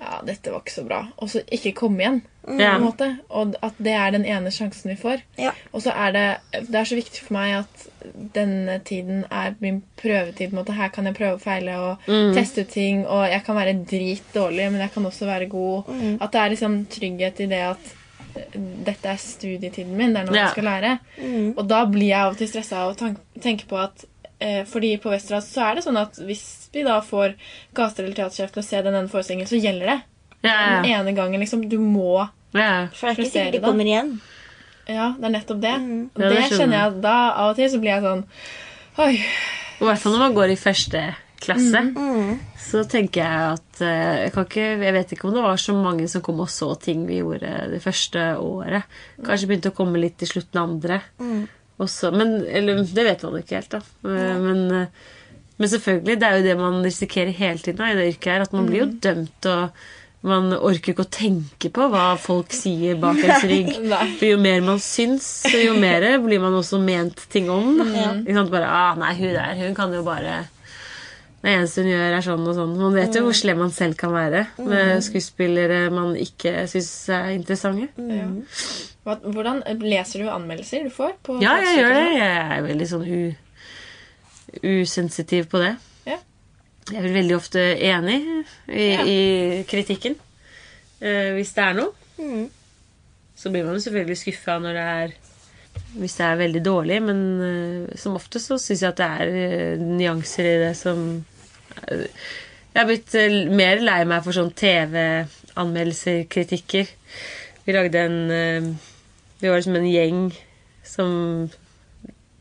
Ja, 0.00 0.22
dette 0.26 0.50
var 0.50 0.64
ikke 0.64 0.74
så 0.74 0.86
bra. 0.88 1.02
Og 1.22 1.28
så 1.30 1.44
ikke 1.54 1.74
komme 1.84 2.00
igjen. 2.02 2.22
Ja. 2.46 2.74
måte. 2.78 3.06
Og 3.30 3.54
at 3.62 3.72
det 3.78 3.92
er 3.96 4.10
den 4.12 4.24
ene 4.28 4.50
sjansen 4.52 4.90
vi 4.92 4.96
får. 5.00 5.22
Ja. 5.40 5.52
Og 5.72 5.80
så 5.82 5.90
er 5.96 6.12
det 6.12 6.24
Det 6.68 6.74
er 6.74 6.84
så 6.84 6.94
viktig 6.98 7.22
for 7.24 7.32
meg 7.38 7.54
at 7.62 7.86
denne 8.34 8.78
tiden 8.84 9.24
er 9.30 9.54
min 9.60 9.82
prøvetid. 9.96 10.52
måte. 10.52 10.72
Her 10.76 10.88
kan 10.88 11.04
jeg 11.06 11.14
prøve 11.16 11.32
og 11.38 11.40
feile 11.40 11.76
og 11.80 11.98
teste 12.34 12.60
ut 12.60 12.68
ting. 12.68 13.06
Og 13.06 13.26
jeg 13.30 13.42
kan 13.46 13.56
være 13.56 13.74
dritdårlig, 13.84 14.70
men 14.72 14.80
jeg 14.80 14.92
kan 14.92 15.06
også 15.06 15.26
være 15.26 15.48
god. 15.48 15.84
At 16.20 16.32
det 16.32 16.40
er 16.40 16.48
liksom 16.52 16.86
trygghet 16.86 17.40
i 17.40 17.46
det 17.46 17.62
at 17.70 17.92
eh, 18.36 18.60
dette 18.84 19.08
er 19.08 19.16
studietiden 19.16 19.96
min. 19.96 20.12
Det 20.14 20.20
er 20.20 20.26
noe 20.26 20.36
Ja. 20.36 20.42
jeg 20.42 20.50
skal 20.50 20.64
lære. 20.64 20.98
Og 21.56 21.68
da 21.68 21.84
blir 21.86 22.08
jeg 22.08 22.20
av 22.20 22.32
og 22.32 22.38
til 22.38 22.48
stressa 22.48 22.76
av 22.84 22.92
å 22.96 23.14
tenke 23.40 23.64
på 23.66 23.76
at 23.80 24.04
eh, 24.40 24.64
fordi 24.68 24.96
på 25.00 25.08
Westerdals 25.10 25.48
så 25.54 25.70
er 25.70 25.74
det 25.76 25.84
sånn 25.84 25.96
at 25.96 26.18
hvis 26.20 26.68
vi 26.74 26.82
da 26.82 27.00
får 27.00 27.34
caster 27.74 28.04
eller 28.04 28.14
teatersjef 28.18 28.50
til 28.52 28.60
å 28.62 28.66
se 28.66 28.82
den 28.82 28.94
ene 28.94 29.08
forestillingen, 29.08 29.46
så 29.48 29.56
gjelder 29.62 29.86
det. 29.94 30.00
Ja, 30.44 30.56
Den 30.82 30.90
ene 30.92 31.14
gangen 31.16 31.40
liksom 31.40 31.64
Du 31.72 31.78
må 31.80 32.28
ja. 32.54 32.86
For 32.94 33.08
det 33.08 33.14
er 33.14 33.18
ikke 33.18 33.30
sikkert 33.32 33.56
de 33.56 33.60
kommer 33.64 33.88
igjen. 33.88 34.10
Ja, 34.86 35.08
det 35.18 35.26
er 35.26 35.32
nettopp 35.34 35.60
det. 35.64 35.74
Mm. 35.80 36.02
Ja, 36.14 36.28
det, 36.28 36.36
det 36.36 36.58
kjenner 36.58 36.76
jeg 36.78 36.98
da 37.02 37.14
av 37.32 37.50
og 37.50 37.56
til 37.58 37.70
så 37.72 37.80
blir 37.82 37.94
jeg 37.96 38.04
sånn 38.04 38.24
Oi. 39.02 39.14
I 39.18 39.86
hvert 39.88 40.02
fall 40.04 40.14
når 40.14 40.22
man 40.22 40.36
går 40.36 40.52
i 40.54 40.58
første 40.60 41.00
klasse. 41.44 41.80
Så 42.64 42.84
tenker 42.88 43.20
jeg 43.24 43.56
at 43.56 43.80
eh, 43.84 44.20
jeg, 44.24 44.30
kan 44.36 44.46
ikke, 44.46 44.68
jeg 44.86 44.94
vet 44.96 45.10
ikke 45.16 45.26
om 45.28 45.34
det 45.34 45.42
var 45.44 45.58
så 45.60 45.74
mange 45.76 46.06
som 46.08 46.22
kom 46.24 46.38
og 46.44 46.48
så 46.52 46.70
ting 46.80 47.02
vi 47.08 47.18
gjorde 47.18 47.50
det 47.72 47.80
første 47.84 48.22
året. 48.40 48.86
Kanskje 49.26 49.50
begynte 49.50 49.72
å 49.74 49.76
komme 49.76 50.00
litt 50.00 50.22
i 50.24 50.30
slutten 50.30 50.60
av 50.62 50.70
andre. 50.70 51.00
Også, 51.82 52.12
men, 52.14 52.36
eller, 52.46 52.80
det 52.86 53.04
vet 53.08 53.26
man 53.26 53.36
ikke 53.40 53.58
helt, 53.58 53.74
da. 53.74 53.82
Eh, 54.06 54.38
Men, 54.46 54.62
eh, 54.78 55.12
men 55.58 55.70
selvfølgelig, 55.70 56.16
det 56.22 56.28
er 56.30 56.38
jo 56.38 56.46
det 56.48 56.56
man 56.58 56.80
risikerer 56.86 57.34
hele 57.34 57.58
tiden 57.62 57.82
da, 57.82 57.90
i 57.92 57.98
det 57.98 58.08
yrket 58.14 58.32
her. 58.32 58.46
At 58.46 58.54
man 58.56 58.70
blir 58.70 58.84
jo 58.84 58.88
dømt, 59.04 59.50
og 59.50 59.84
man 60.24 60.54
orker 60.56 60.94
ikke 60.94 61.04
å 61.04 61.12
tenke 61.12 61.68
på 61.74 61.86
hva 61.92 62.14
folk 62.20 62.54
sier 62.56 62.96
bak 63.00 63.20
ens 63.20 63.44
rygg. 63.48 63.74
For 64.16 64.24
jo 64.30 64.38
mer 64.40 64.64
man 64.64 64.80
syns, 64.80 65.28
jo 65.52 65.74
mer 65.76 66.06
blir 66.24 66.40
man 66.40 66.56
også 66.56 66.80
ment 66.80 67.26
ting 67.32 67.50
om. 67.52 67.74
Da. 67.82 68.08
Ikke 68.22 68.38
sant? 68.38 68.52
Bare, 68.54 68.70
ah, 68.72 68.96
nei, 69.00 69.12
hun 69.20 69.34
der, 69.36 69.54
hun 69.60 69.76
kan 69.76 69.92
jo 69.92 70.00
bare 70.06 70.42
Det 71.44 71.52
eneste 71.52 71.84
hun 71.84 71.90
gjør, 71.90 72.16
er 72.16 72.24
sånn 72.24 72.48
og 72.48 72.56
sånn. 72.56 72.74
Man 72.80 72.96
vet 72.96 73.18
jo 73.18 73.26
hvor 73.26 73.36
slem 73.36 73.60
man 73.60 73.72
selv 73.76 73.98
kan 74.00 74.14
være 74.14 74.46
med 74.64 75.04
skuespillere 75.04 75.90
man 75.92 76.14
ikke 76.16 76.64
syns 76.72 76.90
er 77.12 77.34
interessante. 77.36 77.90
Ja. 78.00 78.28
Hvordan 79.04 79.60
Leser 79.84 80.24
du 80.24 80.30
anmeldelser 80.32 80.86
du 80.88 80.92
får? 80.94 81.18
På 81.20 81.36
Ja, 81.44 81.58
jeg 81.60 81.82
gjør 81.82 81.98
det. 81.98 82.06
Jeg 82.16 82.44
er 82.56 82.64
veldig 82.70 82.88
sånn 82.94 83.10
usensitiv 84.64 85.50
på 85.52 85.60
det. 85.60 85.74
Jeg 86.92 87.00
er 87.00 87.14
veldig 87.14 87.36
ofte 87.36 87.60
enig 87.80 88.18
i, 88.68 88.86
Ja. 88.92 89.04
i 89.08 89.64
kritikken. 89.68 90.16
Eh, 91.00 91.32
hvis 91.36 91.52
det 91.56 91.64
er 91.64 91.74
noe. 91.78 92.48
Så 93.36 93.50
blir 93.50 93.64
man 93.64 93.74
jo 93.78 93.80
selvfølgelig 93.84 94.18
skuffa 94.20 94.58
når 94.62 94.72
det 94.78 94.88
er 94.94 95.14
hvis 95.98 96.14
det 96.18 96.24
er 96.26 96.36
veldig 96.38 96.60
dårlig, 96.62 96.96
men 97.02 97.20
eh, 97.42 97.96
som 97.98 98.14
ofte 98.14 98.38
så 98.42 98.56
syns 98.62 98.82
jeg 98.82 98.92
at 98.92 99.00
det 99.00 99.06
er 99.06 99.32
eh, 99.34 99.80
nyanser 99.82 100.46
i 100.46 100.58
det 100.62 100.76
som 100.78 101.00
eh, 101.88 102.04
Jeg 102.74 102.78
har 102.80 102.86
blitt 102.86 103.14
eh, 103.18 103.34
mer 103.50 103.82
lei 103.82 104.04
meg 104.06 104.22
for 104.22 104.34
sånn 104.34 104.52
TV-anmeldelser, 104.54 106.24
kritikker. 106.30 106.90
Vi 107.66 107.74
lagde 107.74 108.04
en 108.06 108.18
eh, 108.30 108.70
Vi 109.40 109.50
var 109.50 109.58
liksom 109.58 109.76
en 109.80 109.90
gjeng 109.90 110.22
som 110.86 111.50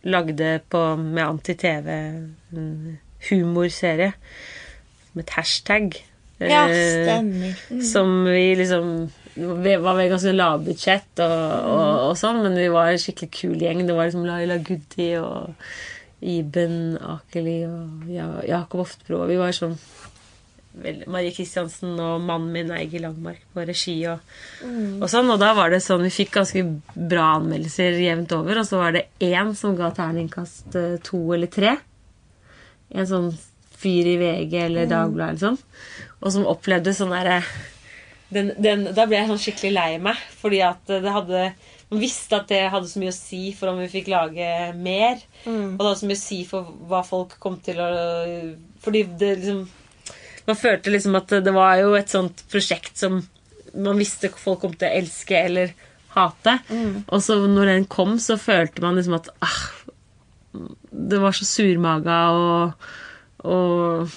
lagde 0.03 0.59
på 0.69 0.83
med 0.99 1.23
Anti-TV 1.25 1.89
humorserie 3.29 4.13
med 5.13 5.25
et 5.25 5.35
hashtag. 5.37 5.99
Ja, 6.43 6.65
stemmer. 6.67 7.53
Mm. 7.69 7.81
som 7.85 8.25
vi 8.25 8.55
liksom 8.57 8.87
Vi 9.33 9.75
var 9.79 9.95
med 9.95 10.09
ganske 10.11 10.31
lavbudsjett 10.33 11.21
og, 11.23 11.37
og, 11.71 12.01
og 12.09 12.17
sånn, 12.19 12.41
men 12.43 12.57
vi 12.57 12.67
var 12.69 12.91
en 12.91 12.99
skikkelig 13.01 13.31
kul 13.33 13.63
gjeng. 13.63 13.85
Det 13.87 13.95
var 13.97 14.09
liksom 14.09 14.27
Laila 14.27 14.59
Goody 14.61 15.07
og 15.17 15.55
Iben 16.21 16.99
Akeli 17.01 17.63
og 17.65 18.09
ja, 18.13 18.27
Jakob 18.45 18.83
Oftebro. 18.85 19.23
Vi 19.29 19.39
var 19.39 19.55
sånn 19.57 19.73
vel, 20.83 21.03
Marie 21.11 21.33
Kristiansen 21.33 21.97
og 21.97 22.21
mannen 22.25 22.51
min 22.53 22.71
Eigil 22.75 23.05
Langmark 23.05 23.41
på 23.53 23.65
regi 23.67 23.95
og, 24.11 24.21
og 24.65 25.07
sånn. 25.11 25.31
Og 25.33 25.41
da 25.41 25.53
var 25.57 25.73
det 25.73 25.81
sånn 25.85 26.05
Vi 26.05 26.13
fikk 26.13 26.35
ganske 26.37 26.63
bra 26.93 27.33
anmeldelser 27.39 27.99
jevnt 28.03 28.37
over, 28.37 28.61
og 28.61 28.69
så 28.69 28.81
var 28.81 28.95
det 28.97 29.07
én 29.23 29.53
som 29.57 29.73
ga 29.79 29.91
terningkast 29.95 30.77
eh, 30.79 30.99
to 31.05 31.25
eller 31.35 31.51
tre. 31.51 31.77
En 32.93 33.09
sånn 33.09 33.29
fyr 33.83 34.07
i 34.07 34.17
VG 34.21 34.57
eller 34.67 34.89
Dagbladet 34.89 35.35
eller 35.35 35.43
sånn. 35.43 35.61
Og 36.23 36.33
som 36.35 36.49
opplevde 36.49 36.93
sånn 36.95 37.13
derre 37.13 37.41
den, 38.33 38.51
den, 38.57 38.87
Da 38.95 39.05
ble 39.05 39.19
jeg 39.19 39.29
sånn 39.29 39.41
skikkelig 39.41 39.73
lei 39.75 39.89
meg, 40.01 40.19
fordi 40.39 40.63
at 40.65 40.89
det 40.89 41.13
hadde 41.13 41.45
Man 41.91 42.01
visste 42.01 42.39
at 42.39 42.49
det 42.49 42.63
hadde 42.73 42.89
så 42.89 43.01
mye 43.01 43.13
å 43.13 43.17
si 43.17 43.43
for 43.57 43.69
om 43.69 43.81
vi 43.83 43.91
fikk 43.91 44.09
lage 44.09 44.47
mer. 44.79 45.21
Og 45.45 45.77
det 45.77 45.85
hadde 45.85 45.99
så 45.99 46.09
mye 46.09 46.17
å 46.17 46.23
si 46.23 46.39
for 46.49 46.73
hva 46.89 47.03
folk 47.05 47.37
kom 47.43 47.59
til 47.65 47.81
å 47.83 47.89
Fordi 48.83 49.03
det 49.19 49.35
liksom 49.41 49.63
Man 50.49 50.59
følte 50.59 50.91
liksom 50.91 51.15
at 51.19 51.37
det 51.45 51.53
var 51.55 51.77
jo 51.79 51.93
et 51.95 52.11
sånt 52.11 52.43
prosjekt 52.51 52.97
som 52.99 53.21
man 53.73 53.97
visste 53.97 54.29
folk 54.37 54.59
kom 54.61 54.73
til 54.77 54.85
å 54.85 54.97
elske 55.01 55.37
eller 55.47 55.71
hate. 56.13 56.57
Og 57.07 57.23
så 57.25 57.39
når 57.49 57.71
den 57.71 57.85
kom, 57.89 58.19
så 58.21 58.35
følte 58.37 58.83
man 58.83 58.99
liksom 58.99 59.15
at 59.17 59.31
ah, 59.41 59.61
det 60.93 61.19
var 61.23 61.35
så 61.35 61.47
surmaga 61.49 62.19
og, 62.37 62.89
og 63.43 64.13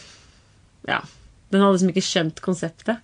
Ja. 0.86 1.00
Den 1.50 1.62
hadde 1.62 1.76
liksom 1.76 1.90
ikke 1.92 2.02
skjønt 2.04 2.40
konseptet. 2.42 2.98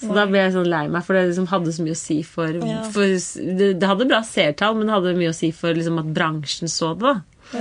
Så 0.00 0.14
da 0.16 0.24
ble 0.26 0.40
jeg 0.40 0.54
sånn 0.54 0.68
lei 0.70 0.86
meg, 0.88 1.04
for 1.04 1.16
det 1.16 1.26
liksom 1.28 1.46
hadde 1.50 1.72
så 1.76 1.84
mye 1.84 1.94
å 1.94 1.98
si 2.00 2.20
for, 2.24 2.56
Ja. 2.56 2.82
for 2.92 3.04
det, 3.04 3.68
det 3.80 3.88
hadde 3.88 4.08
bra 4.08 4.22
seertall, 4.24 4.78
men 4.78 4.88
det 4.88 4.94
hadde 4.96 5.16
mye 5.18 5.32
å 5.32 5.36
si 5.36 5.50
for 5.52 5.76
liksom, 5.76 5.98
at 6.00 6.12
bransjen 6.16 6.72
så 6.72 6.94
det. 6.98 7.12
da. 7.52 7.58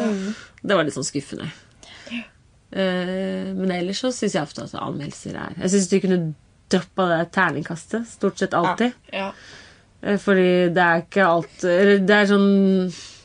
Det 0.63 0.77
var 0.77 0.87
litt 0.87 0.95
sånn 0.95 1.07
skuffende. 1.07 1.49
Uh, 2.69 3.49
men 3.57 3.71
ellers 3.73 3.97
så 4.03 4.11
syns 4.13 4.35
jeg 4.37 4.45
ofte 4.45 4.61
at 4.61 4.75
anmeldelser 4.77 5.33
er 5.41 5.55
Jeg 5.57 5.71
syns 5.73 5.87
de 5.89 5.99
kunne 6.03 6.17
droppa 6.69 7.07
det 7.09 7.23
terningkastet 7.33 8.05
stort 8.11 8.37
sett 8.37 8.53
alltid. 8.53 8.93
Ja. 9.09 9.31
Uh, 10.03 10.17
Fordi 10.21 10.69
det 10.75 10.83
er 10.83 11.01
ikke 11.01 11.25
alt 11.25 11.65
Eller 11.65 12.03
det 12.05 12.13
er 12.19 12.29
sånn 12.29 12.45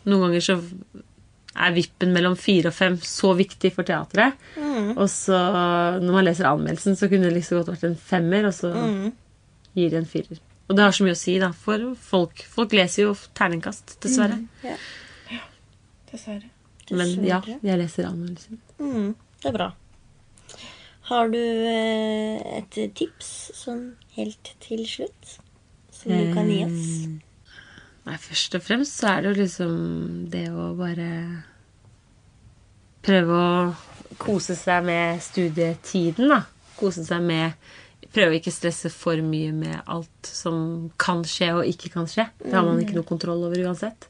Noen 0.09 0.23
ganger 0.25 0.47
så 0.47 0.57
er 1.55 1.75
vippen 1.77 2.11
mellom 2.15 2.35
fire 2.39 2.71
og 2.73 2.75
fem 2.75 2.97
så 3.07 3.31
viktig 3.39 3.71
for 3.77 3.87
teatret. 3.87 4.35
Og 4.97 5.07
så 5.13 5.39
når 6.03 6.11
man 6.17 6.27
leser 6.27 6.49
anmeldelsen, 6.51 6.97
så 6.99 7.09
kunne 7.13 7.29
det 7.29 7.37
liksom 7.37 7.61
godt 7.61 7.71
vært 7.77 7.87
en 7.91 7.97
femmer, 7.97 8.49
og 8.51 8.55
så 8.57 8.73
gir 9.75 9.91
de 9.93 10.01
en 10.01 10.09
firer. 10.11 10.41
Og 10.69 10.77
det 10.77 10.85
har 10.87 10.95
så 10.97 11.05
mye 11.05 11.15
å 11.15 11.21
si, 11.21 11.37
da, 11.43 11.51
for 11.53 11.91
folk. 12.01 12.41
Folk 12.49 12.73
leser 12.73 13.05
jo 13.05 13.15
terningkast, 13.37 13.99
dessverre. 14.03 14.41
Ja, 14.65 14.77
Dessverre. 16.11 16.49
Men 16.91 17.15
ja, 17.25 17.41
jeg 17.65 17.81
leser 17.81 18.07
anmeldelsen. 18.09 18.61
Mm, 18.79 19.15
det 19.43 19.51
er 19.51 19.57
bra. 19.57 19.71
Har 21.11 21.29
du 21.29 21.39
eh, 21.41 22.41
et 22.59 22.79
tips 22.97 23.31
sånn 23.59 23.83
helt 24.17 24.55
til 24.65 24.85
slutt? 24.89 25.35
Som 25.93 26.13
du 26.13 26.33
kan 26.37 26.49
gi 26.49 26.63
oss? 26.65 26.91
Nei, 28.05 28.19
først 28.21 28.57
og 28.59 28.65
fremst 28.65 28.99
så 29.01 29.15
er 29.15 29.23
det 29.25 29.31
jo 29.31 29.41
liksom 29.43 29.77
det 30.33 30.45
å 30.53 30.73
bare 30.77 31.09
prøve 33.05 33.39
å 33.39 34.19
kose 34.21 34.57
seg 34.59 34.85
med 34.87 35.23
studietiden, 35.25 36.29
da. 36.33 36.43
Kose 36.79 37.07
seg 37.07 37.25
med 37.25 37.73
Prøve 38.15 38.31
å 38.31 38.37
ikke 38.37 38.53
stresse 38.55 38.93
for 38.95 39.19
mye 39.27 39.51
med 39.51 39.89
alt 39.91 40.29
som 40.29 40.59
kan 41.03 41.25
skje 41.27 41.49
og 41.57 41.67
ikke 41.67 41.89
kan 41.97 42.05
skje. 42.07 42.29
Det 42.39 42.53
har 42.55 42.63
man 42.63 42.79
ikke 42.79 42.95
noe 42.95 43.09
kontroll 43.09 43.41
over 43.49 43.59
uansett. 43.65 44.07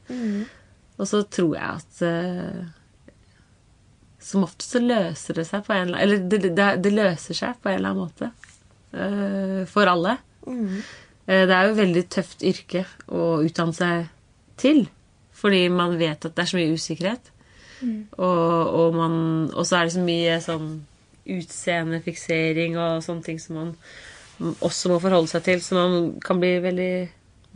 Og 0.99 1.07
så 1.09 1.23
tror 1.25 1.55
jeg 1.57 1.65
at 1.65 2.03
uh, 2.05 2.67
som 4.21 4.45
ofte 4.45 4.67
så 4.67 4.81
løser 4.83 5.39
det 5.39 5.47
seg 5.49 5.65
på 5.65 5.73
en 5.73 5.87
eller 5.87 5.97
annen 5.97 6.05
Eller 6.05 6.29
det, 6.29 6.53
det, 6.53 6.67
det 6.85 6.93
løser 6.93 7.39
seg 7.39 7.57
på 7.63 7.71
en 7.71 7.79
eller 7.79 7.95
annen 7.95 8.03
måte. 8.03 8.29
uh, 8.93 9.65
for 9.73 9.89
alle. 9.89 10.19
Eh, 10.45 10.93
Det 11.25 11.49
er 11.49 11.63
jo 11.65 11.71
et 11.73 11.79
veldig 11.79 12.03
tøft 12.13 12.43
yrke 12.45 12.83
å 13.09 13.39
utdanne 13.45 13.73
seg 13.73 14.09
til. 14.61 14.83
Fordi 15.35 15.63
man 15.73 15.97
vet 15.99 16.27
at 16.27 16.35
det 16.35 16.43
er 16.43 16.51
så 16.51 16.59
mye 16.59 16.75
usikkerhet. 16.77 17.31
Og, 18.17 18.73
og, 18.79 18.95
man, 18.95 19.15
og 19.53 19.65
så 19.67 19.79
er 19.79 19.87
det 19.87 19.95
så 19.95 20.03
mye 20.03 20.35
sånn 20.43 20.69
utseendefiksering 21.35 22.77
og 22.77 23.01
sånne 23.03 23.25
ting 23.25 23.41
som 23.41 23.57
man 23.59 23.73
også 24.63 24.91
må 24.91 24.99
forholde 25.03 25.31
seg 25.31 25.45
til, 25.45 25.63
så 25.63 25.77
man 25.77 26.13
kan 26.23 26.39
bli 26.41 26.53
veldig 26.63 26.93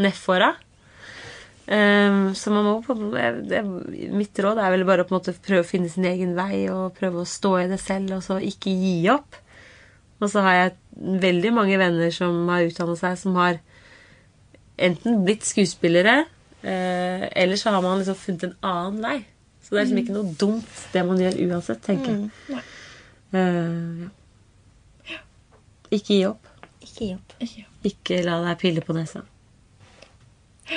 nedfor 0.02 0.46
av. 0.50 0.66
Um, 1.70 2.32
så 2.34 2.50
man 2.50 2.66
må 2.66 2.80
på, 2.82 2.96
det, 3.14 3.28
det, 3.46 3.60
Mitt 4.16 4.40
råd 4.42 4.58
er 4.58 4.72
vel 4.74 4.88
bare 4.88 5.04
å 5.06 5.10
prøve 5.10 5.62
å 5.62 5.68
finne 5.68 5.92
sin 5.92 6.08
egen 6.10 6.32
vei 6.34 6.64
og 6.74 6.96
prøve 6.98 7.22
å 7.22 7.30
stå 7.30 7.52
i 7.60 7.68
det 7.70 7.78
selv, 7.84 8.16
og 8.18 8.26
så 8.26 8.40
ikke 8.42 8.74
gi 8.74 8.96
opp. 9.14 9.38
Og 10.20 10.32
så 10.32 10.42
har 10.44 10.58
jeg 10.58 10.72
veldig 11.00 11.52
mange 11.56 11.80
venner 11.80 12.12
som 12.14 12.48
har 12.52 12.68
utdannet 12.68 13.00
seg, 13.00 13.18
som 13.22 13.38
har 13.40 13.60
enten 14.80 15.24
blitt 15.26 15.48
skuespillere, 15.48 16.26
eh, 16.62 17.26
eller 17.32 17.60
så 17.60 17.74
har 17.76 17.84
man 17.84 18.00
liksom 18.00 18.18
funnet 18.20 18.48
en 18.48 18.56
annen 18.62 19.02
vei. 19.04 19.18
Så 19.64 19.76
det 19.76 19.82
er 19.82 19.86
liksom 19.86 20.02
ikke 20.04 20.16
noe 20.16 20.36
dumt, 20.40 20.78
det 20.94 21.06
man 21.06 21.20
gjør 21.22 21.36
uansett, 21.46 21.82
tenker 21.86 22.16
jeg. 22.16 22.62
Mm, 23.30 23.36
uh, 23.36 25.12
ja. 25.12 25.20
Ikke 25.92 26.16
gi 26.16 26.24
opp. 26.26 26.48
Ikke 26.82 27.04
gi 27.04 27.12
opp. 27.14 27.36
Ikke. 27.86 28.22
La 28.26 28.40
deg 28.48 28.58
pille 28.64 28.82
på 28.82 28.96
nesa. 28.98 29.22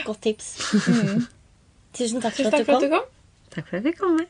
Godt 0.04 0.22
tips. 0.28 0.50
Tusen 1.96 2.20
takk 2.20 2.36
for 2.36 2.42
Tusen 2.42 2.52
takk 2.52 2.60
du 2.60 2.68
for 2.68 2.76
at 2.76 2.82
kom. 2.82 2.84
du 2.84 2.92
kom. 2.92 3.08
Takk 3.54 3.66
for 3.68 3.78
at 3.78 3.80
jeg 3.80 3.92
fikk 3.92 4.02
komme. 4.02 4.28